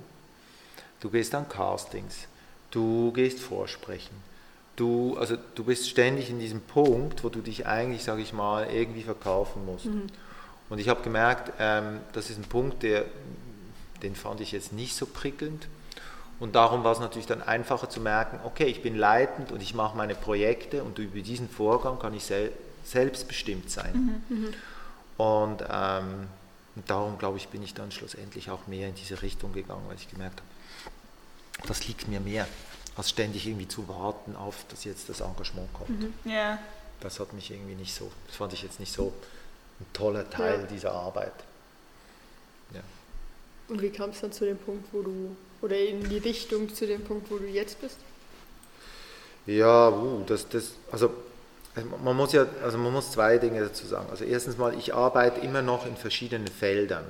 Du 1.05 1.11
gehst 1.11 1.35
an 1.35 1.47
Castings, 1.47 2.27
du 2.71 3.11
gehst 3.11 3.39
vorsprechen. 3.39 4.15
Du, 4.75 5.15
also 5.19 5.37
du 5.53 5.63
bist 5.63 5.87
ständig 5.87 6.31
in 6.31 6.39
diesem 6.39 6.61
Punkt, 6.61 7.23
wo 7.23 7.29
du 7.29 7.41
dich 7.41 7.67
eigentlich, 7.67 8.03
sage 8.03 8.23
ich 8.23 8.33
mal, 8.33 8.71
irgendwie 8.71 9.03
verkaufen 9.03 9.67
musst. 9.67 9.85
Und 10.67 10.79
ich 10.79 10.89
habe 10.89 11.03
gemerkt, 11.03 11.53
ähm, 11.59 11.99
das 12.13 12.31
ist 12.31 12.39
ein 12.39 12.45
Punkt, 12.45 12.81
der, 12.81 13.05
den 14.01 14.15
fand 14.15 14.41
ich 14.41 14.51
jetzt 14.51 14.73
nicht 14.73 14.95
so 14.95 15.05
prickelnd. 15.05 15.67
Und 16.39 16.55
darum 16.55 16.83
war 16.83 16.93
es 16.93 16.99
natürlich 16.99 17.27
dann 17.27 17.43
einfacher 17.43 17.87
zu 17.87 18.01
merken, 18.01 18.39
okay, 18.43 18.65
ich 18.65 18.81
bin 18.81 18.95
leitend 18.95 19.51
und 19.51 19.61
ich 19.61 19.75
mache 19.75 19.95
meine 19.95 20.15
Projekte 20.15 20.83
und 20.83 20.97
über 20.97 21.19
diesen 21.19 21.47
Vorgang 21.47 21.99
kann 21.99 22.15
ich 22.15 22.23
sel 22.23 22.51
selbstbestimmt 22.83 23.69
sein. 23.69 24.23
Und, 25.17 25.63
ähm, 25.69 26.25
und 26.75 26.89
darum, 26.89 27.19
glaube 27.19 27.37
ich, 27.37 27.49
bin 27.49 27.61
ich 27.61 27.75
dann 27.75 27.91
schlussendlich 27.91 28.49
auch 28.49 28.65
mehr 28.65 28.89
in 28.89 28.95
diese 28.95 29.21
Richtung 29.21 29.53
gegangen, 29.53 29.83
weil 29.87 29.97
ich 29.97 30.09
gemerkt 30.09 30.39
habe, 30.39 30.54
das 31.67 31.87
liegt 31.87 32.07
mir 32.07 32.19
mehr, 32.19 32.47
als 32.95 33.09
ständig 33.09 33.47
irgendwie 33.47 33.67
zu 33.67 33.87
warten 33.87 34.35
auf, 34.35 34.65
dass 34.69 34.83
jetzt 34.83 35.09
das 35.09 35.21
Engagement 35.21 35.73
kommt. 35.73 36.07
Ja. 36.23 36.59
Das 37.01 37.19
hat 37.19 37.33
mich 37.33 37.51
irgendwie 37.51 37.75
nicht 37.75 37.93
so, 37.93 38.11
das 38.27 38.37
fand 38.37 38.53
ich 38.53 38.63
jetzt 38.63 38.79
nicht 38.79 38.93
so 38.93 39.13
ein 39.79 39.85
toller 39.93 40.29
Teil 40.29 40.61
Ja. 40.61 40.65
dieser 40.67 40.91
Arbeit. 40.93 41.33
Ja. 42.73 42.81
Und 43.67 43.81
wie 43.81 43.89
kam 43.89 44.11
es 44.11 44.21
dann 44.21 44.31
zu 44.31 44.45
dem 44.45 44.57
Punkt, 44.57 44.87
wo 44.93 45.01
du, 45.01 45.35
oder 45.61 45.77
in 45.77 46.07
die 46.07 46.19
Richtung 46.19 46.73
zu 46.73 46.87
dem 46.87 47.03
Punkt, 47.03 47.29
wo 47.31 47.37
du 47.37 47.45
jetzt 47.45 47.81
bist? 47.81 47.97
Ja, 49.45 49.89
uh, 49.89 50.23
das, 50.25 50.47
das, 50.49 50.71
also 50.91 51.11
man 52.03 52.15
muss 52.15 52.31
ja, 52.31 52.45
also 52.63 52.77
man 52.77 52.93
muss 52.93 53.11
zwei 53.11 53.37
Dinge 53.37 53.59
dazu 53.59 53.85
sagen. 53.85 54.07
Also 54.09 54.23
erstens 54.23 54.57
mal, 54.57 54.73
ich 54.77 54.93
arbeite 54.93 55.41
immer 55.41 55.61
noch 55.61 55.85
in 55.85 55.97
verschiedenen 55.97 56.47
Feldern. 56.47 57.05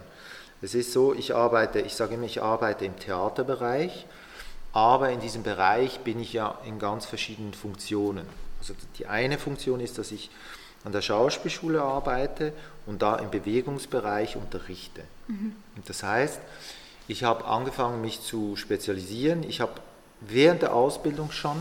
Es 0.62 0.74
ist 0.74 0.92
so, 0.92 1.14
ich 1.14 1.36
arbeite, 1.36 1.80
ich 1.82 1.94
sage 1.94 2.16
immer, 2.16 2.26
ich 2.26 2.42
arbeite 2.42 2.86
im 2.86 2.98
Theaterbereich, 2.98 4.06
aber 4.76 5.10
in 5.10 5.22
diesem 5.22 5.42
Bereich 5.42 6.02
bin 6.02 6.20
ich 6.20 6.34
ja 6.34 6.60
in 6.66 6.80
ganz 6.80 7.06
verschiedenen 7.06 7.54
Funktionen. 7.54 8.26
Also 8.60 8.74
die 8.98 9.08
eine 9.08 9.38
Funktion 9.38 9.80
ist, 9.80 9.98
dass 9.98 10.12
ich 10.12 10.30
an 10.84 10.92
der 10.92 11.02
Schauspielschule 11.02 11.82
arbeite 11.82 12.52
und 12.86 13.02
da 13.02 13.16
im 13.16 13.32
Bewegungsbereich 13.32 14.36
unterrichte. 14.36 15.02
Und 15.78 15.88
das 15.88 16.04
heißt, 16.04 16.42
ich 17.08 17.24
habe 17.24 17.46
angefangen, 17.46 18.02
mich 18.02 18.22
zu 18.22 18.58
spezialisieren. 18.58 19.44
Ich 19.44 19.62
habe 19.62 19.72
während 20.20 20.62
der 20.62 20.74
Ausbildung 20.74 21.32
schon 21.32 21.58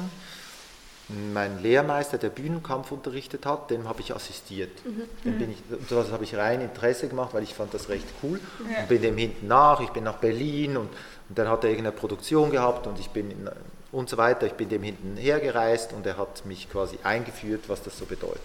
mein 1.08 1.62
Lehrmeister, 1.62 2.18
der 2.18 2.30
Bühnenkampf 2.30 2.90
unterrichtet 2.90 3.46
hat, 3.46 3.70
dem 3.70 3.86
habe 3.86 4.00
ich 4.00 4.14
assistiert. 4.14 4.70
Dem 5.24 5.38
bin 5.38 5.50
ich, 5.50 5.58
das 5.88 6.10
habe 6.10 6.24
ich 6.24 6.34
rein 6.34 6.62
Interesse 6.62 7.08
gemacht, 7.08 7.34
weil 7.34 7.42
ich 7.42 7.54
fand 7.54 7.74
das 7.74 7.90
recht 7.90 8.06
cool. 8.22 8.40
Ja. 8.70 8.80
Und 8.80 8.88
bin 8.88 9.02
dem 9.02 9.16
hinten 9.16 9.46
nach, 9.46 9.80
ich 9.80 9.90
bin 9.90 10.02
nach 10.02 10.16
Berlin 10.16 10.78
und, 10.78 10.88
und 11.28 11.38
dann 11.38 11.48
hat 11.48 11.64
er 11.64 11.70
irgendeine 11.70 11.96
Produktion 11.96 12.50
gehabt 12.50 12.86
und 12.86 12.98
ich 12.98 13.10
bin 13.10 13.30
in, 13.30 13.48
und 13.94 14.08
so 14.08 14.16
weiter. 14.16 14.46
Ich 14.46 14.54
bin 14.54 14.68
dem 14.68 14.82
hinten 14.82 15.16
hergereist 15.16 15.92
und 15.92 16.04
er 16.06 16.16
hat 16.16 16.44
mich 16.44 16.70
quasi 16.70 16.98
eingeführt, 17.02 17.68
was 17.68 17.82
das 17.82 17.98
so 17.98 18.04
bedeutet. 18.04 18.42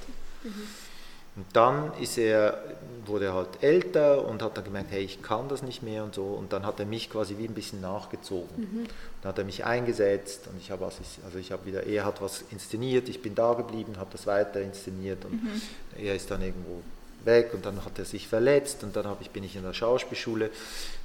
Und 1.36 1.46
dann 1.54 1.94
ist 2.00 2.18
er, 2.18 2.62
wurde 3.06 3.26
er 3.26 3.34
halt 3.34 3.62
älter 3.62 4.26
und 4.26 4.42
hat 4.42 4.58
dann 4.58 4.64
gemerkt, 4.64 4.92
hey, 4.92 5.04
ich 5.04 5.22
kann 5.22 5.48
das 5.48 5.62
nicht 5.62 5.82
mehr 5.84 6.04
und 6.04 6.14
so. 6.14 6.24
Und 6.24 6.54
dann 6.54 6.66
hat 6.66 6.80
er 6.80 6.86
mich 6.86 7.10
quasi 7.10 7.38
wie 7.38 7.46
ein 7.46 7.54
bisschen 7.54 7.82
nachgezogen. 7.82 8.88
Dann 9.22 9.30
hat 9.30 9.38
er 9.38 9.46
mich 9.46 9.64
eingesetzt 9.66 10.48
und 10.48 10.60
ich 10.60 10.72
habe 10.72 10.86
also 10.86 11.40
ich 11.40 11.52
habe 11.52 11.66
wieder, 11.66 11.84
er 11.84 12.06
hat 12.06 12.22
was 12.22 12.44
inszeniert, 12.52 13.10
ich 13.10 13.22
bin 13.22 13.36
da 13.36 13.54
geblieben, 13.54 13.94
habe 13.98 14.10
das 14.12 14.28
weiter 14.28 14.62
inszeniert 14.62 15.24
und 15.26 15.42
er 15.98 16.16
ist 16.16 16.30
dann 16.30 16.42
irgendwo 16.42 16.82
weg 17.26 17.54
und 17.54 17.66
dann 17.66 17.84
hat 17.86 18.00
er 18.00 18.06
sich 18.06 18.28
verletzt 18.28 18.84
und 18.84 18.96
dann 18.96 19.06
ich, 19.22 19.32
bin 19.32 19.44
ich 19.44 19.56
in 19.56 19.64
der 19.64 19.74
Schauspielschule, 19.74 20.50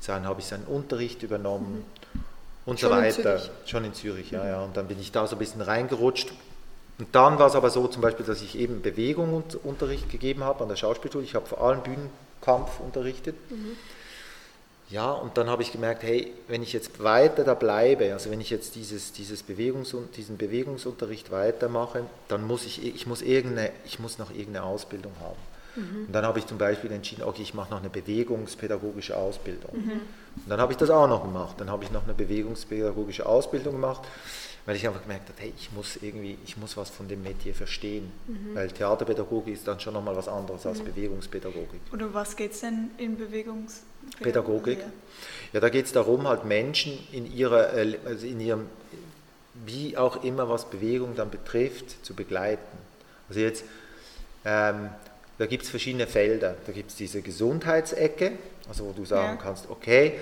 dann 0.06 0.26
habe 0.26 0.40
ich 0.40 0.46
seinen 0.46 0.64
Unterricht 0.64 1.22
übernommen 1.22 1.84
und 2.66 2.78
so 2.78 2.88
Schon 2.88 2.98
in 2.98 3.04
weiter. 3.04 3.38
Zürich? 3.38 3.50
Schon 3.66 3.84
in 3.84 3.94
Zürich, 3.94 4.30
ja, 4.30 4.46
ja. 4.46 4.62
Und 4.62 4.76
dann 4.76 4.88
bin 4.88 5.00
ich 5.00 5.12
da 5.12 5.26
so 5.26 5.36
ein 5.36 5.38
bisschen 5.38 5.60
reingerutscht. 5.60 6.32
Und 6.98 7.08
dann 7.12 7.38
war 7.38 7.48
es 7.48 7.56
aber 7.56 7.70
so 7.70 7.88
zum 7.88 8.02
Beispiel, 8.02 8.24
dass 8.24 8.40
ich 8.40 8.56
eben 8.56 8.80
Bewegung 8.80 9.34
und 9.34 9.56
Unterricht 9.64 10.10
gegeben 10.10 10.44
habe 10.44 10.62
an 10.62 10.68
der 10.68 10.76
Schauspielschule. 10.76 11.24
Ich 11.24 11.34
habe 11.34 11.46
vor 11.46 11.60
allem 11.60 11.82
Bühnenkampf 11.82 12.78
unterrichtet. 12.80 13.34
Ja, 14.90 15.10
und 15.10 15.36
dann 15.36 15.48
habe 15.48 15.62
ich 15.62 15.72
gemerkt, 15.72 16.02
hey, 16.02 16.32
wenn 16.46 16.62
ich 16.62 16.72
jetzt 16.72 17.02
weiter 17.02 17.42
da 17.42 17.54
bleibe, 17.54 18.12
also 18.12 18.30
wenn 18.30 18.40
ich 18.40 18.50
jetzt 18.50 18.76
dieses, 18.76 19.12
dieses 19.12 19.42
Bewegungs 19.42 19.94
diesen 20.16 20.36
Bewegungsunterricht 20.36 21.32
weitermache, 21.32 22.04
dann 22.28 22.46
muss 22.46 22.64
ich, 22.64 22.84
ich 22.84 23.06
muss 23.06 23.22
irgendeine, 23.22 23.70
ich 23.86 23.98
muss 23.98 24.18
noch 24.18 24.30
irgendeine 24.30 24.64
Ausbildung 24.64 25.12
haben. 25.20 25.53
Und 25.76 26.12
dann 26.12 26.24
habe 26.24 26.38
ich 26.38 26.46
zum 26.46 26.58
Beispiel 26.58 26.92
entschieden, 26.92 27.22
okay, 27.22 27.42
ich 27.42 27.54
mache 27.54 27.70
noch 27.70 27.80
eine 27.80 27.90
bewegungspädagogische 27.90 29.16
Ausbildung. 29.16 29.72
Und 29.72 30.48
dann 30.48 30.60
habe 30.60 30.72
ich 30.72 30.78
das 30.78 30.90
auch 30.90 31.08
noch 31.08 31.22
gemacht. 31.22 31.56
Dann 31.58 31.70
habe 31.70 31.84
ich 31.84 31.90
noch 31.90 32.04
eine 32.04 32.14
bewegungspädagogische 32.14 33.26
Ausbildung 33.26 33.74
gemacht, 33.74 34.02
weil 34.66 34.76
ich 34.76 34.86
einfach 34.86 35.02
gemerkt 35.02 35.28
habe, 35.28 35.40
hey, 35.42 35.52
ich 35.58 35.72
muss 35.72 35.96
irgendwie, 36.00 36.38
ich 36.44 36.56
muss 36.56 36.76
was 36.76 36.90
von 36.90 37.06
dem 37.06 37.22
Metier 37.22 37.54
verstehen, 37.54 38.10
mhm. 38.26 38.54
weil 38.54 38.68
Theaterpädagogik 38.68 39.54
ist 39.54 39.68
dann 39.68 39.78
schon 39.78 39.94
nochmal 39.94 40.16
was 40.16 40.28
anderes 40.28 40.64
als 40.64 40.78
mhm. 40.78 40.86
Bewegungspädagogik. 40.86 41.80
Und 41.92 42.02
um 42.02 42.14
was 42.14 42.34
geht 42.34 42.52
es 42.52 42.60
denn 42.60 42.90
in 42.96 43.16
Bewegungspädagogik? 43.16 44.22
Pädagogik? 44.22 44.78
Ja, 45.52 45.60
da 45.60 45.68
geht 45.68 45.86
es 45.86 45.92
darum, 45.92 46.26
halt 46.26 46.44
Menschen 46.44 46.98
in 47.12 47.30
ihrer, 47.30 47.74
äh, 47.74 47.98
also 48.06 48.26
in 48.26 48.40
ihrem, 48.40 48.66
wie 49.66 49.96
auch 49.96 50.24
immer 50.24 50.48
was 50.48 50.68
Bewegung 50.70 51.14
dann 51.14 51.30
betrifft, 51.30 52.04
zu 52.04 52.14
begleiten. 52.14 52.78
Also 53.28 53.40
jetzt, 53.40 53.64
ähm, 54.44 54.88
da 55.38 55.46
gibt 55.46 55.64
es 55.64 55.70
verschiedene 55.70 56.06
Felder. 56.06 56.56
Da 56.66 56.72
gibt 56.72 56.90
es 56.90 56.96
diese 56.96 57.22
Gesundheitsecke, 57.22 58.32
also 58.68 58.86
wo 58.86 58.92
du 58.92 59.04
sagen 59.04 59.36
ja. 59.38 59.42
kannst, 59.42 59.68
okay, 59.70 60.14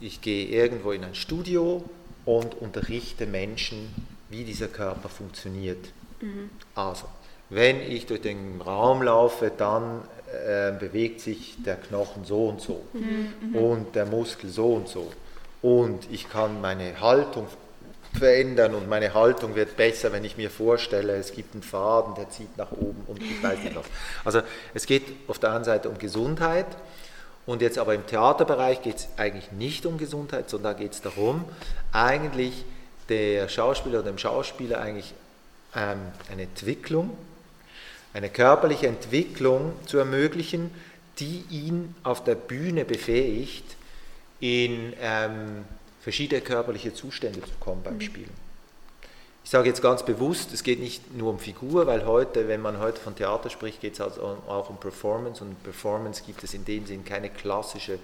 ich 0.00 0.20
gehe 0.20 0.46
irgendwo 0.46 0.92
in 0.92 1.04
ein 1.04 1.14
Studio 1.14 1.84
und 2.24 2.54
unterrichte 2.54 3.26
Menschen, 3.26 3.94
wie 4.28 4.44
dieser 4.44 4.68
Körper 4.68 5.08
funktioniert. 5.08 5.88
Mhm. 6.20 6.50
Also, 6.74 7.06
wenn 7.50 7.80
ich 7.80 8.06
durch 8.06 8.20
den 8.20 8.60
Raum 8.60 9.02
laufe, 9.02 9.50
dann 9.56 10.02
äh, 10.46 10.72
bewegt 10.72 11.20
sich 11.20 11.56
der 11.64 11.76
Knochen 11.76 12.24
so 12.24 12.48
und 12.48 12.60
so 12.60 12.82
mhm. 12.92 13.32
mhm. 13.40 13.54
und 13.56 13.94
der 13.94 14.06
Muskel 14.06 14.50
so 14.50 14.74
und 14.74 14.88
so. 14.88 15.10
Und 15.62 16.06
ich 16.10 16.28
kann 16.28 16.60
meine 16.60 17.00
Haltung 17.00 17.48
verändern 18.18 18.74
und 18.74 18.88
meine 18.88 19.14
Haltung 19.14 19.54
wird 19.54 19.76
besser, 19.76 20.12
wenn 20.12 20.24
ich 20.24 20.36
mir 20.36 20.50
vorstelle, 20.50 21.16
es 21.16 21.32
gibt 21.32 21.54
einen 21.54 21.62
Faden, 21.62 22.14
der 22.14 22.28
zieht 22.30 22.56
nach 22.56 22.72
oben 22.72 23.02
und 23.06 23.22
ich 23.22 23.42
weiß 23.42 23.58
nicht 23.60 23.76
was. 23.76 23.86
Also 24.24 24.42
es 24.74 24.86
geht 24.86 25.04
auf 25.26 25.38
der 25.38 25.52
einen 25.52 25.64
Seite 25.64 25.88
um 25.88 25.98
Gesundheit 25.98 26.66
und 27.46 27.62
jetzt 27.62 27.78
aber 27.78 27.94
im 27.94 28.06
Theaterbereich 28.06 28.82
geht 28.82 28.96
es 28.96 29.08
eigentlich 29.16 29.52
nicht 29.52 29.86
um 29.86 29.96
Gesundheit, 29.96 30.50
sondern 30.50 30.74
da 30.74 30.78
geht 30.78 30.92
es 30.92 31.00
darum, 31.00 31.44
eigentlich 31.92 32.64
der 33.08 33.48
Schauspieler 33.48 34.00
oder 34.00 34.10
dem 34.10 34.18
Schauspieler 34.18 34.80
eigentlich 34.80 35.14
ähm, 35.74 35.98
eine 36.30 36.42
Entwicklung, 36.42 37.16
eine 38.12 38.28
körperliche 38.28 38.86
Entwicklung 38.86 39.72
zu 39.86 39.98
ermöglichen, 39.98 40.70
die 41.18 41.44
ihn 41.50 41.94
auf 42.02 42.22
der 42.22 42.34
Bühne 42.34 42.84
befähigt, 42.84 43.64
in 44.40 44.92
ähm, 45.00 45.64
verschiedene 46.08 46.40
körperliche 46.40 46.94
Zustände 46.94 47.42
zu 47.42 47.50
kommen 47.60 47.82
beim. 47.82 48.00
Spielen. 48.00 48.30
Ich 49.44 49.50
sage 49.50 49.68
jetzt 49.68 49.82
ganz 49.82 50.02
bewusst, 50.02 50.54
es 50.54 50.62
geht 50.62 50.80
nicht 50.80 51.14
nur 51.14 51.28
um 51.28 51.38
Figur, 51.38 51.86
weil 51.86 52.06
heute, 52.06 52.48
wenn 52.48 52.62
man 52.62 52.78
heute 52.78 52.98
von 52.98 53.14
Theater 53.14 53.50
spricht, 53.50 53.82
geht 53.82 53.92
es 53.92 54.00
also 54.00 54.22
auch 54.48 54.70
um 54.70 54.78
Performance 54.78 55.44
und 55.44 55.62
Performance 55.62 56.22
gibt 56.24 56.42
es 56.42 56.54
in 56.54 56.64
dem 56.64 56.86
Sinn 56.86 57.04
keine 57.04 57.28
klassische 57.28 57.98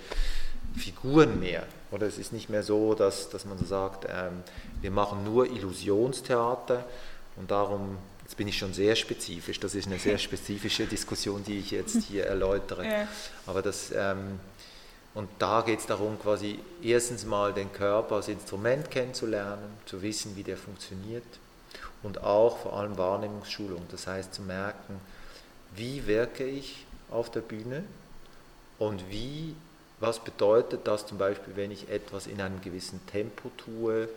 Figuren 0.76 1.40
mehr. 1.40 1.62
Oder 1.92 2.06
es 2.06 2.18
ist 2.18 2.34
nicht 2.34 2.50
mehr 2.50 2.62
so, 2.62 2.94
dass, 2.94 3.30
dass 3.30 3.46
man 3.46 3.56
so 3.56 3.64
sagt, 3.64 4.04
ähm, 4.04 4.42
wir 4.82 4.90
machen 4.90 5.24
nur 5.24 5.46
Illusionstheater 5.46 6.84
und 7.36 7.50
darum, 7.50 7.96
jetzt 8.22 8.36
bin 8.36 8.48
ich 8.48 8.58
schon 8.58 8.74
sehr 8.74 8.96
spezifisch, 8.96 9.58
das 9.60 9.74
ist 9.74 9.86
eine 9.86 9.98
sehr 9.98 10.18
spezifische 10.18 10.84
Diskussion, 10.84 11.42
die 11.42 11.58
ich 11.58 11.70
jetzt 11.70 12.02
hier 12.04 12.26
erläutere. 12.26 12.84
Ja. 12.84 13.08
Aber 13.46 13.62
das, 13.62 13.92
ähm, 13.96 14.40
und 15.14 15.30
da 15.38 15.62
geht 15.62 15.78
es 15.78 15.86
darum, 15.86 16.18
quasi 16.20 16.58
erstens 16.82 17.24
mal 17.24 17.52
den 17.52 17.72
Körper 17.72 18.16
als 18.16 18.28
Instrument 18.28 18.90
kennenzulernen, 18.90 19.78
zu 19.86 20.02
wissen, 20.02 20.34
wie 20.36 20.42
der 20.42 20.56
funktioniert 20.56 21.24
und 22.02 22.22
auch 22.22 22.58
vor 22.58 22.74
allem 22.74 22.98
Wahrnehmungsschulung, 22.98 23.82
das 23.90 24.06
heißt 24.06 24.34
zu 24.34 24.42
merken, 24.42 25.00
wie 25.74 26.06
wirke 26.06 26.44
ich 26.44 26.84
auf 27.10 27.30
der 27.30 27.40
Bühne 27.40 27.84
und 28.78 29.08
wie, 29.08 29.54
was 30.00 30.18
bedeutet 30.18 30.86
das 30.86 31.06
zum 31.06 31.18
Beispiel, 31.18 31.54
wenn 31.56 31.70
ich 31.70 31.88
etwas 31.88 32.26
in 32.26 32.40
einem 32.40 32.60
gewissen 32.60 33.00
Tempo 33.06 33.50
tue 33.56 34.08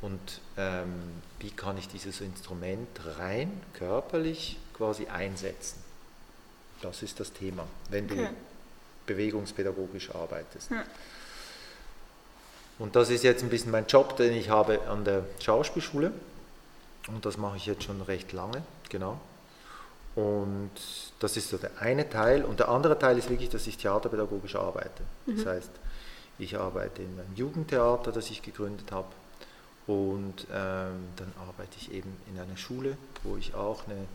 und 0.00 0.40
ähm, 0.56 0.92
wie 1.40 1.50
kann 1.50 1.76
ich 1.76 1.88
dieses 1.88 2.20
Instrument 2.22 2.88
rein 3.18 3.60
körperlich 3.74 4.58
quasi 4.74 5.06
einsetzen. 5.06 5.82
Das 6.80 7.02
ist 7.02 7.20
das 7.20 7.32
Thema. 7.32 7.66
Wenn 7.90 8.06
okay. 8.06 8.30
Bewegungspädagogisch 9.06 10.14
arbeitest. 10.14 10.70
Ja. 10.70 10.84
Und 12.78 12.96
das 12.96 13.10
ist 13.10 13.22
jetzt 13.22 13.42
ein 13.42 13.48
bisschen 13.48 13.70
mein 13.70 13.86
Job, 13.86 14.16
den 14.16 14.32
ich 14.32 14.48
habe 14.48 14.80
an 14.88 15.04
der 15.04 15.24
Schauspielschule. 15.40 16.12
Und 17.08 17.24
das 17.26 17.36
mache 17.36 17.56
ich 17.56 17.66
jetzt 17.66 17.84
schon 17.84 18.00
recht 18.02 18.32
lange, 18.32 18.62
genau. 18.88 19.20
Und 20.14 20.70
das 21.20 21.36
ist 21.36 21.48
so 21.48 21.56
der 21.56 21.70
eine 21.80 22.08
Teil. 22.08 22.44
Und 22.44 22.60
der 22.60 22.68
andere 22.68 22.98
Teil 22.98 23.18
ist 23.18 23.30
wirklich, 23.30 23.50
dass 23.50 23.66
ich 23.66 23.76
theaterpädagogisch 23.76 24.56
arbeite. 24.56 25.02
Mhm. 25.26 25.36
Das 25.36 25.46
heißt, 25.46 25.70
ich 26.38 26.58
arbeite 26.58 27.02
in 27.02 27.18
einem 27.18 27.34
Jugendtheater, 27.34 28.12
das 28.12 28.30
ich 28.30 28.42
gegründet 28.42 28.90
habe. 28.92 29.08
Und 29.86 30.46
ähm, 30.52 31.08
dann 31.16 31.32
arbeite 31.48 31.76
ich 31.76 31.92
eben 31.92 32.16
in 32.32 32.40
einer 32.40 32.56
Schule, 32.56 32.96
wo 33.24 33.36
ich 33.36 33.54
auch 33.54 33.86
eine, 33.86 34.06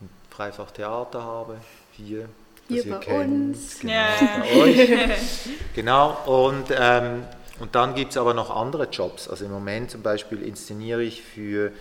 ein 0.00 0.10
Dreifach 0.30 0.70
Theater 0.70 1.22
habe, 1.22 1.58
hier 1.92 2.28
hier 2.68 2.88
bei 2.88 2.98
kennt. 2.98 3.50
uns. 3.50 3.80
Genau, 3.80 3.92
ja. 3.92 4.14
bei 4.40 4.56
euch. 4.56 4.88
genau, 5.74 6.18
und, 6.26 6.66
ähm, 6.70 7.24
und 7.60 7.74
dann 7.74 7.94
gibt 7.94 8.12
es 8.12 8.16
aber 8.16 8.34
noch 8.34 8.54
andere 8.54 8.88
Jobs. 8.88 9.28
Also 9.28 9.44
im 9.44 9.50
Moment 9.50 9.90
zum 9.90 10.02
Beispiel 10.02 10.42
inszeniere 10.42 11.02
ich 11.02 11.22
für, 11.22 11.72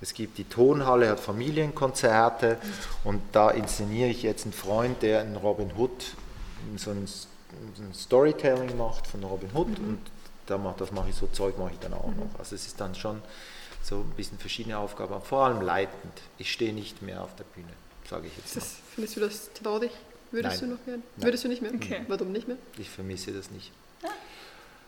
es 0.00 0.14
gibt 0.14 0.38
die 0.38 0.44
Tonhalle, 0.44 1.08
hat 1.08 1.20
Familienkonzerte 1.20 2.58
und 3.04 3.20
da 3.32 3.50
inszeniere 3.50 4.08
ich 4.08 4.22
jetzt 4.22 4.44
einen 4.44 4.52
Freund, 4.52 5.02
der 5.02 5.20
einen 5.20 5.36
Robin 5.36 5.72
Hood, 5.76 6.14
so 6.76 6.90
ein, 6.90 7.06
ein 7.78 7.94
Storytelling 7.94 8.76
macht 8.76 9.06
von 9.06 9.22
Robin 9.24 9.50
Hood 9.54 9.78
mhm. 9.78 9.88
und 9.88 9.98
da 10.46 10.58
mach, 10.58 10.76
das 10.76 10.92
mache 10.92 11.10
ich 11.10 11.16
so 11.16 11.26
Zeug 11.26 11.58
mache 11.58 11.72
ich 11.72 11.78
dann 11.80 11.92
auch 11.92 12.08
mhm. 12.08 12.20
noch. 12.20 12.38
Also 12.38 12.54
es 12.54 12.66
ist 12.66 12.80
dann 12.80 12.94
schon 12.94 13.20
so 13.82 13.96
ein 14.00 14.10
bisschen 14.16 14.38
verschiedene 14.38 14.78
Aufgaben, 14.78 15.12
aber 15.12 15.24
vor 15.24 15.44
allem 15.44 15.60
leitend. 15.60 16.12
Ich 16.38 16.50
stehe 16.52 16.72
nicht 16.72 17.02
mehr 17.02 17.22
auf 17.22 17.34
der 17.36 17.44
Bühne, 17.44 17.72
sage 18.08 18.26
ich 18.26 18.36
jetzt. 18.36 18.56
Das, 18.56 18.76
findest 18.94 19.16
du 19.16 19.20
das 19.20 19.50
traurig? 19.52 19.90
Würdest 20.30 20.60
Nein. 20.60 20.70
du 20.70 20.76
noch 20.76 20.84
gerne? 20.84 21.02
Würdest 21.16 21.44
du 21.44 21.48
nicht 21.48 21.62
mehr? 21.62 21.72
Okay. 21.74 22.00
Warum 22.08 22.32
nicht 22.32 22.48
mehr? 22.48 22.56
Ich 22.78 22.90
vermisse 22.90 23.32
das 23.32 23.50
nicht. 23.50 23.72
Ah, 24.02 24.08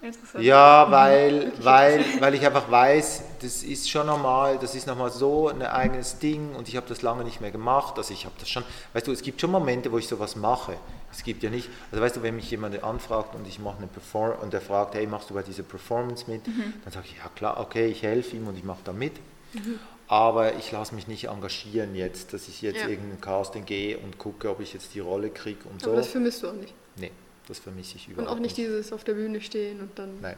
interessant. 0.03 0.45
Ja, 0.45 0.91
weil, 0.91 1.53
weil, 1.61 2.05
weil 2.20 2.34
ich 2.34 2.45
einfach 2.45 2.70
weiß, 2.70 3.22
das 3.41 3.62
ist 3.62 3.89
schon 3.89 4.07
normal, 4.07 4.59
das 4.61 4.74
ist 4.74 4.86
nochmal 4.86 5.11
so 5.11 5.49
ein 5.49 5.62
eigenes 5.62 6.18
Ding 6.18 6.55
und 6.55 6.68
ich 6.68 6.76
habe 6.76 6.89
das 6.89 7.03
lange 7.03 7.24
nicht 7.24 7.41
mehr 7.41 7.51
gemacht. 7.51 7.97
Also 7.97 8.12
ich 8.12 8.24
habe 8.24 8.34
das 8.39 8.49
schon, 8.49 8.64
weißt 8.93 9.07
du, 9.07 9.12
es 9.12 9.22
gibt 9.22 9.41
schon 9.41 9.51
Momente, 9.51 9.91
wo 9.93 9.99
ich 9.99 10.09
sowas 10.09 10.36
mache. 10.36 10.76
Es 11.11 11.22
gibt 11.22 11.43
ja 11.43 11.51
nicht, 11.51 11.70
also 11.91 12.03
weißt 12.03 12.16
du, 12.16 12.22
wenn 12.22 12.36
mich 12.36 12.51
jemand 12.51 12.82
anfragt 12.82 13.34
und 13.34 13.47
ich 13.49 13.59
mache 13.59 13.78
eine 13.78 13.86
Performance 13.86 14.43
und 14.43 14.53
der 14.53 14.61
fragt, 14.61 14.95
hey, 14.95 15.07
machst 15.07 15.30
du 15.30 15.34
bei 15.34 15.43
dieser 15.43 15.62
Performance 15.62 16.24
mit? 16.28 16.47
Mhm. 16.47 16.74
Dann 16.84 16.93
sage 16.93 17.07
ich, 17.11 17.16
ja 17.16 17.30
klar, 17.34 17.59
okay, 17.61 17.86
ich 17.86 18.03
helfe 18.03 18.36
ihm 18.36 18.47
und 18.47 18.59
ich 18.59 18.64
mache 18.64 18.80
da 18.84 18.93
mit. 18.93 19.14
Mhm 19.55 19.78
aber 20.09 20.57
ich 20.57 20.73
lasse 20.73 20.95
mich 20.95 21.07
nicht 21.07 21.25
engagieren 21.25 21.95
jetzt, 21.95 22.33
dass 22.33 22.49
ich 22.49 22.63
jetzt 22.63 22.81
ja. 22.81 22.89
irgendein 22.89 23.21
Casting 23.21 23.67
gehe 23.67 23.99
und 23.99 24.19
gucke, 24.19 24.49
ob 24.51 24.61
ich 24.61 24.73
jetzt 24.73 24.95
die 24.95 25.01
Rolle 25.01 25.29
kriege 25.29 25.69
und 25.69 25.83
so. 25.83 25.91
Aber 25.91 25.99
das 25.99 26.09
vermisst 26.09 26.43
du 26.43 26.49
auch 26.49 26.55
nicht? 26.55 26.75
Nee, 26.97 27.13
das 27.47 27.59
vermisse 27.59 27.97
ich 27.97 28.09
überhaupt 28.09 28.19
nicht. 28.19 28.31
Und 28.31 28.37
auch 28.37 28.41
nicht, 28.41 28.59
nicht 28.59 28.69
dieses 28.69 28.93
auf 28.93 29.05
der 29.05 29.15
Bühne 29.15 29.41
stehen 29.43 29.81
und 29.81 29.99
dann... 29.99 30.21
Nein. 30.23 30.37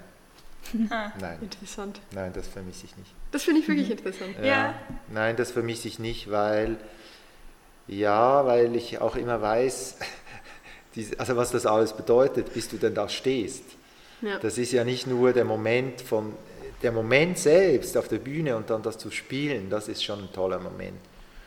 Nein. 1.20 1.38
Interessant. 1.42 2.00
Nein, 2.10 2.32
das 2.32 2.48
vermisse 2.48 2.84
ich 2.84 2.96
nicht. 2.96 3.12
Das 3.30 3.44
finde 3.44 3.60
ich 3.60 3.68
wirklich 3.68 3.86
mhm. 3.86 3.92
interessant. 3.92 4.36
Ja. 4.38 4.44
ja. 4.44 4.74
Nein, 5.08 5.36
das 5.36 5.52
vermisse 5.52 5.86
ich 5.88 5.98
nicht, 6.00 6.30
weil... 6.30 6.76
Ja, 7.86 8.46
weil 8.46 8.74
ich 8.76 9.00
auch 9.00 9.16
immer 9.16 9.40
weiß, 9.40 9.96
also 11.18 11.36
was 11.36 11.52
das 11.52 11.64
alles 11.66 11.92
bedeutet, 11.92 12.52
bis 12.54 12.68
du 12.68 12.76
denn 12.76 12.94
da 12.94 13.08
stehst. 13.08 13.64
Ja. 14.20 14.38
Das 14.38 14.58
ist 14.58 14.72
ja 14.72 14.84
nicht 14.84 15.06
nur 15.06 15.32
der 15.32 15.44
Moment 15.44 16.00
von 16.00 16.34
der 16.82 16.92
Moment 16.92 17.38
selbst 17.38 17.96
auf 17.96 18.08
der 18.08 18.18
Bühne 18.18 18.56
und 18.56 18.70
dann 18.70 18.82
das 18.82 18.98
zu 18.98 19.10
spielen, 19.10 19.70
das 19.70 19.88
ist 19.88 20.02
schon 20.02 20.20
ein 20.20 20.32
toller 20.32 20.58
Moment. 20.58 20.98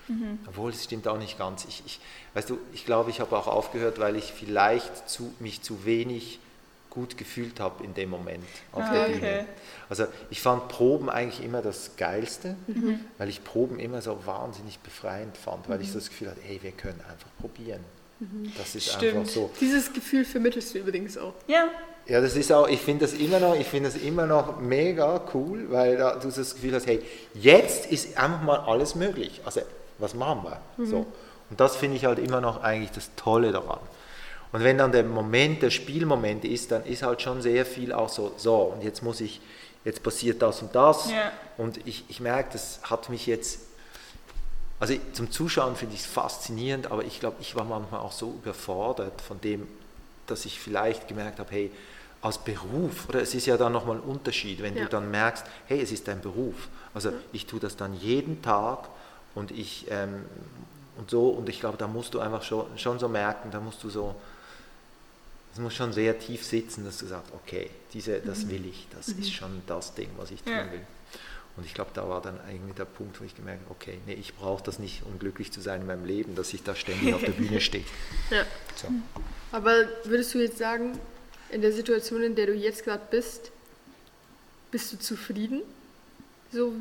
Mhm. 0.07 0.39
Obwohl, 0.47 0.71
es 0.71 0.83
stimmt 0.83 1.07
auch 1.07 1.17
nicht 1.17 1.37
ganz. 1.37 1.65
Ich, 1.65 1.83
ich, 1.85 1.99
weißt 2.33 2.49
du, 2.49 2.59
ich 2.73 2.85
glaube, 2.85 3.09
ich 3.09 3.19
habe 3.19 3.37
auch 3.37 3.47
aufgehört, 3.47 3.99
weil 3.99 4.15
ich 4.15 4.33
vielleicht 4.33 5.09
zu, 5.09 5.33
mich 5.39 5.61
zu 5.61 5.85
wenig 5.85 6.39
gut 6.89 7.17
gefühlt 7.17 7.59
habe 7.59 7.83
in 7.83 7.95
dem 7.95 8.09
Moment 8.11 8.43
auf 8.71 8.83
ah, 8.83 8.93
der 8.93 9.05
Bühne. 9.05 9.17
Okay. 9.17 9.45
Also 9.89 10.05
ich 10.29 10.41
fand 10.41 10.67
Proben 10.67 11.09
eigentlich 11.09 11.43
immer 11.43 11.63
das 11.63 11.95
Geilste, 11.97 12.55
mhm. 12.67 12.99
weil 13.17 13.29
ich 13.29 13.43
Proben 13.43 13.79
immer 13.79 14.01
so 14.01 14.23
wahnsinnig 14.25 14.77
befreiend 14.79 15.35
fand, 15.35 15.67
weil 15.69 15.77
mhm. 15.77 15.85
ich 15.85 15.91
so 15.91 15.97
das 15.97 16.09
Gefühl 16.09 16.29
hatte, 16.29 16.41
hey, 16.43 16.59
wir 16.61 16.71
können 16.71 17.01
einfach 17.09 17.29
probieren. 17.39 17.81
Mhm. 18.19 18.51
Das 18.57 18.75
ist 18.75 18.91
Stimmt. 18.91 19.17
einfach 19.17 19.33
so. 19.33 19.49
Dieses 19.59 19.91
Gefühl 19.91 20.23
vermittelst 20.23 20.75
du 20.75 20.79
übrigens 20.79 21.17
auch. 21.17 21.33
Ja. 21.47 21.69
Ja, 22.05 22.19
das 22.19 22.35
ist 22.35 22.51
auch, 22.51 22.67
ich 22.67 22.81
finde 22.81 23.05
das 23.05 23.13
immer 23.13 23.39
noch, 23.39 23.55
ich 23.55 23.67
finde 23.67 23.89
das 23.89 24.01
immer 24.01 24.25
noch 24.25 24.59
mega 24.59 25.21
cool, 25.33 25.67
weil 25.69 25.97
da 25.97 26.15
du 26.15 26.29
das 26.29 26.55
Gefühl 26.55 26.75
hast, 26.75 26.85
hey, 26.85 27.01
jetzt 27.33 27.85
ist 27.91 28.17
einfach 28.17 28.41
mal 28.41 28.59
alles 28.59 28.95
möglich. 28.95 29.39
Also, 29.45 29.61
was 29.99 30.13
machen 30.13 30.43
wir? 30.43 30.61
Mhm. 30.77 30.89
So. 30.89 31.05
Und 31.49 31.59
das 31.59 31.77
finde 31.77 31.95
ich 31.97 32.05
halt 32.05 32.19
immer 32.19 32.41
noch 32.41 32.61
eigentlich 32.61 32.91
das 32.91 33.09
Tolle 33.15 33.51
daran. 33.51 33.79
Und 34.51 34.63
wenn 34.63 34.77
dann 34.77 34.91
der 34.91 35.03
Moment, 35.03 35.61
der 35.61 35.71
Spielmoment 35.71 36.45
ist, 36.45 36.71
dann 36.71 36.85
ist 36.85 37.03
halt 37.03 37.21
schon 37.21 37.41
sehr 37.41 37.65
viel 37.65 37.93
auch 37.93 38.09
so, 38.09 38.33
so, 38.37 38.55
und 38.55 38.83
jetzt 38.83 39.01
muss 39.01 39.21
ich, 39.21 39.41
jetzt 39.85 40.03
passiert 40.03 40.41
das 40.41 40.61
und 40.61 40.75
das. 40.75 41.09
Ja. 41.09 41.31
Und 41.57 41.85
ich, 41.87 42.03
ich 42.09 42.19
merke, 42.19 42.49
das 42.53 42.79
hat 42.83 43.09
mich 43.09 43.25
jetzt, 43.25 43.59
also 44.79 44.93
zum 45.13 45.31
Zuschauen 45.31 45.75
finde 45.75 45.95
ich 45.95 46.01
es 46.01 46.05
faszinierend, 46.05 46.91
aber 46.91 47.03
ich 47.03 47.19
glaube, 47.19 47.37
ich 47.39 47.55
war 47.55 47.63
manchmal 47.63 48.01
auch 48.01 48.11
so 48.11 48.35
überfordert 48.43 49.21
von 49.21 49.39
dem, 49.41 49.67
dass 50.27 50.45
ich 50.45 50.59
vielleicht 50.59 51.07
gemerkt 51.07 51.39
habe, 51.39 51.51
hey, 51.51 51.71
als 52.23 52.37
Beruf, 52.37 53.09
oder 53.09 53.21
es 53.21 53.35
ist 53.35 53.45
ja 53.45 53.57
dann 53.57 53.73
nochmal 53.73 53.97
ein 53.97 54.01
Unterschied, 54.01 54.61
wenn 54.63 54.75
Ja. 54.77 54.83
du 54.85 54.89
dann 54.89 55.11
merkst, 55.11 55.45
hey, 55.67 55.81
es 55.81 55.91
ist 55.91 56.07
ein 56.09 56.21
Beruf. 56.21 56.69
Also 56.93 57.11
ich 57.33 57.45
tue 57.45 57.59
das 57.59 57.75
dann 57.75 57.93
jeden 57.93 58.41
Tag 58.41 58.87
und 59.35 59.51
ich 59.51 59.85
ähm, 59.91 60.25
und 60.97 61.09
so 61.09 61.29
und 61.29 61.49
ich 61.49 61.59
glaube, 61.59 61.77
da 61.77 61.87
musst 61.87 62.13
du 62.13 62.19
einfach 62.19 62.41
schon, 62.43 62.65
schon 62.77 62.97
so 62.99 63.09
merken, 63.09 63.51
da 63.51 63.59
musst 63.59 63.83
du 63.83 63.89
so, 63.89 64.15
es 65.53 65.59
muss 65.59 65.73
schon 65.73 65.91
sehr 65.91 66.17
tief 66.17 66.45
sitzen, 66.45 66.85
dass 66.85 66.97
du 66.99 67.05
sagst, 67.07 67.31
okay, 67.33 67.69
diese, 67.93 68.19
das 68.19 68.47
will 68.49 68.65
ich, 68.65 68.87
das 68.95 69.09
ist 69.09 69.31
schon 69.33 69.61
das 69.67 69.93
Ding, 69.93 70.09
was 70.17 70.31
ich 70.31 70.41
tun 70.43 70.53
Ja. 70.53 70.71
will. 70.71 70.81
Und 71.55 71.65
ich 71.67 71.73
glaube, 71.75 71.91
da 71.93 72.07
war 72.09 72.19
dann 72.21 72.39
eigentlich 72.47 72.73
der 72.75 72.85
Punkt, 72.85 73.19
wo 73.21 73.25
ich 73.25 73.35
gemerkt 73.35 73.61
habe, 73.65 73.71
okay, 73.79 73.99
nee, 74.07 74.13
ich 74.13 74.33
brauche 74.35 74.63
das 74.63 74.79
nicht, 74.79 75.03
um 75.05 75.19
glücklich 75.19 75.51
zu 75.51 75.61
sein 75.61 75.81
in 75.81 75.87
meinem 75.87 76.05
Leben, 76.05 76.33
dass 76.35 76.51
ich 76.53 76.63
da 76.63 76.73
ständig 76.73 77.13
auf 77.13 77.21
der 77.23 77.33
Bühne 77.33 77.59
stehe. 77.67 77.83
Ja. 78.31 78.43
So. 78.75 78.87
Aber 79.51 79.73
würdest 80.05 80.33
du 80.33 80.39
jetzt 80.39 80.57
sagen, 80.57 80.97
in 81.53 81.61
der 81.61 81.71
Situation, 81.71 82.23
in 82.23 82.35
der 82.35 82.47
du 82.47 82.53
jetzt 82.53 82.83
gerade 82.83 83.03
bist, 83.09 83.51
bist 84.71 84.91
du 84.91 84.99
zufrieden? 84.99 85.61
So 86.51 86.73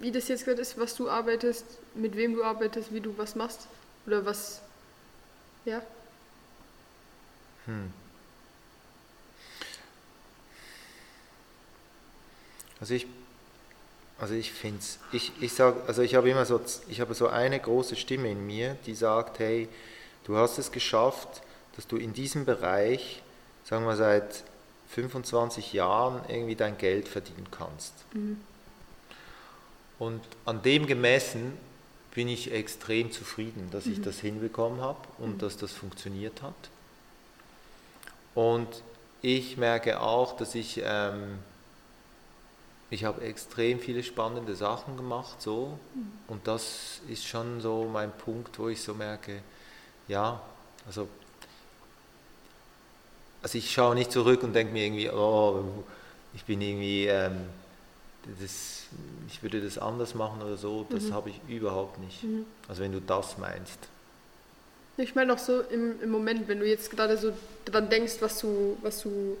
wie 0.00 0.10
das 0.10 0.28
jetzt 0.28 0.44
gerade 0.44 0.60
ist, 0.60 0.78
was 0.78 0.94
du 0.94 1.08
arbeitest, 1.08 1.64
mit 1.94 2.16
wem 2.16 2.34
du 2.34 2.44
arbeitest, 2.44 2.92
wie 2.92 3.00
du 3.00 3.16
was 3.16 3.34
machst? 3.34 3.66
Oder 4.06 4.24
was? 4.24 4.60
Ja? 5.64 5.82
Hm. 7.66 7.92
Also 12.80 12.94
ich, 12.94 13.06
also 14.18 14.34
ich 14.34 14.52
finde 14.52 14.78
es, 14.78 14.98
ich, 15.12 15.32
ich 15.40 15.52
sage, 15.52 15.80
also 15.86 16.02
ich 16.02 16.14
habe 16.14 16.30
immer 16.30 16.44
so, 16.44 16.60
ich 16.88 17.00
habe 17.00 17.14
so 17.14 17.28
eine 17.28 17.58
große 17.58 17.96
Stimme 17.96 18.30
in 18.30 18.46
mir, 18.46 18.76
die 18.86 18.94
sagt, 18.94 19.40
hey, 19.40 19.68
du 20.24 20.36
hast 20.36 20.58
es 20.58 20.70
geschafft, 20.70 21.42
dass 21.74 21.86
du 21.86 21.96
in 21.96 22.12
diesem 22.12 22.44
Bereich, 22.44 23.22
sagen 23.68 23.84
wir 23.84 23.96
seit 23.96 24.44
25 24.90 25.74
Jahren 25.74 26.22
irgendwie 26.28 26.54
dein 26.54 26.78
Geld 26.78 27.06
verdienen 27.06 27.46
kannst. 27.50 27.92
Und 29.98 30.22
an 30.46 30.62
dem 30.62 30.86
gemessen 30.86 31.52
bin 32.14 32.28
ich 32.28 32.50
extrem 32.52 33.12
zufrieden, 33.12 33.68
dass 33.70 33.86
ich 33.86 34.00
das 34.00 34.20
hinbekommen 34.20 34.80
habe 34.80 35.00
und 35.18 35.42
dass 35.42 35.58
das 35.58 35.72
funktioniert 35.72 36.40
hat. 36.40 36.54
Und 38.34 38.82
ich 39.20 39.58
merke 39.58 40.00
auch, 40.00 40.36
dass 40.36 40.54
ich, 40.54 40.80
ähm, 40.82 41.38
ich 42.88 43.04
habe 43.04 43.20
extrem 43.22 43.80
viele 43.80 44.02
spannende 44.02 44.54
Sachen 44.54 44.96
gemacht, 44.96 45.42
so. 45.42 45.78
Und 46.26 46.46
das 46.46 47.00
ist 47.08 47.26
schon 47.26 47.60
so 47.60 47.84
mein 47.92 48.12
Punkt, 48.12 48.58
wo 48.58 48.68
ich 48.68 48.80
so 48.80 48.94
merke, 48.94 49.42
ja, 50.06 50.40
also, 50.86 51.08
also 53.42 53.58
ich 53.58 53.70
schaue 53.70 53.94
nicht 53.94 54.10
zurück 54.12 54.42
und 54.42 54.52
denke 54.54 54.72
mir 54.72 54.84
irgendwie, 54.84 55.10
oh, 55.10 55.64
ich 56.34 56.44
bin 56.44 56.60
irgendwie, 56.60 57.06
ähm, 57.06 57.36
das, 58.40 58.82
ich 59.28 59.42
würde 59.42 59.60
das 59.60 59.78
anders 59.78 60.14
machen 60.14 60.42
oder 60.42 60.56
so, 60.56 60.86
das 60.90 61.10
habe 61.12 61.30
ich 61.30 61.40
überhaupt 61.48 61.98
nicht. 62.00 62.24
Also 62.68 62.82
wenn 62.82 62.92
du 62.92 63.00
das 63.00 63.38
meinst. 63.38 63.78
Ich 64.96 65.14
meine 65.14 65.32
auch 65.32 65.38
so 65.38 65.60
im, 65.60 66.02
im 66.02 66.10
Moment, 66.10 66.48
wenn 66.48 66.58
du 66.58 66.66
jetzt 66.66 66.90
gerade 66.90 67.16
so 67.16 67.32
dran 67.64 67.88
denkst, 67.88 68.14
was 68.20 68.40
du, 68.40 68.76
was 68.82 69.00
du, 69.02 69.36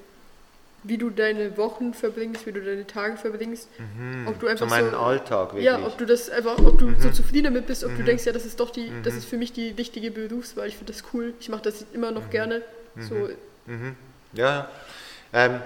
wie 0.84 0.96
du 0.96 1.10
deine 1.10 1.56
Wochen 1.56 1.92
verbringst, 1.92 2.46
wie 2.46 2.52
du 2.52 2.62
deine 2.64 2.86
Tage 2.86 3.16
verbringst, 3.16 3.68
ob 4.26 4.38
du 4.38 4.46
So 4.46 4.50
einfach 4.52 4.70
meinen 4.70 4.92
so, 4.92 4.96
Alltag 4.98 5.48
wirklich. 5.48 5.64
ja, 5.64 5.84
ob 5.84 5.98
du 5.98 6.06
das 6.06 6.30
einfach, 6.30 6.58
ob 6.58 6.78
du 6.78 6.94
so 7.00 7.10
zufrieden 7.10 7.46
damit 7.46 7.66
bist, 7.66 7.82
ob 7.82 7.96
du 7.96 8.04
denkst, 8.04 8.24
ja, 8.24 8.32
das 8.32 8.46
ist 8.46 8.60
doch 8.60 8.70
die, 8.70 8.92
das 9.02 9.14
ist 9.14 9.24
für 9.24 9.36
mich 9.36 9.52
die 9.52 9.70
richtige 9.70 10.12
Berufswahl, 10.12 10.68
ich 10.68 10.76
finde 10.76 10.92
das 10.92 11.02
cool, 11.12 11.34
ich 11.40 11.48
mache 11.48 11.62
das 11.62 11.84
immer 11.92 12.12
noch 12.12 12.30
gerne. 12.30 12.62
So, 13.00 13.28
Mhm. 13.68 13.96
Ja, 14.32 14.68
ähm, 15.32 15.60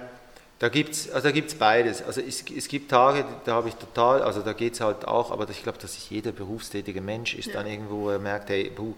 da 0.59 0.68
gibt 0.68 0.92
es 0.92 1.11
also 1.11 1.28
da 1.28 1.32
gibt's 1.32 1.55
beides. 1.55 2.03
Also 2.03 2.20
es, 2.20 2.44
es 2.48 2.68
gibt 2.68 2.90
Tage, 2.90 3.24
da 3.44 3.55
habe 3.55 3.68
ich 3.68 3.74
total, 3.74 4.22
also 4.22 4.42
da 4.42 4.53
geht 4.53 4.74
es 4.74 4.80
halt 4.80 5.07
auch, 5.07 5.30
aber 5.30 5.48
ich 5.48 5.62
glaube, 5.62 5.78
dass 5.78 5.94
sich 5.94 6.11
jeder 6.11 6.32
berufstätige 6.32 7.00
Mensch 7.00 7.34
ist 7.34 7.46
Ja. 7.46 7.55
dann 7.55 7.66
irgendwo, 7.66 8.11
er 8.11 8.18
merkt, 8.18 8.50
hey, 8.50 8.70
puh, 8.74 8.94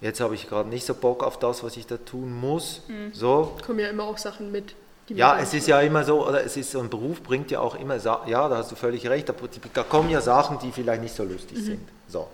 jetzt 0.00 0.20
habe 0.20 0.34
ich 0.34 0.48
gerade 0.48 0.68
nicht 0.68 0.84
so 0.86 0.94
Bock 0.94 1.22
auf 1.24 1.38
das, 1.38 1.64
was 1.64 1.76
ich 1.76 1.86
da 1.86 1.96
tun 1.96 2.32
muss. 2.32 2.82
So, 3.12 3.56
kommen 3.64 3.80
ja 3.80 3.88
immer 3.88 4.04
auch 4.04 4.18
Sachen 4.18 4.52
mit. 4.52 4.74
ja, 5.08 5.38
es 5.38 5.52
ist 5.52 5.66
ja 5.66 5.80
immer 5.80 6.04
so, 6.04 6.26
oder 6.26 6.44
es 6.44 6.56
ist 6.56 6.70
so 6.70 6.80
ein 6.80 6.88
Beruf, 6.90 7.22
bringt 7.22 7.50
ja 7.50 7.60
auch 7.60 7.74
immer, 7.74 7.96
ja, 7.96 8.48
da 8.48 8.56
hast 8.56 8.70
du 8.70 8.76
völlig 8.76 9.06
recht, 9.08 9.28
da, 9.28 9.34
da 9.74 9.82
kommen 9.82 10.10
ja 10.10 10.20
Sachen, 10.20 10.58
die 10.60 10.70
vielleicht 10.72 11.02
nicht 11.02 11.14
so 11.14 11.24
lustig 11.24 11.58
sind. 11.58 11.88
So. 12.08 12.28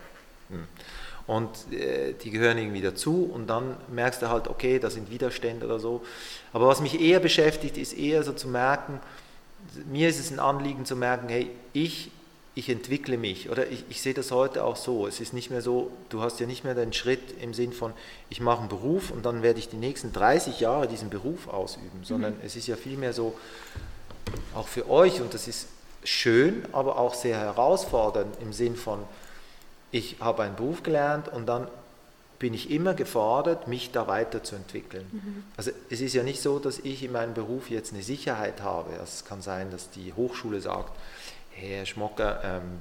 Hm. 0.51 0.67
Und 1.31 1.73
äh, 1.73 2.15
die 2.15 2.31
gehören 2.31 2.59
irgendwie 2.59 2.81
dazu. 2.81 3.31
Und 3.33 3.47
dann 3.47 3.77
merkst 3.87 4.21
du 4.21 4.29
halt, 4.29 4.49
okay, 4.49 4.81
da 4.81 4.91
sind 4.91 5.13
Widerstände 5.13 5.65
oder 5.65 5.79
so. 5.79 6.03
Aber 6.53 6.67
was 6.67 6.81
mich 6.81 7.01
eher 7.01 7.21
beschäftigt, 7.21 7.79
ist 7.79 7.93
eher 7.93 8.25
so 8.25 8.33
zu 8.33 8.49
merken, 8.49 8.99
mir 9.87 10.09
ist 10.09 10.19
es 10.19 10.33
ein 10.33 10.41
Anliegen 10.41 10.87
zu 10.87 10.97
merken, 10.97 11.29
hey, 11.29 11.49
ich, 11.73 12.11
ich 12.57 12.69
entwickle 12.69 13.17
mich. 13.17 13.49
Oder 13.49 13.69
ich, 13.69 13.85
ich 13.89 14.03
sehe 14.03 14.13
das 14.13 14.33
heute 14.33 14.65
auch 14.65 14.75
so. 14.75 15.07
Es 15.07 15.21
ist 15.21 15.33
nicht 15.33 15.53
mehr 15.53 15.63
so, 15.63 15.93
du 16.09 16.21
hast 16.21 16.41
ja 16.41 16.47
nicht 16.47 16.65
mehr 16.65 16.75
den 16.75 16.93
Schritt 16.93 17.41
im 17.41 17.55
Sinn 17.55 17.73
von, 17.73 17.93
ich 18.29 18.41
mache 18.41 18.59
einen 18.59 18.69
Beruf 18.69 19.13
und 19.13 19.25
dann 19.25 19.45
werde 19.45 19.61
ich 19.61 19.69
die 19.69 19.77
nächsten 19.77 20.13
30 20.13 20.59
Jahre 20.59 20.89
diesen 20.89 21.11
Beruf 21.11 21.47
ausüben, 21.47 22.01
sondern 22.03 22.35
es 22.45 22.57
ist 22.57 22.67
ja 22.67 22.75
vielmehr 22.75 23.13
so, 23.13 23.39
auch 24.57 24.67
für 24.67 24.91
euch. 24.91 25.21
Und 25.21 25.33
das 25.33 25.47
ist 25.47 25.69
schön, 26.03 26.65
aber 26.73 26.99
auch 26.99 27.15
sehr 27.15 27.39
herausfordernd 27.39 28.37
im 28.43 28.53
Sinn 28.53 28.75
von, 28.75 29.05
ich 29.91 30.17
habe 30.21 30.43
einen 30.43 30.57
Beruf 30.57 30.83
gelernt 30.83 31.29
und 31.29 31.47
dann 31.47 31.69
bin 32.39 32.55
ich 32.55 32.71
immer 32.71 32.95
gefordert, 32.95 33.69
mich 33.69 33.91
da 33.93 34.07
weiterzuentwickeln. 34.07 35.45
Also 35.57 35.73
es 35.91 36.01
ist 36.01 36.15
ja 36.15 36.23
nicht 36.23 36.41
so, 36.41 36.59
dass 36.59 36.79
ich 36.79 37.03
in 37.03 37.13
meinem 37.13 37.35
Beruf 37.35 37.69
jetzt 37.69 37.93
eine 37.93 38.03
Sicherheit 38.03 38.63
habe. 38.63 38.93
Also 38.93 39.03
es 39.03 39.25
kann 39.27 39.43
sein, 39.43 39.71
dass 39.71 39.91
die 39.91 40.15
Hochschule 40.15 40.61
sagt, 40.61 40.93
Herr 41.51 41.85
Schmocker, 41.85 42.41
ähm, 42.43 42.81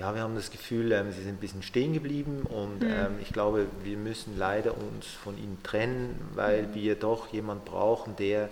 ja, 0.00 0.14
wir 0.14 0.22
haben 0.22 0.34
das 0.34 0.50
Gefühl, 0.50 0.90
ähm, 0.92 1.12
Sie 1.12 1.22
sind 1.22 1.34
ein 1.34 1.40
bisschen 1.40 1.62
stehen 1.62 1.92
geblieben 1.92 2.42
und 2.48 2.82
ähm, 2.82 3.18
ich 3.20 3.32
glaube, 3.32 3.66
wir 3.84 3.98
müssen 3.98 4.36
leider 4.38 4.74
uns 4.76 5.06
von 5.06 5.36
Ihnen 5.36 5.62
trennen, 5.62 6.18
weil 6.34 6.74
wir 6.74 6.94
doch 6.94 7.28
jemand 7.32 7.66
brauchen, 7.66 8.16
der, 8.16 8.48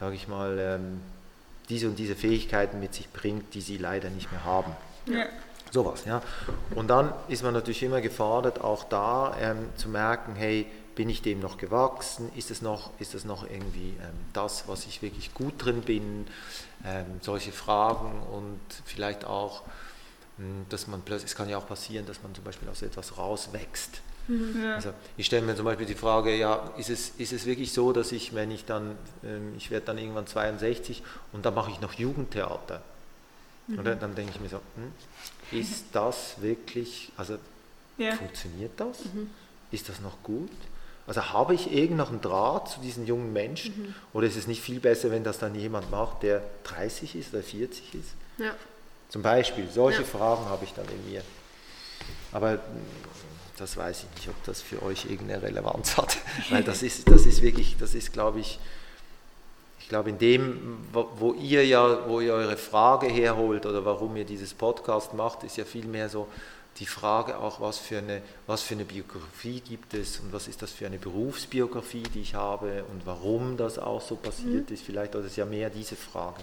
sage 0.00 0.16
ich 0.16 0.26
mal, 0.26 0.58
ähm, 0.58 1.00
diese 1.68 1.86
und 1.86 1.98
diese 1.98 2.16
Fähigkeiten 2.16 2.80
mit 2.80 2.94
sich 2.94 3.10
bringt, 3.10 3.54
die 3.54 3.60
Sie 3.60 3.76
leider 3.76 4.08
nicht 4.08 4.32
mehr 4.32 4.44
haben. 4.44 4.72
Ja. 5.06 5.26
Sowas, 5.70 6.04
ja. 6.04 6.22
Und 6.74 6.88
dann 6.88 7.12
ist 7.28 7.42
man 7.42 7.54
natürlich 7.54 7.82
immer 7.82 8.00
gefordert, 8.00 8.60
auch 8.62 8.84
da 8.84 9.36
ähm, 9.38 9.68
zu 9.76 9.88
merken, 9.88 10.34
hey, 10.34 10.66
bin 10.94 11.10
ich 11.10 11.22
dem 11.22 11.40
noch 11.40 11.58
gewachsen? 11.58 12.30
Ist 12.34 12.50
es 12.50 12.62
noch, 12.62 12.90
ist 12.98 13.14
es 13.14 13.24
noch 13.24 13.48
irgendwie 13.48 13.90
ähm, 14.00 14.14
das, 14.32 14.66
was 14.66 14.86
ich 14.86 15.02
wirklich 15.02 15.32
gut 15.34 15.54
drin 15.58 15.82
bin? 15.82 16.26
Ähm, 16.84 17.06
solche 17.20 17.52
Fragen 17.52 18.20
und 18.32 18.60
vielleicht 18.84 19.24
auch, 19.24 19.62
mh, 20.38 20.66
dass 20.70 20.86
man 20.86 21.02
plötzlich, 21.02 21.30
es 21.30 21.36
kann 21.36 21.48
ja 21.48 21.58
auch 21.58 21.68
passieren, 21.68 22.06
dass 22.06 22.22
man 22.22 22.34
zum 22.34 22.44
Beispiel 22.44 22.68
aus 22.68 22.82
etwas 22.82 23.16
rauswächst. 23.18 24.00
Ja. 24.28 24.74
Also 24.74 24.92
ich 25.16 25.26
stelle 25.26 25.46
mir 25.46 25.56
zum 25.56 25.64
Beispiel 25.64 25.86
die 25.86 25.94
Frage, 25.94 26.36
ja, 26.36 26.70
ist 26.76 26.90
es, 26.90 27.10
ist 27.10 27.32
es 27.32 27.46
wirklich 27.46 27.72
so, 27.72 27.92
dass 27.92 28.12
ich, 28.12 28.34
wenn 28.34 28.50
ich 28.50 28.64
dann, 28.64 28.96
ähm, 29.24 29.54
ich 29.56 29.70
werde 29.70 29.86
dann 29.86 29.98
irgendwann 29.98 30.26
62 30.26 31.02
und 31.32 31.46
dann 31.46 31.54
mache 31.54 31.70
ich 31.70 31.80
noch 31.80 31.94
Jugendtheater. 31.94 32.82
Oder? 33.76 33.96
Dann 33.96 34.14
denke 34.14 34.32
ich 34.34 34.40
mir 34.40 34.48
so, 34.48 34.60
hm, 34.76 34.92
ist 35.52 35.84
das 35.92 36.40
wirklich, 36.40 37.12
also 37.16 37.38
Ja. 37.96 38.14
funktioniert 38.16 38.72
das? 38.78 38.98
Ist 39.70 39.88
das 39.88 40.00
noch 40.00 40.22
gut? 40.22 40.50
Also 41.06 41.24
habe 41.32 41.54
ich 41.54 41.72
irgend 41.72 41.96
noch 41.96 42.10
einen 42.10 42.20
Draht 42.20 42.68
zu 42.70 42.80
diesen 42.80 43.06
jungen 43.06 43.32
Menschen? 43.32 43.94
Oder 44.12 44.26
ist 44.26 44.36
es 44.36 44.46
nicht 44.46 44.60
viel 44.62 44.78
besser, 44.78 45.10
wenn 45.10 45.24
das 45.24 45.38
dann 45.38 45.54
jemand 45.54 45.90
macht, 45.90 46.22
der 46.22 46.42
30 46.64 47.14
ist 47.16 47.32
oder 47.32 47.42
40 47.42 47.94
ist? 47.94 48.10
Ja. 48.38 48.54
Zum 49.08 49.22
Beispiel, 49.22 49.66
solche 49.72 50.02
Ja. 50.02 50.06
Fragen 50.06 50.44
habe 50.46 50.64
ich 50.64 50.72
dann 50.74 50.84
in 50.88 51.10
mir. 51.10 51.22
Aber 52.30 52.52
mh, 52.52 52.60
das 53.56 53.76
weiß 53.76 54.04
ich 54.04 54.16
nicht, 54.16 54.28
ob 54.28 54.44
das 54.44 54.60
für 54.60 54.82
euch 54.82 55.06
irgendeine 55.06 55.42
Relevanz 55.42 55.96
hat. 55.96 56.18
Weil 56.50 56.62
das 56.62 56.82
ist, 56.82 57.08
das 57.10 57.24
ist 57.24 57.40
wirklich, 57.40 57.76
das 57.80 57.94
ist, 57.94 58.12
glaube 58.12 58.40
ich, 58.40 58.58
ich 59.88 59.90
glaube, 59.90 60.10
in 60.10 60.18
dem, 60.18 60.76
wo, 60.92 61.32
ihr 61.32 61.64
ja, 61.64 62.06
wo 62.06 62.20
ihr 62.20 62.34
eure 62.34 62.58
Frage 62.58 63.06
herholt 63.06 63.64
oder 63.64 63.86
warum 63.86 64.16
ihr 64.16 64.26
dieses 64.26 64.52
Podcast 64.52 65.14
macht, 65.14 65.44
ist 65.44 65.56
ja 65.56 65.64
vielmehr 65.64 66.10
so 66.10 66.28
die 66.78 66.84
Frage 66.84 67.38
auch, 67.38 67.62
was 67.62 67.78
für 67.78 67.96
eine, 67.96 68.20
was 68.46 68.60
für 68.60 68.74
eine 68.74 68.84
Biografie 68.84 69.60
gibt 69.60 69.94
es 69.94 70.20
und 70.20 70.30
was 70.30 70.46
ist 70.46 70.60
das 70.60 70.72
für 70.72 70.84
eine 70.84 70.98
Berufsbiografie, 70.98 72.02
die 72.02 72.20
ich 72.20 72.34
habe 72.34 72.84
und 72.92 73.06
warum 73.06 73.56
das 73.56 73.78
auch 73.78 74.02
so 74.02 74.16
passiert 74.16 74.70
ist. 74.70 74.82
Vielleicht 74.82 75.14
ist 75.14 75.24
es 75.24 75.36
ja 75.36 75.46
mehr 75.46 75.70
diese 75.70 75.96
Frage. 75.96 76.42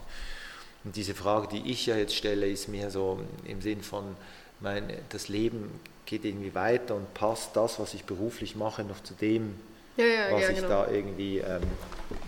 Und 0.83 0.95
diese 0.95 1.13
Frage, 1.13 1.47
die 1.47 1.69
ich 1.69 1.85
ja 1.85 1.95
jetzt 1.97 2.15
stelle, 2.15 2.47
ist 2.47 2.67
mehr 2.67 2.89
so 2.89 3.19
im 3.43 3.61
Sinn 3.61 3.83
von, 3.83 4.15
mein, 4.59 4.91
das 5.09 5.27
Leben 5.27 5.69
geht 6.07 6.25
irgendwie 6.25 6.55
weiter 6.55 6.95
und 6.95 7.13
passt 7.13 7.55
das, 7.55 7.79
was 7.79 7.93
ich 7.93 8.05
beruflich 8.05 8.55
mache, 8.55 8.83
noch 8.83 9.03
zu 9.03 9.13
dem, 9.13 9.53
Ja, 9.97 10.05
ja, 10.05 10.31
was 10.31 10.41
ja, 10.41 10.49
ich 10.49 10.55
genau. 10.57 10.69
da 10.69 10.87
irgendwie, 10.91 11.39
ähm, 11.39 11.61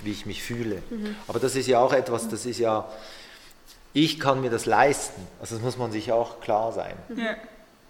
wie 0.04 0.12
ich 0.12 0.26
mich 0.26 0.42
fühle. 0.44 0.82
Aber 1.28 1.40
das 1.40 1.56
ist 1.56 1.68
ja 1.68 1.80
auch 1.80 1.94
etwas, 1.94 2.30
das 2.30 2.46
ist 2.46 2.60
ja, 2.60 2.90
ich 3.94 4.20
kann 4.20 4.42
mir 4.42 4.50
das 4.50 4.66
leisten. 4.66 5.26
Also 5.40 5.56
das 5.56 5.64
muss 5.64 5.78
man 5.78 5.92
sich 5.92 6.12
auch 6.12 6.40
klar 6.40 6.72
sein. 6.72 6.96
Ja. 7.16 7.36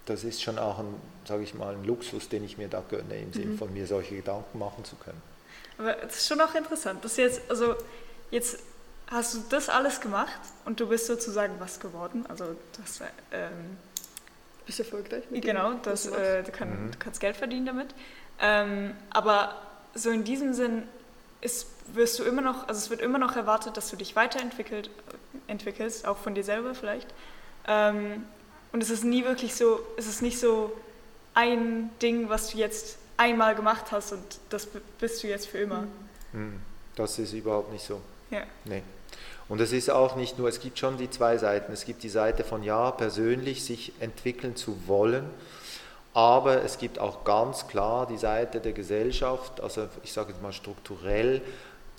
Das 0.05 0.23
ist 0.23 0.41
schon 0.41 0.57
auch 0.57 0.79
ein, 0.79 0.95
sage 1.27 1.43
ich 1.43 1.53
mal, 1.53 1.73
ein 1.73 1.83
Luxus, 1.83 2.29
den 2.29 2.43
ich 2.43 2.57
mir 2.57 2.69
da 2.69 2.81
gönne, 2.89 3.17
im 3.17 3.33
Sinn 3.33 3.57
von 3.57 3.71
mir 3.73 3.85
solche 3.87 4.15
Gedanken 4.15 4.57
machen 4.57 4.85
zu 4.85 4.95
können. 4.95 5.21
Aber 5.77 6.01
es 6.03 6.17
ist 6.17 6.27
schon 6.27 6.41
auch 6.41 6.55
interessant, 6.55 7.03
dass 7.03 7.17
jetzt, 7.17 7.41
also 7.49 7.75
jetzt 8.31 8.59
hast 9.07 9.35
du 9.35 9.39
das 9.49 9.69
alles 9.69 10.01
gemacht 10.01 10.39
und 10.65 10.79
du 10.79 10.87
bist 10.87 11.07
sozusagen 11.07 11.55
was 11.59 11.79
geworden. 11.79 12.25
Also 12.27 12.45
du 12.45 12.81
hast, 12.81 13.01
ähm, 13.31 13.77
bist 14.65 14.79
erfolgreich. 14.79 15.23
Mit 15.29 15.43
genau, 15.43 15.71
dem, 15.71 15.81
das, 15.83 16.07
äh, 16.07 16.43
du, 16.43 16.51
kann, 16.51 16.69
mhm. 16.69 16.91
du, 16.91 16.97
kannst 16.97 17.19
Geld 17.19 17.37
verdienen 17.37 17.65
damit. 17.65 17.87
Ähm, 18.39 18.93
aber 19.09 19.55
so 19.97 20.09
in 20.09 20.23
diesem 20.23 20.53
Sinn 20.53 20.83
ist, 21.41 21.67
wirst 21.93 22.19
du 22.19 22.23
immer 22.23 22.41
noch, 22.41 22.67
also 22.67 22.79
es 22.79 22.89
wird 22.89 23.01
immer 23.01 23.17
noch 23.17 23.35
erwartet, 23.35 23.77
dass 23.77 23.89
du 23.89 23.95
dich 23.95 24.15
weiterentwickelst, 24.15 24.89
entwickelst, 25.47 26.07
auch 26.07 26.17
von 26.17 26.35
dir 26.35 26.43
selber 26.43 26.75
vielleicht. 26.75 27.07
Ähm, 27.67 28.25
und 28.71 28.83
es 28.83 28.89
ist 28.89 29.03
nie 29.03 29.23
wirklich 29.25 29.55
so, 29.55 29.79
es 29.97 30.07
ist 30.07 30.21
nicht 30.21 30.39
so 30.39 30.71
ein 31.33 31.89
Ding, 32.01 32.29
was 32.29 32.51
du 32.51 32.57
jetzt 32.57 32.97
einmal 33.17 33.55
gemacht 33.55 33.91
hast 33.91 34.13
und 34.13 34.23
das 34.49 34.67
bist 34.99 35.23
du 35.23 35.27
jetzt 35.27 35.47
für 35.47 35.57
immer. 35.57 35.87
Mhm. 36.33 36.59
Das 36.95 37.19
ist 37.19 37.33
überhaupt 37.33 37.71
nicht 37.71 37.85
so. 37.85 38.01
Ja. 38.29 38.43
Nee. 38.65 38.83
Und 39.49 39.61
es 39.61 39.71
ist 39.71 39.89
auch 39.89 40.15
nicht 40.15 40.37
nur, 40.37 40.49
es 40.49 40.59
gibt 40.59 40.77
schon 40.77 40.97
die 40.97 41.09
zwei 41.09 41.37
Seiten. 41.37 41.71
Es 41.71 41.85
gibt 41.85 42.03
die 42.03 42.09
Seite 42.09 42.43
von 42.43 42.63
ja, 42.63 42.91
persönlich 42.91 43.63
sich 43.63 43.93
entwickeln 43.99 44.55
zu 44.55 44.87
wollen, 44.87 45.29
aber 46.17 46.63
es 46.63 46.79
gibt 46.79 46.97
auch 46.97 47.23
ganz 47.25 47.67
klar 47.67 48.07
die 48.07 48.17
Seite 48.17 48.59
der 48.59 48.71
Gesellschaft, 48.71 49.61
also 49.61 49.87
ich 50.03 50.11
sage 50.11 50.31
jetzt 50.31 50.41
mal 50.41 50.51
strukturell, 50.51 51.43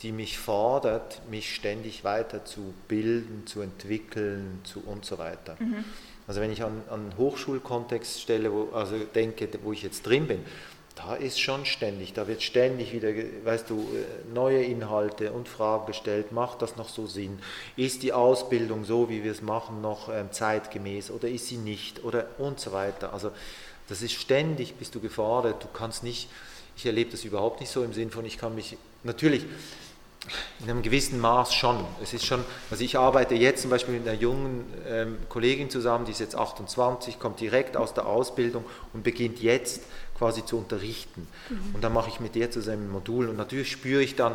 die 0.03 0.11
mich 0.11 0.41
fordert, 0.41 1.21
mich 1.31 1.55
ständig 1.55 2.03
weiter 2.03 2.45
zu 2.45 2.75
bilden, 2.89 3.47
zu 3.47 3.61
entwickeln 3.61 4.61
zu 4.64 4.83
und 4.85 5.05
so 5.05 5.19
weiter. 5.19 5.55
Mhm. 5.61 5.85
Also 6.27 6.41
wenn 6.41 6.51
ich 6.51 6.64
an, 6.64 6.83
an 6.91 7.12
Hochschulkontext 7.16 8.21
stelle, 8.21 8.53
wo, 8.53 8.71
also 8.75 8.97
denke, 8.99 9.49
wo 9.62 9.73
ich 9.73 9.85
jetzt 9.85 10.05
drin 10.05 10.27
bin, 10.27 10.45
da 10.97 11.14
ist 11.14 11.41
schon 11.41 11.64
ständig, 11.64 12.12
da 12.12 12.27
wird 12.27 12.43
ständig 12.43 12.93
wieder, 12.93 13.11
weißt 13.45 13.71
du, 13.71 13.77
äh, 13.77 14.35
neue 14.35 14.64
Inhalte 14.64 15.31
und 15.31 15.49
Fragen 15.49 15.87
gestellt, 15.87 16.33
macht 16.33 16.61
das 16.61 16.75
noch 16.75 16.89
so 16.89 17.07
Sinn? 17.07 17.39
Ist 17.77 18.03
die 18.03 18.12
Ausbildung 18.12 18.85
so, 18.85 19.09
wie 19.09 19.23
wir 19.23 19.31
es 19.31 19.43
machen, 19.43 19.81
noch 19.81 20.09
ähm, 20.09 20.33
zeitgemäß 20.33 21.12
oder 21.12 21.29
ist 21.29 21.47
sie 21.47 21.57
nicht 21.57 22.03
oder 22.03 22.27
und 22.39 22.59
so 22.59 22.73
weiter. 22.73 23.12
Also 23.12 23.31
das 23.89 24.03
ist 24.03 24.12
ständig, 24.12 24.74
bist 24.74 24.95
du 24.95 25.01
gefordert, 25.01 25.62
du 25.62 25.68
kannst 25.72 26.03
nicht, 26.03 26.28
ich 26.76 26.86
erlebe 26.86 27.11
das 27.11 27.24
überhaupt 27.24 27.61
nicht 27.61 27.70
so 27.70 27.82
im 27.82 27.93
Sinn 27.93 28.11
von, 28.11 28.24
ich 28.24 28.39
kann 28.39 28.55
mich, 28.55 28.76
natürlich, 29.03 29.45
in 30.61 30.70
einem 30.70 30.82
gewissen 30.82 31.20
Maß 31.20 31.55
schon. 31.55 31.82
Es 32.03 32.12
ist 32.12 32.26
schon, 32.26 32.45
also 32.70 32.82
ich 32.84 32.99
arbeite 32.99 33.34
jetzt 33.34 33.62
zum 33.62 33.70
Beispiel 33.70 33.95
mit 33.95 34.07
einer 34.07 34.18
jungen 34.18 34.64
ähm, 34.86 35.16
Kollegin 35.28 35.70
zusammen, 35.70 36.05
die 36.05 36.12
ist 36.12 36.20
jetzt 36.20 36.34
28, 36.34 37.18
kommt 37.18 37.41
direkt 37.41 37.76
aus 37.76 37.95
der 37.95 38.07
Ausbildung 38.07 38.64
und 38.93 39.03
beginnt 39.03 39.41
jetzt 39.41 39.82
quasi 40.18 40.45
zu 40.45 40.59
unterrichten. 40.59 41.26
Mhm. 41.49 41.74
Und 41.74 41.84
dann 41.84 41.93
mache 41.93 42.11
ich 42.11 42.20
mit 42.20 42.34
der 42.34 42.51
zusammen 42.51 42.89
ein 42.89 42.91
Modul 42.91 43.28
und 43.28 43.36
natürlich 43.36 43.70
spüre 43.70 44.03
ich 44.03 44.16
dann, 44.16 44.34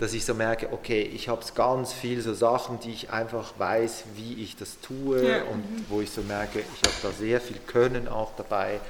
dass 0.00 0.14
ich 0.14 0.24
so 0.24 0.32
merke, 0.32 0.72
okay, 0.72 1.02
ich 1.02 1.28
habe 1.28 1.44
ganz 1.54 1.92
viele 1.92 2.22
so 2.22 2.32
Sachen, 2.32 2.80
die 2.80 2.90
ich 2.90 3.10
einfach 3.10 3.52
weiß, 3.58 4.04
wie 4.14 4.42
ich 4.42 4.56
das 4.56 4.80
tue 4.80 5.28
ja. 5.28 5.42
und 5.42 5.58
mhm. 5.58 5.84
wo 5.90 6.00
ich 6.00 6.10
so 6.10 6.22
merke, 6.22 6.60
ich 6.60 6.88
habe 6.90 6.96
da 7.02 7.10
sehr 7.12 7.38
viel 7.38 7.58
Können 7.66 8.08
auch 8.08 8.34
dabei, 8.34 8.80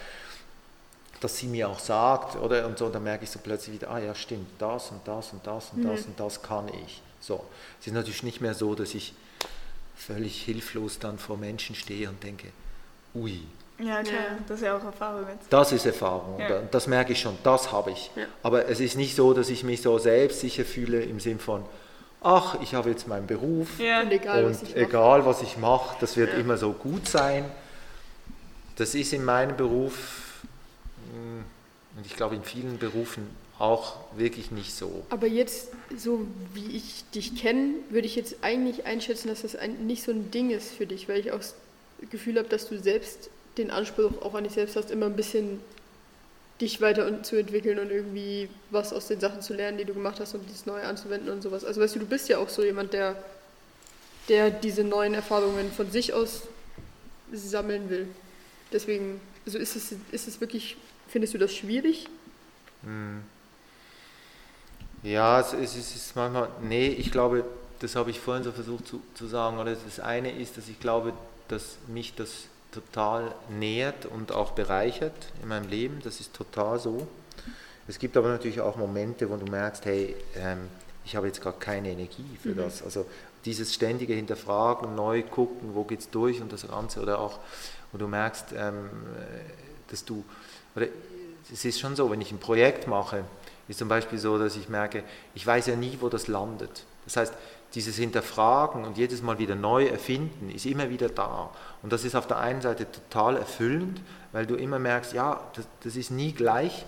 dass 1.18 1.36
sie 1.36 1.48
mir 1.48 1.68
auch 1.68 1.80
sagt, 1.80 2.36
oder? 2.36 2.64
Und 2.64 2.78
so, 2.78 2.86
und 2.86 2.94
dann 2.94 3.02
merke 3.02 3.24
ich 3.24 3.30
so 3.30 3.40
plötzlich 3.40 3.74
wieder, 3.74 3.90
ah 3.90 3.98
ja, 3.98 4.14
stimmt, 4.14 4.46
das 4.60 4.92
und 4.92 5.00
das 5.04 5.32
und 5.32 5.44
das 5.44 5.70
und 5.72 5.82
mhm. 5.82 5.88
das 5.88 6.06
und 6.06 6.20
das 6.20 6.42
kann 6.42 6.68
ich. 6.86 7.02
So, 7.18 7.44
es 7.80 7.88
ist 7.88 7.92
natürlich 7.92 8.22
nicht 8.22 8.40
mehr 8.40 8.54
so, 8.54 8.76
dass 8.76 8.94
ich 8.94 9.12
völlig 9.96 10.40
hilflos 10.40 11.00
dann 11.00 11.18
vor 11.18 11.36
Menschen 11.36 11.74
stehe 11.74 12.08
und 12.08 12.22
denke, 12.22 12.52
ui, 13.16 13.40
ja, 13.80 14.02
klar, 14.02 14.14
ja. 14.14 14.38
das 14.46 14.58
ist 14.58 14.64
ja 14.64 14.76
auch 14.76 14.84
Erfahrung 14.84 15.26
jetzt. 15.32 15.52
Das 15.52 15.72
ist 15.72 15.86
Erfahrung, 15.86 16.38
ja. 16.38 16.62
das 16.70 16.86
merke 16.86 17.12
ich 17.12 17.20
schon, 17.20 17.36
das 17.42 17.72
habe 17.72 17.90
ich. 17.90 18.10
Ja. 18.16 18.24
Aber 18.42 18.68
es 18.68 18.80
ist 18.80 18.96
nicht 18.96 19.16
so, 19.16 19.32
dass 19.32 19.48
ich 19.50 19.64
mich 19.64 19.82
so 19.82 19.98
selbstsicher 19.98 20.64
fühle 20.64 21.02
im 21.02 21.20
Sinn 21.20 21.38
von, 21.38 21.64
ach, 22.22 22.56
ich 22.62 22.74
habe 22.74 22.90
jetzt 22.90 23.08
meinen 23.08 23.26
Beruf 23.26 23.68
und 23.78 24.12
egal, 24.12 24.44
und 24.44 24.50
was, 24.50 24.62
ich 24.62 24.76
egal 24.76 25.26
was 25.26 25.42
ich 25.42 25.56
mache, 25.56 25.96
das 26.00 26.16
wird 26.16 26.34
immer 26.34 26.56
so 26.56 26.72
gut 26.72 27.08
sein. 27.08 27.44
Das 28.76 28.94
ist 28.94 29.12
in 29.12 29.24
meinem 29.24 29.56
Beruf 29.56 30.44
hm, 31.12 31.44
und 31.96 32.06
ich 32.06 32.16
glaube 32.16 32.34
in 32.34 32.44
vielen 32.44 32.78
Berufen 32.78 33.28
auch 33.58 33.96
wirklich 34.16 34.50
nicht 34.50 34.74
so. 34.74 35.04
Aber 35.10 35.26
jetzt, 35.26 35.72
so 35.94 36.26
wie 36.54 36.76
ich 36.76 37.04
dich 37.14 37.36
kenne, 37.36 37.74
würde 37.90 38.06
ich 38.06 38.16
jetzt 38.16 38.36
eigentlich 38.40 38.86
einschätzen, 38.86 39.28
dass 39.28 39.42
das 39.42 39.54
ein, 39.54 39.86
nicht 39.86 40.02
so 40.02 40.12
ein 40.12 40.30
Ding 40.30 40.50
ist 40.50 40.72
für 40.72 40.86
dich, 40.86 41.08
weil 41.08 41.20
ich 41.20 41.30
auch 41.32 41.38
das 41.38 41.54
Gefühl 42.10 42.38
habe, 42.38 42.48
dass 42.48 42.68
du 42.68 42.78
selbst 42.78 43.28
den 43.60 43.70
Anspruch 43.70 44.22
auch 44.22 44.34
an 44.34 44.44
dich 44.44 44.54
selbst 44.54 44.76
hast, 44.76 44.90
immer 44.90 45.06
ein 45.06 45.16
bisschen 45.16 45.60
dich 46.60 46.80
weiter 46.80 47.22
zu 47.22 47.36
entwickeln 47.36 47.78
und 47.78 47.90
irgendwie 47.90 48.48
was 48.70 48.92
aus 48.92 49.08
den 49.08 49.20
Sachen 49.20 49.40
zu 49.40 49.54
lernen, 49.54 49.78
die 49.78 49.84
du 49.84 49.94
gemacht 49.94 50.20
hast 50.20 50.34
und 50.34 50.48
dies 50.48 50.66
neu 50.66 50.82
anzuwenden 50.82 51.30
und 51.30 51.42
sowas. 51.42 51.64
Also 51.64 51.80
weißt 51.80 51.94
du, 51.94 52.00
du 52.00 52.06
bist 52.06 52.28
ja 52.28 52.38
auch 52.38 52.48
so 52.48 52.62
jemand, 52.62 52.92
der, 52.92 53.16
der 54.28 54.50
diese 54.50 54.84
neuen 54.84 55.14
Erfahrungen 55.14 55.72
von 55.72 55.90
sich 55.90 56.12
aus 56.12 56.42
sammeln 57.32 57.88
will. 57.88 58.08
Deswegen, 58.72 59.20
also 59.46 59.58
ist 59.58 59.76
es, 59.76 59.94
ist 60.10 60.28
es 60.28 60.40
wirklich, 60.40 60.76
findest 61.08 61.34
du 61.34 61.38
das 61.38 61.54
schwierig? 61.54 62.08
Hm. 62.82 63.22
Ja, 65.02 65.40
es 65.40 65.54
ist, 65.54 65.76
es 65.76 65.96
ist 65.96 66.16
manchmal, 66.16 66.50
nee, 66.60 66.88
ich 66.88 67.10
glaube, 67.10 67.44
das 67.78 67.96
habe 67.96 68.10
ich 68.10 68.20
vorhin 68.20 68.44
so 68.44 68.52
versucht 68.52 68.86
zu, 68.86 69.00
zu 69.14 69.26
sagen, 69.26 69.58
oder 69.58 69.74
das 69.74 69.98
eine 69.98 70.30
ist, 70.30 70.58
dass 70.58 70.68
ich 70.68 70.78
glaube, 70.78 71.14
dass 71.48 71.78
mich 71.88 72.14
das 72.14 72.44
total 72.72 73.34
nährt 73.48 74.06
und 74.06 74.32
auch 74.32 74.52
bereichert 74.52 75.14
in 75.42 75.48
meinem 75.48 75.68
Leben. 75.68 76.00
Das 76.02 76.20
ist 76.20 76.34
total 76.34 76.78
so. 76.78 77.06
Es 77.88 77.98
gibt 77.98 78.16
aber 78.16 78.28
natürlich 78.28 78.60
auch 78.60 78.76
Momente, 78.76 79.28
wo 79.28 79.36
du 79.36 79.50
merkst, 79.50 79.84
hey, 79.84 80.14
ähm, 80.36 80.68
ich 81.04 81.16
habe 81.16 81.26
jetzt 81.26 81.42
gar 81.42 81.52
keine 81.52 81.90
Energie 81.90 82.38
für 82.40 82.50
mhm. 82.50 82.58
das. 82.58 82.82
Also 82.82 83.06
dieses 83.44 83.74
ständige 83.74 84.14
Hinterfragen, 84.14 84.94
neu 84.94 85.22
gucken, 85.22 85.74
wo 85.74 85.84
geht 85.84 86.00
es 86.00 86.10
durch 86.10 86.40
und 86.40 86.52
das 86.52 86.68
Ganze 86.68 87.00
oder 87.00 87.18
auch, 87.18 87.38
wo 87.92 87.98
du 87.98 88.06
merkst, 88.06 88.52
ähm, 88.56 88.90
dass 89.88 90.04
du, 90.04 90.24
oder 90.76 90.86
es 91.52 91.64
ist 91.64 91.80
schon 91.80 91.96
so, 91.96 92.10
wenn 92.10 92.20
ich 92.20 92.30
ein 92.30 92.38
Projekt 92.38 92.86
mache, 92.86 93.24
ist 93.66 93.78
zum 93.78 93.88
Beispiel 93.88 94.18
so, 94.18 94.38
dass 94.38 94.56
ich 94.56 94.68
merke, 94.68 95.02
ich 95.34 95.46
weiß 95.46 95.66
ja 95.66 95.76
nie, 95.76 95.96
wo 96.00 96.08
das 96.08 96.28
landet. 96.28 96.84
Das 97.04 97.16
heißt, 97.16 97.34
dieses 97.74 97.96
Hinterfragen 97.96 98.84
und 98.84 98.98
jedes 98.98 99.22
Mal 99.22 99.38
wieder 99.38 99.54
neu 99.54 99.86
erfinden 99.86 100.50
ist 100.50 100.66
immer 100.66 100.90
wieder 100.90 101.08
da. 101.08 101.50
Und 101.82 101.92
das 101.92 102.04
ist 102.04 102.16
auf 102.16 102.26
der 102.26 102.38
einen 102.38 102.60
Seite 102.60 102.90
total 102.90 103.36
erfüllend, 103.36 104.00
weil 104.32 104.46
du 104.46 104.56
immer 104.56 104.78
merkst, 104.78 105.12
ja, 105.12 105.40
das, 105.54 105.66
das 105.84 105.96
ist 105.96 106.10
nie 106.10 106.32
gleich. 106.32 106.84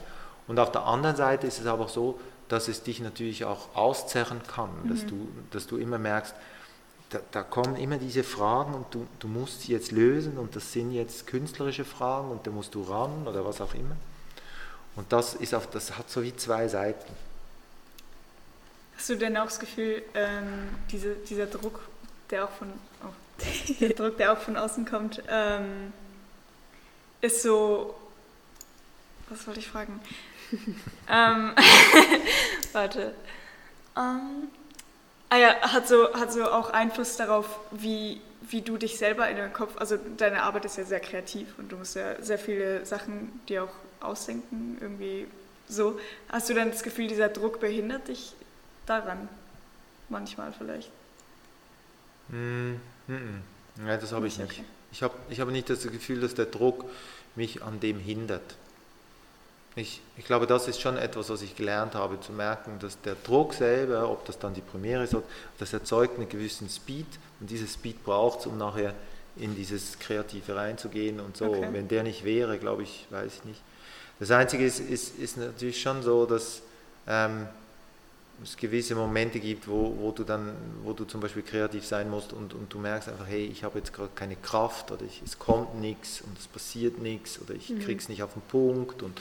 Und 0.49 0.59
auf 0.59 0.73
der 0.73 0.85
anderen 0.85 1.17
Seite 1.17 1.47
ist 1.47 1.61
es 1.61 1.67
aber 1.67 1.89
so, 1.89 2.19
dass 2.49 2.69
es 2.69 2.83
dich 2.83 3.01
natürlich 3.01 3.45
auch 3.45 3.75
auszerren 3.75 4.41
kann, 4.47 4.71
mhm. 4.83 4.89
dass, 4.89 5.07
du, 5.07 5.29
dass 5.51 5.67
du 5.67 5.77
immer 5.77 5.99
merkst, 5.99 6.35
da, 7.11 7.21
da, 7.31 7.43
kommen 7.43 7.77
immer 7.77 7.99
diese 7.99 8.25
Fragen 8.25 8.75
und 8.75 8.87
du, 8.91 9.07
du 9.19 9.29
musst 9.29 9.63
sie 9.63 9.73
jetzt 9.73 9.93
lösen 9.93 10.39
und 10.39 10.57
das 10.57 10.73
sind 10.73 10.93
jetzt 10.93 11.27
künstlerische 11.27 11.85
Fragen 11.85 12.31
und 12.31 12.47
da 12.47 12.51
musst 12.51 12.75
du 12.75 12.83
ran 12.83 13.27
oder 13.27 13.45
was 13.45 13.61
auch 13.61 13.75
immer. 13.75 13.97
Und 14.97 15.13
das, 15.13 15.35
ist 15.35 15.55
auf, 15.55 15.69
das 15.71 15.97
hat 15.97 16.11
so 16.11 16.23
wie 16.23 16.35
zwei 16.37 16.69
Seiten. 16.69 17.13
Hast 19.03 19.11
du 19.11 19.17
denn 19.17 19.37
auch 19.37 19.47
das 19.47 19.59
Gefühl, 19.59 20.01
ähm, 20.15 20.69
diese, 20.93 21.17
dieser 21.17 21.47
Druck, 21.47 21.81
der 22.31 22.45
auch 22.45 22.51
von, 22.53 22.73
oh, 23.03 23.09
der 23.81 23.95
Druck, 23.95 24.17
der 24.17 24.33
auch 24.33 24.39
von 24.39 24.57
außen 24.57 24.85
kommt, 24.85 25.21
ähm, 25.29 25.93
ist 27.21 27.43
so, 27.43 27.97
was 29.29 29.45
wollte 29.45 29.59
ich 29.59 29.67
fragen? 29.67 30.01
ähm, 31.11 31.53
warte. 32.73 33.13
Ähm, 33.97 34.49
ah 35.31 35.37
ja, 35.37 35.61
hat 35.73 35.89
so, 35.89 36.15
hat 36.15 36.33
so 36.33 36.45
auch 36.45 36.71
Einfluss 36.71 37.17
darauf, 37.17 37.59
wie, 37.73 38.21
wie 38.43 38.63
du 38.63 38.77
dich 38.77 38.99
selber 38.99 39.29
in 39.29 39.37
deinem 39.37 39.53
Kopf, 39.53 39.77
also 39.79 39.99
deine 40.17 40.45
Arbeit 40.45 40.65
ist 40.65 40.79
ja 40.79 40.85
sehr 40.85 41.01
kreativ 41.01 41.49
und 41.59 41.73
du 41.73 41.77
musst 41.77 41.97
ja 41.97 42.23
sehr 42.23 42.39
viele 42.39 42.87
Sachen 42.87 43.41
dir 43.49 43.65
auch 43.65 43.75
ausdenken, 44.01 44.79
irgendwie 44.81 45.27
so. 45.67 45.99
Hast 46.29 46.49
du 46.49 46.55
dann 46.55 46.71
das 46.71 46.85
Gefühl, 46.85 47.09
dieser 47.09 47.31
Druck 47.31 47.59
behindert 47.59 48.07
dich 48.07 48.37
daran. 48.93 49.29
Manchmal 50.09 50.53
vielleicht. 50.53 50.91
Mm, 52.29 52.73
mm, 53.07 53.13
mm. 53.13 53.43
Ja, 53.87 53.97
das 53.97 54.13
habe 54.13 54.27
ich 54.27 54.39
nicht. 54.39 54.53
Okay. 54.53 54.65
Ich 54.93 55.03
habe 55.03 55.15
ich 55.31 55.41
hab 55.41 55.49
nicht 55.49 55.71
das 55.71 55.83
Gefühl, 55.83 56.21
dass 56.21 56.35
der 56.35 56.47
Druck 56.47 56.85
mich 57.35 57.63
an 57.63 57.81
dem 57.81 57.99
hindert. 57.99 58.57
Ich, 59.75 60.03
ich 60.19 60.27
glaube, 60.27 60.47
das 60.47 60.69
ist 60.69 60.83
schon 60.83 60.99
etwas, 60.99 61.31
was 61.31 61.41
ich 61.41 61.57
gelernt 61.57 61.95
habe, 61.95 62.21
zu 62.21 62.33
merken, 62.33 62.79
dass 62.79 63.01
der 63.01 63.17
Druck 63.25 63.55
selber, 63.55 64.11
ob 64.11 64.27
das 64.27 64.39
dann 64.39 64.53
die 64.53 64.61
Premiere 64.61 65.05
ist, 65.05 65.17
das 65.59 65.73
erzeugt 65.73 66.19
einen 66.19 66.29
gewissen 66.29 66.69
Speed 66.69 67.07
und 67.41 67.49
dieses 67.49 67.73
Speed 67.73 68.05
braucht 68.05 68.41
es, 68.41 68.47
um 68.47 68.59
nachher 68.59 68.93
in 69.37 69.57
dieses 69.57 69.99
Kreative 69.99 70.55
reinzugehen 70.55 71.21
und 71.21 71.39
so. 71.39 71.47
Okay. 71.47 71.69
Wenn 71.73 71.89
der 71.89 72.03
nicht 72.03 72.23
wäre, 72.23 72.59
glaube 72.59 72.83
ich, 72.83 73.07
weiß 73.09 73.33
ich 73.33 73.45
nicht. 73.45 73.63
Das 74.21 74.31
Einzige 74.31 74.67
ist, 74.67 74.79
ist, 74.79 75.19
ist 75.19 75.39
natürlich 75.39 75.81
schon 75.81 76.03
so, 76.03 76.27
dass 76.27 76.61
ähm, 77.07 77.49
es 78.43 78.57
gewisse 78.57 78.95
Momente 78.95 79.41
gibt, 79.41 79.69
wo, 79.69 79.97
wo 79.99 80.11
du 80.11 80.25
dann, 80.25 80.55
wo 80.83 80.93
du 80.93 81.05
zum 81.05 81.21
Beispiel 81.21 81.43
kreativ 81.43 81.87
sein 81.87 82.11
musst 82.11 82.33
und, 82.33 82.55
und 82.55 82.73
du 82.73 82.79
merkst 82.79 83.09
einfach, 83.09 83.27
hey, 83.27 83.45
ich 83.45 83.65
habe 83.65 83.79
jetzt 83.79 83.93
gerade 83.93 84.11
keine 84.15 84.37
Kraft 84.37 84.91
oder 84.91 85.03
ich, 85.05 85.23
es 85.25 85.39
kommt 85.39 85.81
nichts 85.81 86.21
und 86.21 86.39
es 86.39 86.47
passiert 86.47 86.99
nichts 86.99 87.41
oder 87.41 87.55
ich 87.55 87.71
mhm. 87.71 87.81
krieg's 87.81 88.09
nicht 88.09 88.23
auf 88.23 88.33
den 88.35 88.43
Punkt 88.43 89.03
und, 89.03 89.21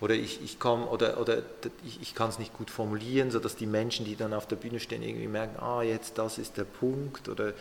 oder 0.00 0.14
ich, 0.14 0.42
ich 0.42 0.58
komme 0.58 0.86
oder, 0.86 1.20
oder 1.20 1.42
ich, 1.84 2.00
ich 2.00 2.14
kann 2.14 2.30
es 2.30 2.38
nicht 2.38 2.52
gut 2.56 2.70
formulieren, 2.70 3.30
sodass 3.30 3.56
die 3.56 3.66
Menschen, 3.66 4.04
die 4.04 4.16
dann 4.16 4.32
auf 4.32 4.46
der 4.46 4.56
Bühne 4.56 4.80
stehen, 4.80 5.02
irgendwie 5.02 5.28
merken, 5.28 5.60
ah, 5.60 5.82
jetzt 5.82 6.18
das 6.18 6.38
ist 6.38 6.56
der 6.56 6.64
Punkt 6.64 7.28
oder 7.28 7.52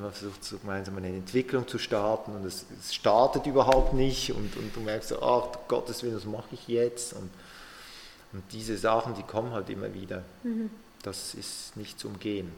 man 0.00 0.10
versucht 0.12 0.42
so 0.42 0.58
gemeinsam 0.58 0.96
eine 0.96 1.08
Entwicklung 1.08 1.68
zu 1.68 1.78
starten 1.78 2.32
und 2.32 2.44
es, 2.44 2.66
es 2.80 2.94
startet 2.94 3.46
überhaupt 3.46 3.92
nicht 3.92 4.32
und, 4.32 4.56
und 4.56 4.74
du 4.74 4.80
merkst 4.80 5.10
so, 5.10 5.22
ach 5.22 5.58
Gottes 5.68 6.02
Willen, 6.02 6.16
was 6.16 6.24
mache 6.24 6.48
ich 6.52 6.66
jetzt? 6.66 7.12
Und, 7.12 7.30
und 8.34 8.42
diese 8.52 8.76
Sachen, 8.76 9.14
die 9.14 9.22
kommen 9.22 9.52
halt 9.52 9.70
immer 9.70 9.94
wieder. 9.94 10.22
Mhm. 10.42 10.70
Das 11.02 11.34
ist 11.34 11.76
nicht 11.76 11.98
zu 11.98 12.08
umgehen. 12.08 12.52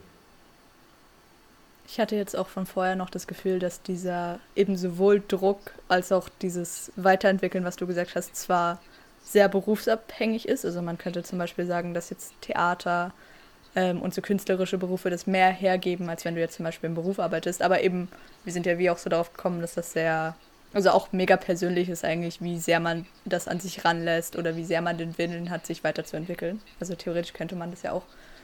Ich 1.87 1.99
hatte 1.99 2.15
jetzt 2.15 2.35
auch 2.35 2.47
von 2.47 2.65
vorher 2.65 2.95
noch 2.95 3.09
das 3.09 3.27
Gefühl, 3.27 3.59
dass 3.59 3.81
dieser 3.81 4.39
eben 4.55 4.75
sowohl 4.75 5.23
Druck 5.25 5.71
als 5.87 6.11
auch 6.11 6.27
dieses 6.41 6.91
Weiterentwickeln, 6.97 7.63
was 7.63 7.77
du 7.77 7.87
gesagt 7.87 8.15
hast, 8.15 8.35
zwar 8.35 8.81
sehr 9.23 9.47
berufsabhängig 9.47 10.47
ist. 10.47 10.65
Also 10.65 10.81
man 10.81 10.97
könnte 10.97 11.23
zum 11.23 11.37
Beispiel 11.37 11.65
sagen, 11.65 11.93
dass 11.93 12.09
jetzt 12.09 12.33
Theater 12.41 13.13
ähm, 13.75 14.01
und 14.01 14.13
so 14.13 14.21
künstlerische 14.21 14.77
Berufe 14.77 15.09
das 15.09 15.27
mehr 15.27 15.49
hergeben, 15.49 16.09
als 16.09 16.25
wenn 16.25 16.35
du 16.35 16.41
jetzt 16.41 16.55
zum 16.55 16.65
Beispiel 16.65 16.89
im 16.89 16.95
Beruf 16.95 17.19
arbeitest. 17.19 17.61
Aber 17.61 17.81
eben, 17.81 18.09
wir 18.43 18.51
sind 18.51 18.65
ja 18.65 18.77
wie 18.77 18.89
auch 18.89 18.97
so 18.97 19.09
darauf 19.09 19.31
gekommen, 19.33 19.61
dass 19.61 19.75
das 19.75 19.93
sehr, 19.93 20.35
also 20.73 20.91
auch 20.91 21.11
mega 21.11 21.37
persönlich 21.37 21.89
ist 21.89 22.03
eigentlich, 22.03 22.41
wie 22.41 22.59
sehr 22.59 22.79
man 22.79 23.05
das 23.25 23.47
an 23.47 23.59
sich 23.59 23.85
ranlässt 23.85 24.35
oder 24.35 24.55
wie 24.55 24.65
sehr 24.65 24.81
man 24.81 24.97
den 24.97 25.17
Willen 25.17 25.49
hat, 25.49 25.65
sich 25.65 25.83
weiterzuentwickeln. 25.83 26.61
Also 26.79 26.95
theoretisch 26.95 27.33
könnte 27.33 27.55
man 27.55 27.71
das 27.71 27.83
ja 27.83 27.91
auch 27.93 28.03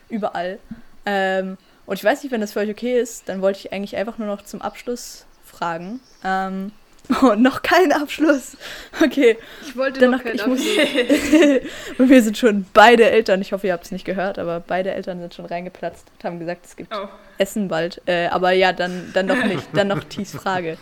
überall. 0.10 0.60
Ähm, 1.06 1.58
und 1.86 1.96
ich 1.96 2.04
weiß 2.04 2.24
nicht, 2.24 2.32
wenn 2.32 2.42
das 2.42 2.54
für 2.54 2.60
euch 2.60 2.70
okay 2.70 3.00
ist, 3.00 3.28
dann 3.28 3.42
wollte 3.42 3.60
ich 3.60 3.74
eigentlich 3.74 3.98
einfach 3.98 4.18
nur 4.18 4.28
noch 4.28 4.42
zum 4.44 4.62
Abschluss 4.62 5.26
fragen. 5.44 6.00
Ähm, 6.24 6.72
oh, 7.22 7.36
noch 7.36 7.62
kein 7.62 7.92
Abschluss. 7.92 8.56
Okay. 9.04 9.38
Ich 9.68 9.76
wollte 9.76 10.00
dann 10.00 10.12
noch 10.12 10.24
keinen 10.24 10.36
ich 10.36 10.42
Abschluss. 10.42 10.62
und 11.98 12.10
wir 12.10 12.24
sind 12.24 12.38
schon 12.38 12.66
beide 12.74 13.10
Eltern, 13.10 13.42
ich 13.42 13.52
hoffe, 13.52 13.68
ihr 13.68 13.74
habt 13.74 13.84
es 13.84 13.92
nicht 13.92 14.06
gehört, 14.06 14.40
aber 14.40 14.62
beide 14.62 14.92
Eltern 14.92 15.20
sind 15.20 15.34
schon 15.34 15.46
reingeplatzt 15.46 16.06
und 16.16 16.24
haben 16.24 16.40
gesagt, 16.40 16.66
es 16.66 16.78
gibt 16.78 16.96
oh. 16.96 17.10
Essen 17.38 17.68
bald. 17.68 18.02
Äh, 18.06 18.28
aber 18.28 18.52
ja, 18.52 18.72
dann, 18.72 19.12
dann 19.14 19.26
noch 19.26 19.44
nicht. 19.44 19.68
Dann 19.74 19.90
noch 19.90 20.04
Thies 20.06 20.32
Frage. 20.32 20.78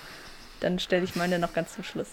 Dann 0.62 0.80
stelle 0.80 1.04
ich 1.04 1.16
meine 1.16 1.38
noch 1.38 1.54
ganz 1.54 1.76
zum 1.76 1.84
Schluss. 1.84 2.08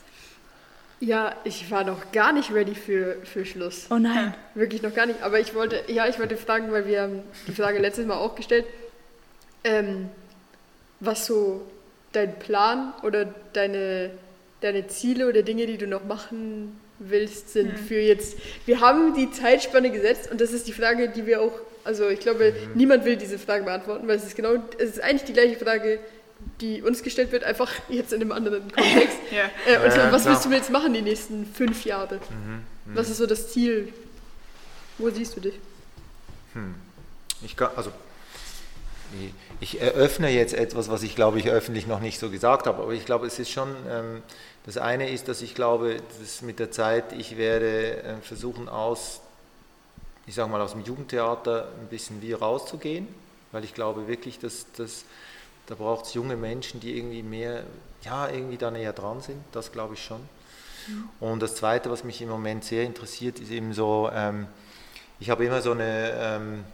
Ja, 1.01 1.37
ich 1.45 1.71
war 1.71 1.85
noch 1.85 2.11
gar 2.11 2.33
nicht 2.33 2.53
ready 2.53 2.75
für, 2.75 3.19
für 3.23 3.45
Schluss. 3.45 3.87
Oh 3.91 3.99
nein. 3.99 4.35
Wirklich 4.55 4.83
noch 4.83 4.95
gar 4.95 5.07
nicht. 5.07 5.23
Aber 5.23 5.39
ich 5.39 5.55
wollte, 5.55 5.85
ja, 5.87 6.09
ich 6.09 6.19
wollte 6.19 6.37
fragen, 6.37 6.73
weil 6.73 6.87
wir 6.87 7.03
haben 7.03 7.23
die 7.47 7.53
Frage 7.53 7.79
letztes 7.79 8.05
Mal 8.05 8.17
auch 8.17 8.35
gestellt, 8.35 8.65
ähm, 9.63 10.09
was 10.99 11.27
so 11.27 11.65
dein 12.11 12.37
Plan 12.41 12.95
oder 13.05 13.33
deine, 13.53 14.11
deine 14.61 14.89
Ziele 14.89 15.29
oder 15.29 15.43
Dinge, 15.43 15.67
die 15.67 15.79
du 15.79 15.87
noch 15.87 16.05
machen 16.05 16.81
willst, 16.99 17.53
sind 17.53 17.75
mhm. 17.75 17.77
für 17.77 18.01
jetzt. 18.01 18.37
Wir 18.67 18.81
haben 18.81 19.15
die 19.15 19.31
Zeitspanne 19.31 19.91
gesetzt 19.91 20.29
und 20.33 20.41
das 20.41 20.53
ist 20.53 20.67
die 20.67 20.73
Frage, 20.73 21.11
die 21.11 21.27
wir 21.27 21.41
auch, 21.43 21.53
also 21.85 22.09
ich 22.09 22.19
glaube, 22.19 22.53
mhm. 22.53 22.77
niemand 22.77 23.05
will 23.05 23.17
diese 23.17 23.39
Frage 23.39 23.65
beantworten, 23.65 24.09
weil 24.09 24.17
es 24.17 24.25
ist 24.25 24.35
genau, 24.35 24.55
es 24.79 24.91
ist 24.91 25.01
eigentlich 25.01 25.25
die 25.25 25.33
gleiche 25.33 25.57
Frage, 25.57 26.01
die 26.61 26.83
uns 26.83 27.03
gestellt 27.03 27.33
wird, 27.33 27.45
einfach 27.45 27.71
jetzt 27.89 28.13
in 28.13 28.21
einem 28.21 28.33
anderen 28.33 28.71
Kontext. 28.73 29.19
ja. 29.31 29.51
äh, 29.67 29.85
und 29.85 29.97
ja, 29.97 30.13
was 30.13 30.25
willst 30.25 30.45
du 30.45 30.51
jetzt 30.51 30.71
machen 30.71 30.93
die 30.93 31.03
nächsten 31.03 31.47
fünf 31.47 31.85
Jahre? 31.85 32.17
Mhm, 32.17 32.55
mh. 32.87 32.97
Was 32.97 33.11
ist 33.11 33.19
so 33.19 33.27
das 33.27 33.53
Ziel? 33.53 33.93
Wo 34.99 35.11
siehst 35.11 35.37
du 35.37 35.41
dich? 35.41 35.55
Hm. 36.55 36.75
Ich 37.43 37.57
kann, 37.57 37.71
also 37.77 37.93
ich 39.61 39.81
eröffne 39.81 40.29
jetzt 40.29 40.55
etwas, 40.55 40.89
was 40.89 41.03
ich 41.03 41.17
glaube 41.17 41.39
ich 41.39 41.49
öffentlich 41.49 41.87
noch 41.87 42.01
nicht 42.01 42.19
so 42.19 42.31
gesagt 42.31 42.67
habe, 42.67 42.83
aber 42.83 42.93
ich 42.93 43.07
glaube, 43.07 43.27
es 43.27 43.39
ist 43.39 43.51
schon, 43.51 43.75
ähm, 43.89 44.23
das 44.67 44.77
eine 44.77 45.09
ist, 45.09 45.29
dass 45.29 45.41
ich 45.43 45.55
glaube, 45.55 45.97
dass 46.21 46.43
mit 46.43 46.59
der 46.59 46.71
Zeit, 46.71 47.13
ich 47.13 47.37
werde 47.37 48.03
äh, 48.03 48.17
versuchen 48.23 48.69
aus, 48.69 49.21
ich 50.27 50.35
sage 50.35 50.51
mal 50.51 50.61
aus 50.61 50.73
dem 50.73 50.83
Jugendtheater 50.83 51.69
ein 51.81 51.89
bisschen 51.89 52.21
wie 52.21 52.33
rauszugehen, 52.33 53.09
weil 53.51 53.65
ich 53.65 53.73
glaube 53.73 54.09
wirklich, 54.09 54.39
dass, 54.39 54.67
dass 54.77 55.05
da 55.69 55.75
braucht 55.75 56.07
es 56.07 56.15
junge 56.15 56.37
Menschen, 56.37 56.81
die 56.81 56.97
irgendwie 56.97 57.23
mehr, 57.23 57.63
ja, 58.03 58.29
irgendwie 58.29 58.57
da 58.57 58.71
näher 58.71 58.95
dran 58.95 59.21
sind. 59.21 59.43
Das 59.53 59.71
glaube 59.71 59.95
ich 59.95 60.03
schon. 60.03 60.21
Mhm. 60.87 61.09
Und 61.21 61.43
das 61.43 61.57
Zweite, 61.57 61.91
was 61.91 62.05
mich 62.05 62.23
im 62.23 62.31
Moment 62.31 62.65
sehr 62.65 62.85
interessiert, 62.85 63.39
ist 63.39 63.51
eben 63.51 63.75
so, 63.75 64.11
ähm, 64.13 64.47
ich 65.21 65.29
habe 65.29 65.45
immer 65.45 65.61
so 65.61 65.73
eine, 65.73 66.13
ähm, 66.19 66.65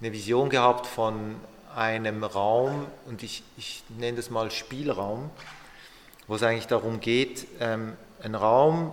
eine 0.00 0.12
Vision 0.12 0.50
gehabt 0.50 0.86
von 0.88 1.36
einem 1.74 2.24
Raum, 2.24 2.86
und 3.06 3.22
ich, 3.22 3.44
ich 3.56 3.84
nenne 3.96 4.16
das 4.16 4.28
mal 4.28 4.50
Spielraum, 4.50 5.30
wo 6.26 6.34
es 6.34 6.42
eigentlich 6.42 6.66
darum 6.66 6.98
geht, 6.98 7.46
ähm, 7.60 7.92
einen 8.22 8.34
Raum 8.34 8.92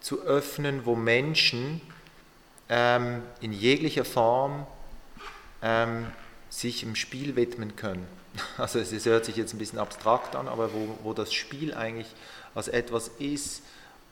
zu 0.00 0.20
öffnen, 0.22 0.84
wo 0.84 0.94
Menschen 0.94 1.80
ähm, 2.68 3.22
in 3.40 3.54
jeglicher 3.54 4.04
Form 4.04 4.66
ähm, 5.62 6.06
sich 6.50 6.82
im 6.82 6.96
Spiel 6.96 7.34
widmen 7.34 7.76
können. 7.76 8.06
Also 8.58 8.78
es 8.78 9.04
hört 9.04 9.24
sich 9.24 9.36
jetzt 9.36 9.54
ein 9.54 9.58
bisschen 9.58 9.78
abstrakt 9.78 10.36
an, 10.36 10.48
aber 10.48 10.72
wo, 10.72 10.98
wo 11.02 11.12
das 11.12 11.32
Spiel 11.32 11.74
eigentlich 11.74 12.08
als 12.54 12.68
etwas 12.68 13.08
ist, 13.18 13.62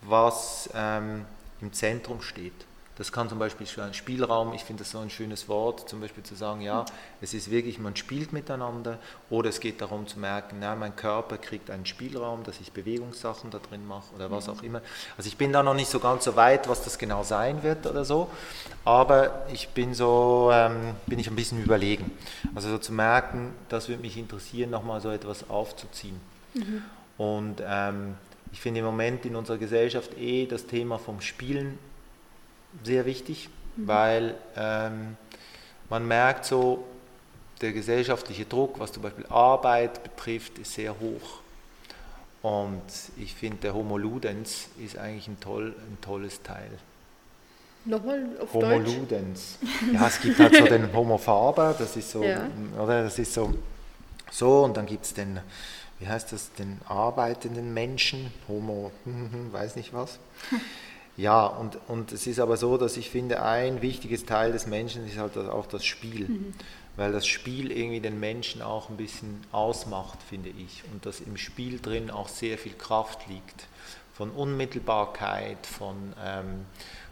was 0.03 0.69
ähm, 0.75 1.25
im 1.61 1.73
Zentrum 1.73 2.21
steht. 2.21 2.53
Das 2.97 3.11
kann 3.11 3.29
zum 3.29 3.41
Beispiel 3.41 3.67
ein 3.81 3.93
Spielraum, 3.93 4.53
ich 4.53 4.63
finde 4.63 4.85
das 4.85 4.93
so 4.93 4.99
ein 4.99 5.11
schönes 5.11 5.49
Wort, 5.49 5.89
zum 5.89 6.01
Beispiel 6.01 6.23
zu 6.23 6.37
sagen, 6.37 6.61
ja, 6.61 6.85
es 7.21 7.35
ist 7.35 7.51
wirklich, 7.51 7.81
man 7.81 7.97
spielt 7.97 8.33
miteinander 8.33 8.99
oder 9.31 9.49
es 9.49 9.59
geht 9.59 9.81
darum 9.81 10.07
zu 10.07 10.21
merken, 10.21 10.59
na, 10.61 10.77
mein 10.77 10.95
Körper 10.95 11.37
kriegt 11.37 11.71
einen 11.71 11.87
Spielraum, 11.87 12.45
dass 12.45 12.61
ich 12.61 12.71
Bewegungssachen 12.71 13.51
da 13.51 13.59
drin 13.59 13.85
mache 13.87 14.15
oder 14.15 14.31
was 14.31 14.49
auch 14.49 14.63
immer. 14.63 14.81
Also 15.17 15.27
ich 15.27 15.37
bin 15.37 15.53
da 15.53 15.65
noch 15.65 15.75
nicht 15.75 15.91
so 15.91 15.99
ganz 15.99 16.23
so 16.23 16.37
weit, 16.37 16.69
was 16.69 16.85
das 16.85 16.97
genau 16.97 17.25
sein 17.25 17.65
wird 17.65 17.85
oder 17.87 18.05
so, 18.05 18.31
aber 18.85 19.45
ich 19.53 19.71
bin 19.71 19.93
so, 19.93 20.51
ähm, 20.53 20.95
bin 21.07 21.19
ich 21.19 21.29
ein 21.29 21.37
bisschen 21.37 21.65
überlegen. 21.65 22.13
Also 22.55 22.69
so 22.71 22.79
zu 22.79 22.93
merken, 22.93 23.53
das 23.69 23.89
würde 23.89 24.03
mich 24.03 24.17
interessieren, 24.17 24.71
nochmal 24.71 25.01
so 25.01 25.11
etwas 25.11 25.51
aufzuziehen. 25.51 26.21
Mhm. 26.55 26.83
Und 27.19 27.63
ähm, 27.67 28.15
ich 28.53 28.61
finde 28.61 28.81
im 28.81 28.87
Moment 28.87 29.27
in 29.27 29.35
unserer 29.35 29.59
Gesellschaft 29.59 30.17
eh 30.17 30.47
das 30.47 30.67
Thema 30.67 30.99
vom 30.99 31.21
Spielen 31.21 31.77
sehr 32.83 33.07
wichtig, 33.07 33.49
mhm. 33.77 33.89
weil 33.89 34.35
ähm, 34.57 35.17
man 35.91 36.07
merkt 36.07 36.45
so, 36.45 36.85
der 37.61 37.73
gesellschaftliche 37.73 38.45
Druck, 38.45 38.79
was 38.79 38.93
zum 38.93 39.03
Beispiel 39.03 39.27
Arbeit 39.27 40.03
betrifft, 40.03 40.59
ist 40.59 40.75
sehr 40.75 40.99
hoch. 40.99 41.41
Und 42.43 42.83
ich 43.17 43.35
finde, 43.35 43.57
der 43.59 43.75
Homo 43.75 43.97
Ludens 43.97 44.69
ist 44.85 44.99
eigentlich 44.99 45.29
ein, 45.29 45.41
toll, 45.41 45.75
ein 45.79 45.99
tolles 46.03 46.43
Teil. 46.43 46.71
Nochmal 47.87 48.27
auf 48.41 48.53
Homo 48.53 48.67
Deutsch? 48.67 48.97
Ludens. 48.97 49.59
Ja, 49.93 50.07
es 50.07 50.21
gibt 50.21 50.39
halt 50.39 50.55
so 50.55 50.65
den 50.65 50.93
Homo 50.93 51.19
Faber, 51.19 51.75
das 51.79 51.97
ist 51.97 52.11
so, 52.11 52.23
ja. 52.23 52.49
oder 52.79 53.05
das 53.05 53.19
ist 53.19 53.33
so, 53.33 53.55
so 54.31 54.65
und 54.65 54.77
dann 54.77 54.87
gibt 54.87 55.05
es 55.05 55.15
den, 55.15 55.41
wie 55.99 56.09
heißt 56.09 56.33
das, 56.33 56.53
den 56.55 56.81
arbeitenden 56.87 57.73
Menschen, 57.73 58.33
Homo, 58.49 58.91
weiß 59.53 59.77
nicht 59.77 59.93
was. 59.93 60.19
Ja, 61.17 61.47
und, 61.47 61.79
und 61.87 62.13
es 62.13 62.27
ist 62.27 62.41
aber 62.41 62.57
so, 62.57 62.77
dass 62.77 62.97
ich 62.97 63.11
finde, 63.11 63.43
ein 63.43 63.83
wichtiges 63.83 64.27
Teil 64.27 64.53
des 64.53 64.67
Menschen 64.67 65.07
ist 65.07 65.17
halt 65.17 65.37
auch 65.37 65.67
das 65.67 65.85
Spiel. 65.85 66.29
Mhm. 66.29 66.55
Weil 66.97 67.13
das 67.13 67.27
Spiel 67.27 67.73
irgendwie 67.73 68.01
den 68.01 68.21
Menschen 68.21 68.63
auch 68.63 68.89
ein 68.89 68.97
bisschen 68.97 69.43
ausmacht, 69.51 70.19
finde 70.29 70.51
ich. 70.51 70.83
Und 70.93 71.07
dass 71.07 71.21
im 71.21 71.37
Spiel 71.37 71.81
drin 71.81 72.11
auch 72.11 72.29
sehr 72.29 72.57
viel 72.57 72.75
Kraft 72.75 73.27
liegt. 73.29 73.67
Von 74.13 74.31
Unmittelbarkeit, 74.31 75.67
von, 75.67 76.13
ähm, 76.25 76.67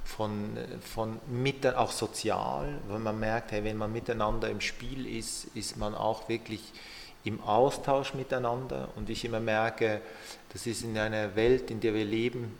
von, 0.05 0.57
von 0.83 1.19
mit, 1.27 1.67
auch 1.67 1.91
sozial, 1.91 2.79
weil 2.89 3.01
man 3.01 3.19
merkt, 3.19 3.51
hey, 3.51 3.65
wenn 3.65 3.77
man 3.77 3.93
miteinander 3.93 4.49
im 4.51 4.61
Spiel 4.61 5.07
ist, 5.07 5.47
ist 5.57 5.77
man 5.77 5.97
auch 5.97 6.29
wirklich 6.29 6.61
im 7.25 7.41
Austausch 7.41 8.15
miteinander. 8.15 8.89
Und 8.95 9.11
ich 9.11 9.25
immer 9.25 9.41
merke, 9.41 10.01
das 10.53 10.67
ist 10.67 10.83
in 10.83 10.97
einer 10.97 11.35
Welt, 11.35 11.73
in 11.73 11.81
der 11.81 11.95
wir 11.95 12.05
leben, 12.05 12.57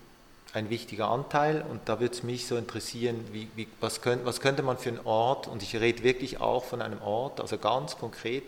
ein 0.55 0.69
wichtiger 0.69 1.09
Anteil 1.09 1.65
und 1.69 1.81
da 1.87 2.01
würde 2.01 2.15
es 2.15 2.23
mich 2.23 2.47
so 2.47 2.57
interessieren, 2.57 3.25
wie, 3.33 3.49
wie, 3.57 3.67
was, 3.81 4.03
könnt, 4.03 4.25
was 4.27 4.41
könnte 4.41 4.63
man 4.63 4.77
für 4.77 4.91
einen 4.91 5.01
Ort, 5.05 5.49
und 5.49 5.63
ich 5.63 5.75
rede 5.77 6.03
wirklich 6.03 6.41
auch 6.41 6.65
von 6.65 6.83
einem 6.83 7.01
Ort, 7.01 7.41
also 7.41 7.57
ganz 7.57 7.97
konkret, 7.97 8.45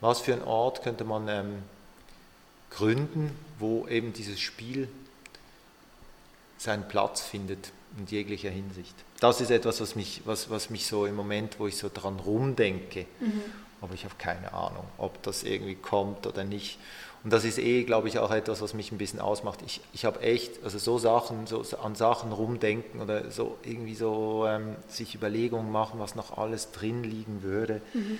was 0.00 0.20
für 0.20 0.32
einen 0.32 0.42
Ort 0.42 0.82
könnte 0.82 1.04
man 1.04 1.28
ähm, 1.28 1.62
gründen, 2.70 3.36
wo 3.58 3.86
eben 3.86 4.12
dieses 4.12 4.40
Spiel 4.40 4.88
seinen 6.58 6.88
Platz 6.88 7.20
findet 7.20 7.70
in 7.96 8.06
jeglicher 8.06 8.50
Hinsicht. 8.50 8.94
Das 9.20 9.40
ist 9.40 9.50
etwas, 9.50 9.80
was 9.80 9.94
mich, 9.94 10.22
was, 10.24 10.50
was 10.50 10.70
mich 10.70 10.86
so 10.86 11.06
im 11.06 11.14
Moment, 11.14 11.58
wo 11.58 11.66
ich 11.68 11.76
so 11.76 11.88
dran 11.92 12.18
rumdenke, 12.18 13.06
mhm. 13.20 13.42
aber 13.80 13.94
ich 13.94 14.04
habe 14.04 14.14
keine 14.18 14.52
Ahnung, 14.52 14.84
ob 14.98 15.22
das 15.22 15.44
irgendwie 15.44 15.76
kommt 15.76 16.26
oder 16.26 16.42
nicht. 16.44 16.78
Und 17.24 17.32
das 17.32 17.44
ist 17.44 17.58
eh, 17.58 17.82
glaube 17.82 18.08
ich, 18.08 18.18
auch 18.18 18.30
etwas, 18.30 18.62
was 18.62 18.74
mich 18.74 18.92
ein 18.92 18.98
bisschen 18.98 19.20
ausmacht. 19.20 19.60
Ich, 19.66 19.80
ich 19.92 20.04
habe 20.04 20.20
echt, 20.20 20.62
also 20.64 20.78
so 20.78 20.98
Sachen, 20.98 21.46
so 21.46 21.64
an 21.82 21.94
Sachen 21.94 22.32
rumdenken 22.32 23.00
oder 23.00 23.30
so 23.30 23.56
irgendwie 23.64 23.94
so 23.94 24.46
ähm, 24.48 24.76
sich 24.88 25.14
Überlegungen 25.14 25.70
machen, 25.72 25.98
was 25.98 26.14
noch 26.14 26.38
alles 26.38 26.70
drin 26.70 27.02
liegen 27.02 27.42
würde. 27.42 27.80
Mhm. 27.92 28.18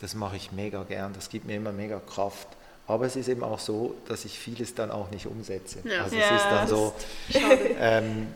Das 0.00 0.14
mache 0.14 0.36
ich 0.36 0.52
mega 0.52 0.84
gern. 0.84 1.12
Das 1.14 1.28
gibt 1.28 1.46
mir 1.46 1.56
immer 1.56 1.72
mega 1.72 2.00
Kraft. 2.00 2.48
aber 2.86 3.06
es 3.06 3.16
ist 3.16 3.28
eben 3.28 3.42
auch 3.42 3.58
so, 3.58 3.94
dass 4.06 4.24
ich 4.24 4.38
vieles 4.38 4.74
dann 4.74 4.90
auch 4.90 5.10
nicht 5.10 5.26
umsetze. 5.26 5.80
Ja. 5.84 6.04
Also 6.04 6.16
Ja, 6.16 6.22
es 6.22 6.30
ist 6.30 6.50
dann 6.50 6.68
so, 6.68 6.94
ähm, 7.80 8.28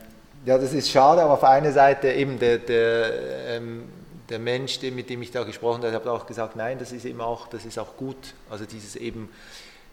ja, 0.45 0.59
das 0.59 0.73
ist 0.73 0.91
schade, 0.91 1.23
aber 1.23 1.35
auf 1.35 1.45
einer 1.45 1.73
Seite 1.73 2.13
eben 2.13 2.39
der, 2.39 2.59
der, 2.59 3.13
ähm, 3.47 3.85
der 4.29 4.41
Mensch, 4.41 4.81
mit 4.83 5.09
dem 5.09 5.23
ich 5.23 5.31
da 5.31 5.45
gesprochen 5.45 5.83
habe, 5.85 5.93
hat 5.93 6.07
auch 6.07 6.27
gesagt, 6.27 6.57
nein, 6.57 6.79
das 6.79 6.91
ist 6.91 7.05
eben 7.05 7.21
auch, 7.21 7.47
das 7.47 7.65
ist 7.65 7.79
auch 7.79 7.97
gut. 7.97 8.35
Also 8.51 8.65
dieses 8.65 8.97
eben, 8.97 9.29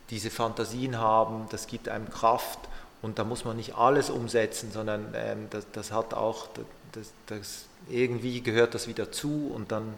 diese 0.10 0.30
Fantasien 0.30 0.97
haben, 0.97 1.47
das 1.51 1.68
gibt 1.68 1.88
einem 1.88 2.10
Kraft 2.10 2.60
und 3.01 3.20
da 3.20 3.24
muss 3.24 3.45
man 3.45 3.57
nicht 3.57 3.76
alles 3.76 4.10
umsetzen, 4.10 4.72
sondern 4.72 5.14
ähm, 5.16 5.47
das, 5.49 5.66
das 5.72 5.91
hat 5.91 6.14
auch, 6.14 6.47
das, 6.91 7.12
das, 7.28 7.66
irgendwie 7.89 8.41
gehört 8.41 8.74
das 8.74 8.88
wieder 8.88 9.12
zu 9.12 9.51
und 9.53 9.72
dann 9.72 9.97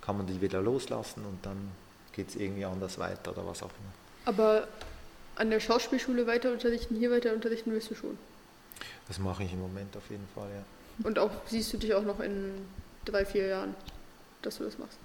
kann 0.00 0.16
man 0.16 0.26
die 0.26 0.40
wieder 0.40 0.60
loslassen 0.60 1.24
und 1.24 1.44
dann 1.46 1.70
geht 2.12 2.30
es 2.30 2.36
irgendwie 2.36 2.64
anders 2.64 2.98
weiter 2.98 3.32
oder 3.32 3.46
was 3.46 3.62
auch 3.62 3.70
immer. 3.70 3.92
Aber 4.24 4.66
an 5.36 5.50
der 5.50 5.60
Schauspielschule 5.60 6.26
weiter 6.26 6.52
unterrichten, 6.52 6.96
hier 6.96 7.10
weiter 7.10 7.32
unterrichten 7.32 7.70
willst 7.72 7.90
du 7.90 7.94
schon. 7.94 8.18
Das 9.08 9.18
mache 9.18 9.44
ich 9.44 9.52
im 9.52 9.60
Moment 9.60 9.96
auf 9.96 10.10
jeden 10.10 10.26
Fall, 10.34 10.48
ja. 10.50 11.06
Und 11.06 11.18
auch 11.18 11.30
siehst 11.46 11.72
du 11.72 11.78
dich 11.78 11.94
auch 11.94 12.02
noch 12.02 12.20
in 12.20 12.66
drei, 13.04 13.24
vier 13.24 13.46
Jahren, 13.46 13.74
dass 14.42 14.58
du 14.58 14.64
das 14.64 14.78
machst. 14.78 14.98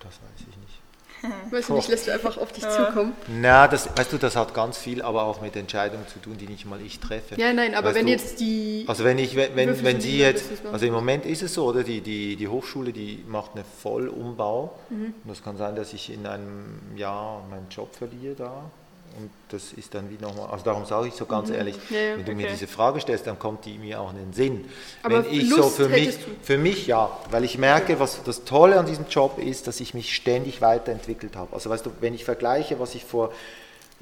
Das 0.00 0.12
weiß 0.12 0.40
ich 0.48 0.56
nicht. 0.58 0.80
Weißt 1.50 1.68
du 1.68 1.74
nicht, 1.74 1.88
lässt 1.88 2.06
du 2.06 2.12
einfach 2.12 2.36
auf 2.38 2.52
dich 2.52 2.62
Ja. 2.64 2.86
zukommen. 2.86 3.12
Na, 3.28 3.66
das, 3.68 3.88
weißt 3.96 4.12
du, 4.12 4.18
das 4.18 4.36
hat 4.36 4.54
ganz 4.54 4.78
viel 4.78 5.02
aber 5.02 5.24
auch 5.24 5.40
mit 5.40 5.56
Entscheidungen 5.56 6.06
zu 6.08 6.18
tun, 6.20 6.36
die 6.38 6.46
nicht 6.46 6.66
mal 6.66 6.80
ich 6.80 7.00
treffe. 7.00 7.34
Ja, 7.36 7.52
nein, 7.52 7.74
aber 7.74 7.88
Weißt 7.88 7.96
wenn 7.96 8.06
du, 8.06 8.12
jetzt 8.12 8.40
die. 8.40 8.84
Also 8.86 9.04
wenn 9.04 9.18
ich, 9.18 9.34
wenn, 9.36 9.56
wenn, 9.56 9.84
wenn 9.84 10.00
Sie 10.00 10.08
die 10.12 10.18
jetzt, 10.18 10.44
also 10.72 10.86
im 10.86 10.92
Moment 10.92 11.26
ist 11.26 11.42
es 11.42 11.54
so, 11.54 11.64
oder? 11.66 11.82
Die, 11.82 12.00
die, 12.00 12.36
die 12.36 12.48
Hochschule, 12.48 12.92
die 12.92 13.24
macht 13.26 13.52
einen 13.54 13.64
Vollumbau. 13.82 14.78
Mhm. 14.90 15.14
Und 15.24 15.30
es 15.30 15.42
kann 15.42 15.56
sein, 15.56 15.74
dass 15.76 15.92
ich 15.92 16.12
in 16.12 16.26
einem 16.26 16.96
Jahr 16.96 17.42
meinen 17.50 17.66
Job 17.70 17.94
verliere 17.94 18.34
da. 18.34 18.70
Und 19.18 19.30
das 19.48 19.72
ist 19.72 19.92
dann 19.94 20.08
wie 20.10 20.22
nochmal, 20.22 20.46
also 20.50 20.64
darum 20.64 20.84
sage 20.84 21.08
ich 21.08 21.14
so 21.14 21.26
ganz 21.26 21.50
ehrlich, 21.50 21.76
Mhm. 21.76 21.94
Ja, 21.96 22.00
ja, 22.00 22.16
wenn 22.18 22.24
du 22.24 22.32
mir 22.34 22.44
okay. 22.44 22.52
diese 22.52 22.66
Frage 22.68 23.00
stellst, 23.00 23.26
dann 23.26 23.38
kommt 23.38 23.64
die 23.64 23.76
mir 23.76 24.00
auch 24.00 24.10
in 24.10 24.16
den 24.18 24.32
Sinn. 24.32 24.64
Aber 25.02 25.24
wenn 25.24 25.32
ich 25.32 25.48
Lust 25.50 25.76
so 25.76 25.84
für 25.84 25.88
mich, 25.88 26.16
für 26.42 26.56
mich 26.58 26.86
ja, 26.86 27.10
weil 27.30 27.42
ich 27.44 27.58
merke, 27.58 27.98
was 27.98 28.22
das 28.22 28.44
Tolle 28.44 28.78
an 28.78 28.86
diesem 28.86 29.06
Job 29.08 29.38
ist, 29.38 29.66
dass 29.66 29.80
ich 29.80 29.92
mich 29.94 30.14
ständig 30.14 30.60
weiterentwickelt 30.60 31.34
habe. 31.34 31.52
Also 31.54 31.68
weißt 31.70 31.84
du, 31.86 31.90
wenn 32.00 32.14
ich 32.14 32.24
vergleiche, 32.24 32.78
was 32.78 32.94
ich 32.94 33.04
vor 33.04 33.32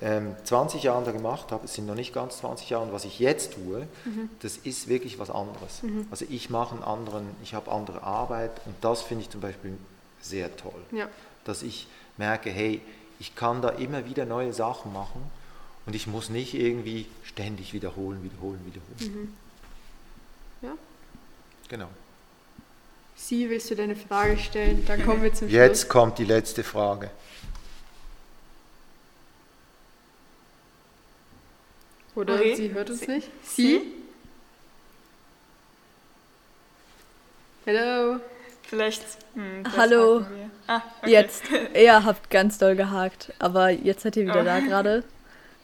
ähm, 0.03 0.37
20 0.45 0.83
Jahren 0.83 1.07
da 1.07 1.13
gemacht 1.13 1.53
habe, 1.53 1.65
es 1.65 1.73
sind 1.73 1.87
noch 1.87 1.95
nicht 1.95 2.13
ganz 2.13 2.37
20 2.39 2.69
Jahre, 2.69 2.85
und 2.85 2.93
was 2.93 3.07
ich 3.07 3.19
jetzt 3.19 3.55
tue, 3.55 3.87
Mhm. 4.05 4.29
das 4.43 4.59
ist 4.59 4.89
wirklich 4.89 5.19
was 5.19 5.31
anderes. 5.31 5.81
Also 6.11 6.27
ich 6.29 6.51
mache 6.51 6.75
einen 6.75 6.85
anderen, 6.85 7.25
ich 7.43 7.55
habe 7.55 7.71
andere 7.73 8.03
Arbeit 8.03 8.51
und 8.67 8.75
das 8.83 9.01
finde 9.01 9.23
ich 9.23 9.31
zum 9.31 9.41
Beispiel 9.41 9.73
sehr 10.21 10.55
toll. 10.57 10.83
Ja. 10.93 11.09
Dass 11.45 11.63
ich 11.63 11.87
merke, 12.19 12.51
hey, 12.51 12.83
ich 13.19 13.35
kann 13.35 13.63
da 13.63 13.71
immer 13.71 14.05
wieder 14.07 14.25
neue 14.27 14.53
Sachen 14.53 14.93
machen 14.93 15.23
und 15.87 15.95
ich 15.95 16.07
muss 16.07 16.29
nicht 16.31 16.55
irgendwie 16.55 17.07
ständig 17.25 17.73
wiederholen, 17.73 18.23
wiederholen, 18.23 18.61
wiederholen. 18.67 19.37
Ja. 20.63 20.73
Genau. 21.69 21.89
Sie, 23.15 23.49
willst 23.49 23.71
du 23.71 23.77
deine 23.77 23.97
Frage 23.97 24.37
stellen? 24.39 24.85
Dann 24.87 25.03
kommen 25.05 25.23
wir 25.23 25.33
zum 25.33 25.49
Jetzt 25.49 25.89
kommt 25.89 26.19
die 26.19 26.25
letzte 26.25 26.63
Frage. 26.63 27.11
Schluss. 32.13 32.23
Oder 32.23 32.35
Okay. 32.35 32.55
sie 32.57 32.73
hört 32.73 32.91
uns 32.91 33.01
Sie- 33.01 33.07
nicht? 33.11 33.29
Sie? 33.43 33.81
Hello. 37.65 38.21
Vielleicht. 38.63 39.03
Hm, 39.35 39.65
Hallo. 39.77 40.25
Ah, 40.67 40.83
okay. 41.03 41.11
Jetzt. 41.13 41.45
Ihr 41.75 42.05
habt 42.05 42.31
ganz 42.31 42.59
doll 42.59 42.77
gehakt, 42.77 43.33
aber 43.39 43.71
jetzt 43.71 44.03
seid 44.03 44.17
ihr 44.17 44.25
wieder 44.25 44.41
Oh. 44.43 44.45
da 44.45 44.61
gerade. 44.61 45.03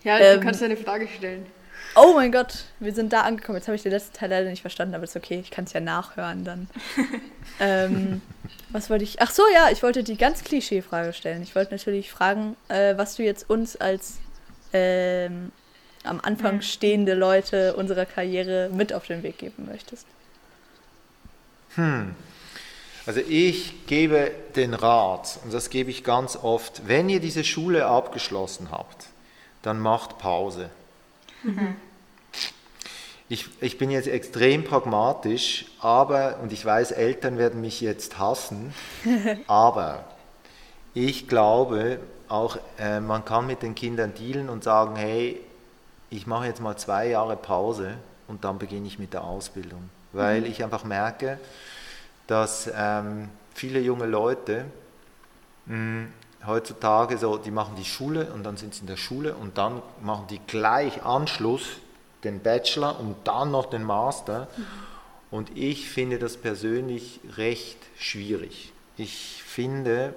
Ja, 0.05 0.19
Ähm, 0.19 0.41
du 0.41 0.45
kannst 0.47 0.61
deine 0.61 0.77
Frage 0.77 1.07
stellen. 1.07 1.47
Oh 1.95 2.15
mein 2.15 2.33
Gott, 2.33 2.65
wir 2.81 2.93
sind 2.93 3.13
da 3.13 3.21
angekommen. 3.21 3.59
Jetzt 3.59 3.69
habe 3.69 3.77
ich 3.77 3.83
den 3.85 3.93
letzten 3.93 4.17
Teil 4.17 4.31
leider 4.31 4.51
nicht 4.51 4.63
verstanden, 4.63 4.97
aber 4.97 5.05
ist 5.05 5.15
okay. 5.15 5.39
Ich 5.41 5.53
kann 5.53 5.65
es 5.65 5.73
ja 5.75 5.81
nachhören 5.81 6.43
dann. 6.45 6.69
ähm, 7.61 8.21
was 8.71 8.91
wollte 8.91 9.05
ich? 9.05 9.23
Ach 9.23 9.31
so, 9.31 9.45
ja, 9.55 9.69
ich 9.71 9.83
wollte 9.85 10.03
die 10.03 10.17
ganz 10.17 10.43
Klischee-Frage 10.43 11.13
stellen. 11.13 11.43
Ich 11.43 11.55
wollte 11.55 11.71
natürlich 11.71 12.11
fragen, 12.11 12.57
äh, 12.69 12.97
was 12.97 13.15
du 13.15 13.23
jetzt 13.23 13.49
uns 13.49 13.77
als 13.77 14.15
ähm, 14.73 15.53
am 16.03 16.19
Anfang 16.21 16.55
Hm. 16.55 16.63
stehende 16.63 17.15
Leute 17.15 17.75
unserer 17.77 18.05
Karriere 18.07 18.71
mit 18.73 18.93
auf 18.93 19.07
den 19.07 19.23
Weg 19.23 19.39
geben 19.39 19.69
möchtest. 19.71 20.07
Also 23.05 23.21
ich 23.21 23.87
gebe 23.87 24.31
den 24.55 24.75
Rat, 24.75 25.41
und 25.45 25.53
das 25.53 25.71
gebe 25.71 25.91
ich 25.91 26.05
ganz 26.05 26.37
oft, 26.37 26.87
wenn 26.87 27.09
ihr 27.09 27.19
diese 27.19 27.43
Schule 27.43 27.87
abgeschlossen 27.87 28.69
habt, 28.71 29.07
dann 29.63 29.81
macht 29.81 30.19
Pause. 30.19 30.71
Ich, 33.29 33.49
ich 33.61 33.79
bin 33.79 33.91
jetzt 33.91 34.09
extrem 34.09 34.63
pragmatisch, 34.63 35.65
aber, 35.81 36.39
und 36.43 36.53
ich 36.53 36.65
weiß, 36.65 36.93
Eltern 36.93 37.39
werden 37.39 37.61
mich 37.61 37.81
jetzt 37.81 38.19
hassen, 38.19 38.73
aber 39.49 40.05
ich 40.95 41.27
glaube, 41.27 41.99
auch 42.29 42.59
äh, 42.79 43.01
man 43.01 43.25
kann 43.25 43.47
mit 43.47 43.63
den 43.63 43.75
Kindern 43.75 44.15
dealen 44.15 44.49
und 44.49 44.63
sagen, 44.63 44.97
hey, 44.97 45.41
ich 46.11 46.27
mache 46.27 46.47
jetzt 46.47 46.61
mal 46.61 46.77
zwei 46.77 47.09
Jahre 47.09 47.37
Pause 47.37 47.95
und 48.29 48.45
dann 48.45 48.59
beginne 48.59 48.87
ich 48.87 48.99
mit 48.99 49.13
der 49.13 49.25
Ausbildung. 49.25 49.89
Weil 50.13 50.47
ich 50.47 50.63
einfach 50.63 50.85
merke, 50.85 51.39
dass 52.27 52.71
ähm, 52.75 53.29
viele 53.55 53.81
junge 53.81 54.07
Leute 54.07 54.65
mh, 55.67 56.07
heutzutage 56.47 57.19
so, 57.19 57.37
die 57.37 57.51
machen 57.51 57.77
die 57.77 57.85
Schule 57.85 58.33
und 58.33 58.45
dann 58.45 58.57
sind 58.57 58.75
sie 58.75 58.81
in 58.81 58.87
der 58.87 58.97
Schule 58.97 59.35
und 59.35 59.59
dann 59.59 59.83
machen 60.03 60.27
die 60.29 60.41
gleich 60.47 61.05
Anschluss 61.05 61.63
den 62.25 62.41
Bachelor 62.41 63.01
und 63.01 63.17
dann 63.25 63.51
noch 63.51 63.67
den 63.67 63.83
Master. 63.83 64.49
Und 65.31 65.57
ich 65.57 65.89
finde 65.89 66.19
das 66.19 66.37
persönlich 66.37 67.21
recht 67.37 67.79
schwierig. 67.99 68.73
Ich 68.97 69.43
finde, 69.43 70.15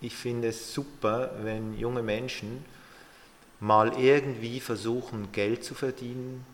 ich 0.00 0.14
finde 0.14 0.48
es 0.48 0.74
super, 0.74 1.30
wenn 1.42 1.76
junge 1.78 2.02
Menschen 2.02 2.64
mal 3.58 3.98
irgendwie 3.98 4.60
versuchen, 4.60 5.32
Geld 5.32 5.64
zu 5.64 5.74
verdienen, 5.74 6.44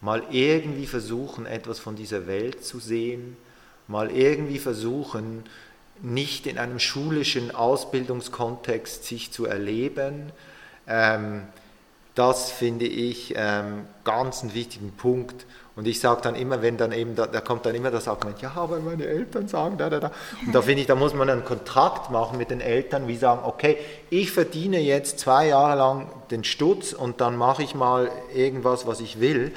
mal 0.00 0.22
irgendwie 0.30 0.86
versuchen, 0.86 1.46
etwas 1.46 1.78
von 1.78 1.96
dieser 1.96 2.26
Welt 2.26 2.64
zu 2.64 2.78
sehen, 2.78 3.36
mal 3.88 4.10
irgendwie 4.10 4.58
versuchen, 4.58 5.44
nicht 6.02 6.46
in 6.46 6.58
einem 6.58 6.78
schulischen 6.78 7.54
Ausbildungskontext 7.54 9.04
sich 9.04 9.32
zu 9.32 9.46
erleben. 9.46 10.32
Ähm, 10.86 11.42
das 12.14 12.50
finde 12.50 12.86
ich 12.86 13.34
ähm, 13.36 13.86
ganz 14.04 14.42
einen 14.42 14.54
wichtigen 14.54 14.92
Punkt. 14.92 15.46
Und 15.76 15.88
ich 15.88 15.98
sage 15.98 16.20
dann 16.22 16.36
immer, 16.36 16.62
wenn 16.62 16.76
dann 16.76 16.92
eben, 16.92 17.16
da, 17.16 17.26
da 17.26 17.40
kommt 17.40 17.66
dann 17.66 17.74
immer 17.74 17.90
das 17.90 18.06
Argument, 18.06 18.40
ja, 18.40 18.52
aber 18.54 18.78
meine 18.78 19.06
Eltern 19.06 19.48
sagen 19.48 19.76
da, 19.76 19.90
da, 19.90 19.98
da. 19.98 20.12
Und 20.46 20.54
da 20.54 20.62
finde 20.62 20.82
ich, 20.82 20.86
da 20.86 20.94
muss 20.94 21.14
man 21.14 21.28
einen 21.28 21.44
Kontrakt 21.44 22.12
machen 22.12 22.38
mit 22.38 22.50
den 22.50 22.60
Eltern, 22.60 23.08
wie 23.08 23.16
sagen, 23.16 23.40
okay, 23.44 23.76
ich 24.08 24.30
verdiene 24.30 24.78
jetzt 24.78 25.18
zwei 25.18 25.48
Jahre 25.48 25.76
lang 25.76 26.06
den 26.30 26.44
Stutz 26.44 26.92
und 26.92 27.20
dann 27.20 27.36
mache 27.36 27.64
ich 27.64 27.74
mal 27.74 28.08
irgendwas, 28.32 28.86
was 28.86 29.00
ich 29.00 29.18
will. 29.18 29.52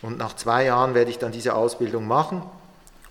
Und 0.00 0.18
nach 0.18 0.34
zwei 0.34 0.64
Jahren 0.64 0.94
werde 0.94 1.12
ich 1.12 1.18
dann 1.18 1.30
diese 1.30 1.54
Ausbildung 1.54 2.08
machen. 2.08 2.42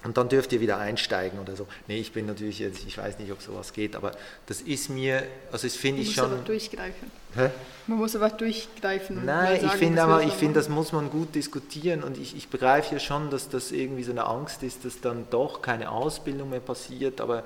Und 0.04 0.18
dann 0.18 0.30
dürft 0.30 0.52
ihr 0.52 0.62
wieder 0.62 0.78
einsteigen 0.80 1.40
oder 1.40 1.56
so. 1.56 1.68
Nee, 1.88 2.00
ich 2.00 2.12
bin 2.12 2.26
natürlich 2.26 2.58
jetzt, 2.58 2.86
ich 2.88 2.98
weiß 2.98 3.20
nicht, 3.20 3.32
ob 3.32 3.42
sowas 3.42 3.72
geht, 3.72 3.96
aber 3.96 4.14
das 4.48 4.62
ist 4.62 4.90
mir, 4.90 5.24
also 5.52 5.68
das 5.68 5.76
finde 5.76 6.02
Man 6.02 6.02
ich 6.02 6.18
muss 6.18 6.26
schon. 6.26 6.34
aber 6.34 6.42
durchgreifen. 6.42 7.12
Hä? 7.36 7.50
Man 7.86 8.00
muss 8.00 8.16
aber 8.16 8.30
durchgreifen. 8.30 9.24
Nein, 9.26 9.58
ich 9.58 9.62
sagen, 9.62 9.78
finde 9.78 9.96
das 9.98 10.06
aber, 10.06 10.22
ich 10.22 10.30
man 10.30 10.38
finde, 10.38 10.54
das 10.56 10.70
muss 10.70 10.92
man 10.92 11.12
gut 11.12 11.36
diskutieren 11.36 12.04
und 12.04 12.18
ich, 12.18 12.36
ich 12.36 12.48
begreife 12.48 12.96
ja 12.96 13.00
schon, 13.00 13.30
dass 13.30 13.50
das 13.50 13.72
irgendwie 13.72 14.04
so 14.04 14.12
eine 14.12 14.26
Angst 14.26 14.64
ist, 14.64 14.86
dass 14.86 15.02
dann 15.02 15.28
doch 15.30 15.62
keine 15.62 15.92
Ausbildung 15.92 16.50
mehr 16.50 16.62
passiert, 16.62 17.22
aber 17.22 17.44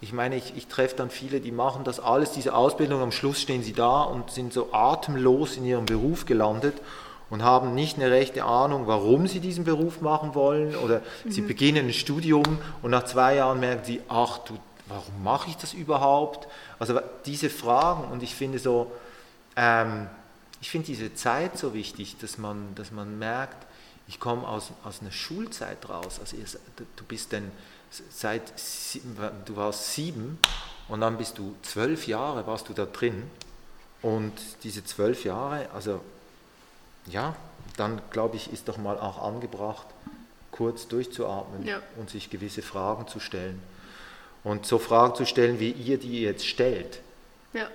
ich 0.00 0.12
meine, 0.12 0.36
ich, 0.36 0.54
ich 0.56 0.66
treffe 0.66 0.96
dann 0.96 1.10
viele, 1.10 1.40
die 1.40 1.52
machen 1.52 1.84
das 1.84 2.00
alles, 2.00 2.32
diese 2.32 2.54
Ausbildung, 2.54 3.00
am 3.02 3.12
Schluss 3.12 3.40
stehen 3.40 3.62
sie 3.62 3.72
da 3.74 4.02
und 4.02 4.30
sind 4.30 4.52
so 4.52 4.72
atemlos 4.72 5.56
in 5.56 5.64
ihrem 5.64 5.86
Beruf 5.86 6.24
gelandet 6.24 6.74
und 7.34 7.42
haben 7.42 7.74
nicht 7.74 7.96
eine 7.96 8.12
rechte 8.12 8.44
Ahnung, 8.44 8.86
warum 8.86 9.26
sie 9.26 9.40
diesen 9.40 9.64
Beruf 9.64 10.00
machen 10.00 10.36
wollen 10.36 10.76
oder 10.76 11.02
sie 11.28 11.40
beginnen 11.40 11.88
ein 11.88 11.92
Studium 11.92 12.44
und 12.80 12.92
nach 12.92 13.06
zwei 13.06 13.34
Jahren 13.34 13.58
merken 13.58 13.84
sie, 13.84 14.00
ach 14.08 14.38
du, 14.38 14.56
warum 14.86 15.24
mache 15.24 15.50
ich 15.50 15.56
das 15.56 15.74
überhaupt? 15.74 16.46
Also 16.78 17.00
diese 17.26 17.50
Fragen 17.50 18.04
und 18.12 18.22
ich 18.22 18.36
finde 18.36 18.60
so, 18.60 18.92
ähm, 19.56 20.06
ich 20.60 20.70
finde 20.70 20.86
diese 20.86 21.12
Zeit 21.14 21.58
so 21.58 21.74
wichtig, 21.74 22.16
dass 22.20 22.38
man, 22.38 22.72
dass 22.76 22.92
man 22.92 23.18
merkt, 23.18 23.66
ich 24.06 24.20
komme 24.20 24.46
aus, 24.46 24.70
aus 24.84 25.00
einer 25.00 25.10
Schulzeit 25.10 25.88
raus. 25.88 26.20
Also 26.20 26.36
ihr, 26.36 26.44
du 26.94 27.04
bist 27.04 27.32
dann 27.32 27.50
seit 28.10 28.52
du 29.44 29.56
warst 29.56 29.92
sieben 29.92 30.38
und 30.88 31.00
dann 31.00 31.18
bist 31.18 31.36
du 31.38 31.56
zwölf 31.62 32.06
Jahre 32.06 32.46
warst 32.46 32.68
du 32.68 32.74
da 32.74 32.86
drin 32.86 33.24
und 34.02 34.34
diese 34.62 34.84
zwölf 34.84 35.24
Jahre, 35.24 35.68
also 35.74 36.00
ja, 37.06 37.34
dann 37.76 38.00
glaube 38.10 38.36
ich, 38.36 38.52
ist 38.52 38.68
doch 38.68 38.76
mal 38.78 38.98
auch 38.98 39.22
angebracht, 39.22 39.86
kurz 40.50 40.86
durchzuatmen 40.88 41.66
Ja. 41.66 41.80
und 41.98 42.10
sich 42.10 42.30
gewisse 42.30 42.62
Fragen 42.62 43.08
zu 43.08 43.18
stellen. 43.20 43.60
Und 44.44 44.66
so 44.66 44.78
Fragen 44.78 45.14
zu 45.14 45.24
stellen, 45.26 45.58
wie 45.58 45.70
ihr 45.70 45.98
die 45.98 46.22
jetzt 46.22 46.46
stellt. 46.46 47.00
Ja. 47.54 47.68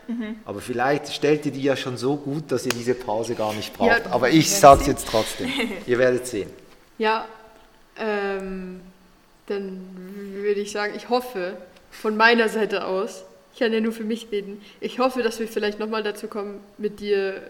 Aber 0.45 0.59
vielleicht 0.61 1.11
stellt 1.13 1.45
ihr 1.45 1.51
die 1.53 1.63
ja 1.63 1.75
schon 1.75 1.97
so 1.97 2.15
gut, 2.17 2.51
dass 2.51 2.65
ihr 2.65 2.71
diese 2.73 2.93
Pause 2.93 3.33
gar 3.35 3.53
nicht 3.53 3.73
braucht. 3.75 4.05
Ja, 4.05 4.11
Aber 4.11 4.29
ich 4.29 4.49
sage 4.51 4.81
es 4.81 4.87
jetzt 4.87 5.07
trotzdem. 5.07 5.49
ihr 5.87 5.97
werdet 5.97 6.27
sehen. 6.27 6.49
Ja, 6.97 7.25
ähm, 7.97 8.81
dann 9.47 9.79
würde 10.33 10.61
ich 10.61 10.71
sagen, 10.71 10.93
ich 10.95 11.09
hoffe 11.09 11.57
von 11.91 12.15
meiner 12.17 12.49
Seite 12.49 12.85
aus, 12.85 13.23
ich 13.53 13.59
kann 13.59 13.73
ja 13.73 13.79
nur 13.79 13.93
für 13.93 14.03
mich 14.03 14.27
reden, 14.31 14.61
ich 14.79 14.99
hoffe, 14.99 15.23
dass 15.23 15.39
wir 15.39 15.47
vielleicht 15.47 15.79
nochmal 15.79 16.03
dazu 16.03 16.27
kommen, 16.27 16.59
mit 16.77 16.99
dir 16.99 17.41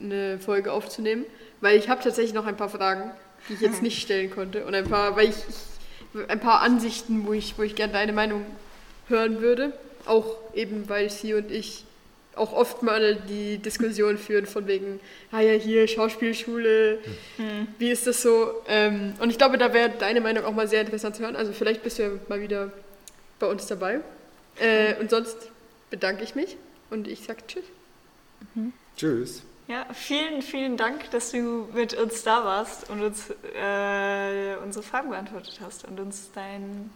eine 0.00 0.38
Folge 0.38 0.72
aufzunehmen, 0.72 1.24
weil 1.60 1.78
ich 1.78 1.88
habe 1.88 2.02
tatsächlich 2.02 2.34
noch 2.34 2.46
ein 2.46 2.56
paar 2.56 2.68
Fragen, 2.68 3.10
die 3.48 3.54
ich 3.54 3.60
jetzt 3.60 3.82
nicht 3.82 4.00
stellen 4.02 4.30
konnte 4.30 4.64
und 4.64 4.74
ein 4.74 4.88
paar, 4.88 5.16
weil 5.16 5.28
ich, 5.28 5.36
ich 5.48 6.28
ein 6.28 6.40
paar 6.40 6.60
Ansichten, 6.62 7.26
wo 7.26 7.32
ich, 7.32 7.58
wo 7.58 7.62
ich 7.62 7.74
gerne 7.74 7.92
deine 7.92 8.12
Meinung 8.12 8.44
hören 9.08 9.40
würde, 9.40 9.72
auch 10.06 10.36
eben, 10.54 10.88
weil 10.88 11.10
sie 11.10 11.34
und 11.34 11.50
ich 11.50 11.84
auch 12.34 12.52
oft 12.52 12.82
mal 12.82 13.16
die 13.28 13.58
Diskussion 13.58 14.16
führen 14.16 14.46
von 14.46 14.66
wegen, 14.66 15.00
ah 15.32 15.40
ja, 15.40 15.52
hier 15.52 15.88
Schauspielschule, 15.88 16.98
wie 17.78 17.90
ist 17.90 18.06
das 18.06 18.22
so? 18.22 18.62
Ähm, 18.68 19.14
und 19.20 19.30
ich 19.30 19.38
glaube, 19.38 19.58
da 19.58 19.74
wäre 19.74 19.90
deine 19.90 20.20
Meinung 20.20 20.44
auch 20.44 20.54
mal 20.54 20.68
sehr 20.68 20.82
interessant 20.82 21.16
zu 21.16 21.22
hören. 21.22 21.34
Also 21.36 21.52
vielleicht 21.52 21.82
bist 21.82 21.98
du 21.98 22.02
ja 22.04 22.10
mal 22.28 22.40
wieder 22.40 22.70
bei 23.40 23.48
uns 23.48 23.66
dabei. 23.66 24.00
Äh, 24.60 24.94
und 25.00 25.10
sonst 25.10 25.36
bedanke 25.90 26.22
ich 26.22 26.34
mich 26.34 26.56
und 26.90 27.08
ich 27.08 27.24
sage 27.24 27.40
Tschüss. 27.46 27.64
Tschüss. 28.96 29.42
Ja, 29.68 29.84
vielen, 29.92 30.40
vielen 30.40 30.78
Dank, 30.78 31.10
dass 31.10 31.30
du 31.30 31.68
mit 31.74 31.92
uns 31.92 32.22
da 32.22 32.42
warst 32.42 32.88
und 32.88 33.02
uns 33.02 33.28
äh, 33.54 34.56
unsere 34.62 34.82
Fragen 34.82 35.10
beantwortet 35.10 35.60
hast 35.62 35.84
und 35.84 36.00
uns 36.00 36.30
dein, 36.34 36.90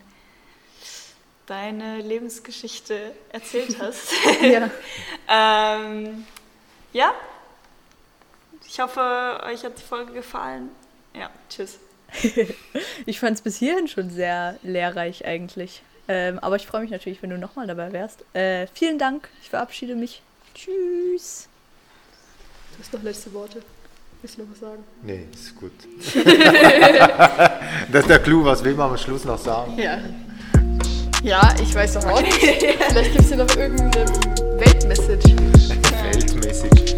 deine 1.44 1.98
Lebensgeschichte 1.98 3.12
erzählt 3.30 3.76
hast. 3.78 4.14
Ja. 4.42 4.70
ähm, 5.28 6.26
ja, 6.94 7.12
ich 8.66 8.80
hoffe, 8.80 9.40
euch 9.44 9.64
hat 9.64 9.78
die 9.78 9.82
Folge 9.82 10.14
gefallen. 10.14 10.70
Ja, 11.14 11.30
tschüss. 11.50 11.78
Ich 13.04 13.20
fand 13.20 13.36
es 13.36 13.42
bis 13.42 13.58
hierhin 13.58 13.86
schon 13.86 14.08
sehr 14.08 14.58
lehrreich 14.62 15.26
eigentlich. 15.26 15.82
Ähm, 16.08 16.38
aber 16.38 16.56
ich 16.56 16.66
freue 16.66 16.80
mich 16.80 16.90
natürlich, 16.90 17.22
wenn 17.22 17.30
du 17.30 17.38
nochmal 17.38 17.66
dabei 17.66 17.92
wärst. 17.92 18.24
Äh, 18.34 18.66
vielen 18.72 18.98
Dank. 18.98 19.28
Ich 19.42 19.50
verabschiede 19.50 19.94
mich. 19.94 20.22
Tschüss. 20.54 21.48
Du 22.76 22.82
hast 22.82 22.92
noch 22.92 23.02
letzte 23.02 23.32
Worte. 23.32 23.62
Willst 24.20 24.38
du 24.38 24.42
noch 24.42 24.50
was 24.52 24.60
sagen? 24.60 24.84
Nee, 25.02 25.26
ist 25.32 25.56
gut. 25.56 25.72
das 27.92 28.02
ist 28.02 28.08
der 28.08 28.18
Clou, 28.20 28.44
was 28.44 28.62
will 28.62 28.74
man 28.74 28.90
am 28.90 28.96
Schluss 28.96 29.24
noch 29.24 29.38
sagen? 29.38 29.76
Ja. 29.76 29.98
Ja, 31.22 31.54
ich 31.60 31.74
weiß 31.74 31.94
doch 31.94 32.06
auch 32.06 32.20
nicht. 32.20 32.34
Vielleicht 32.34 33.12
gibt 33.12 33.24
es 33.24 33.28
hier 33.28 33.36
noch 33.36 33.56
irgendeine 33.56 34.06
Weltmessage. 34.58 35.36
Weltmessage. 36.02 36.91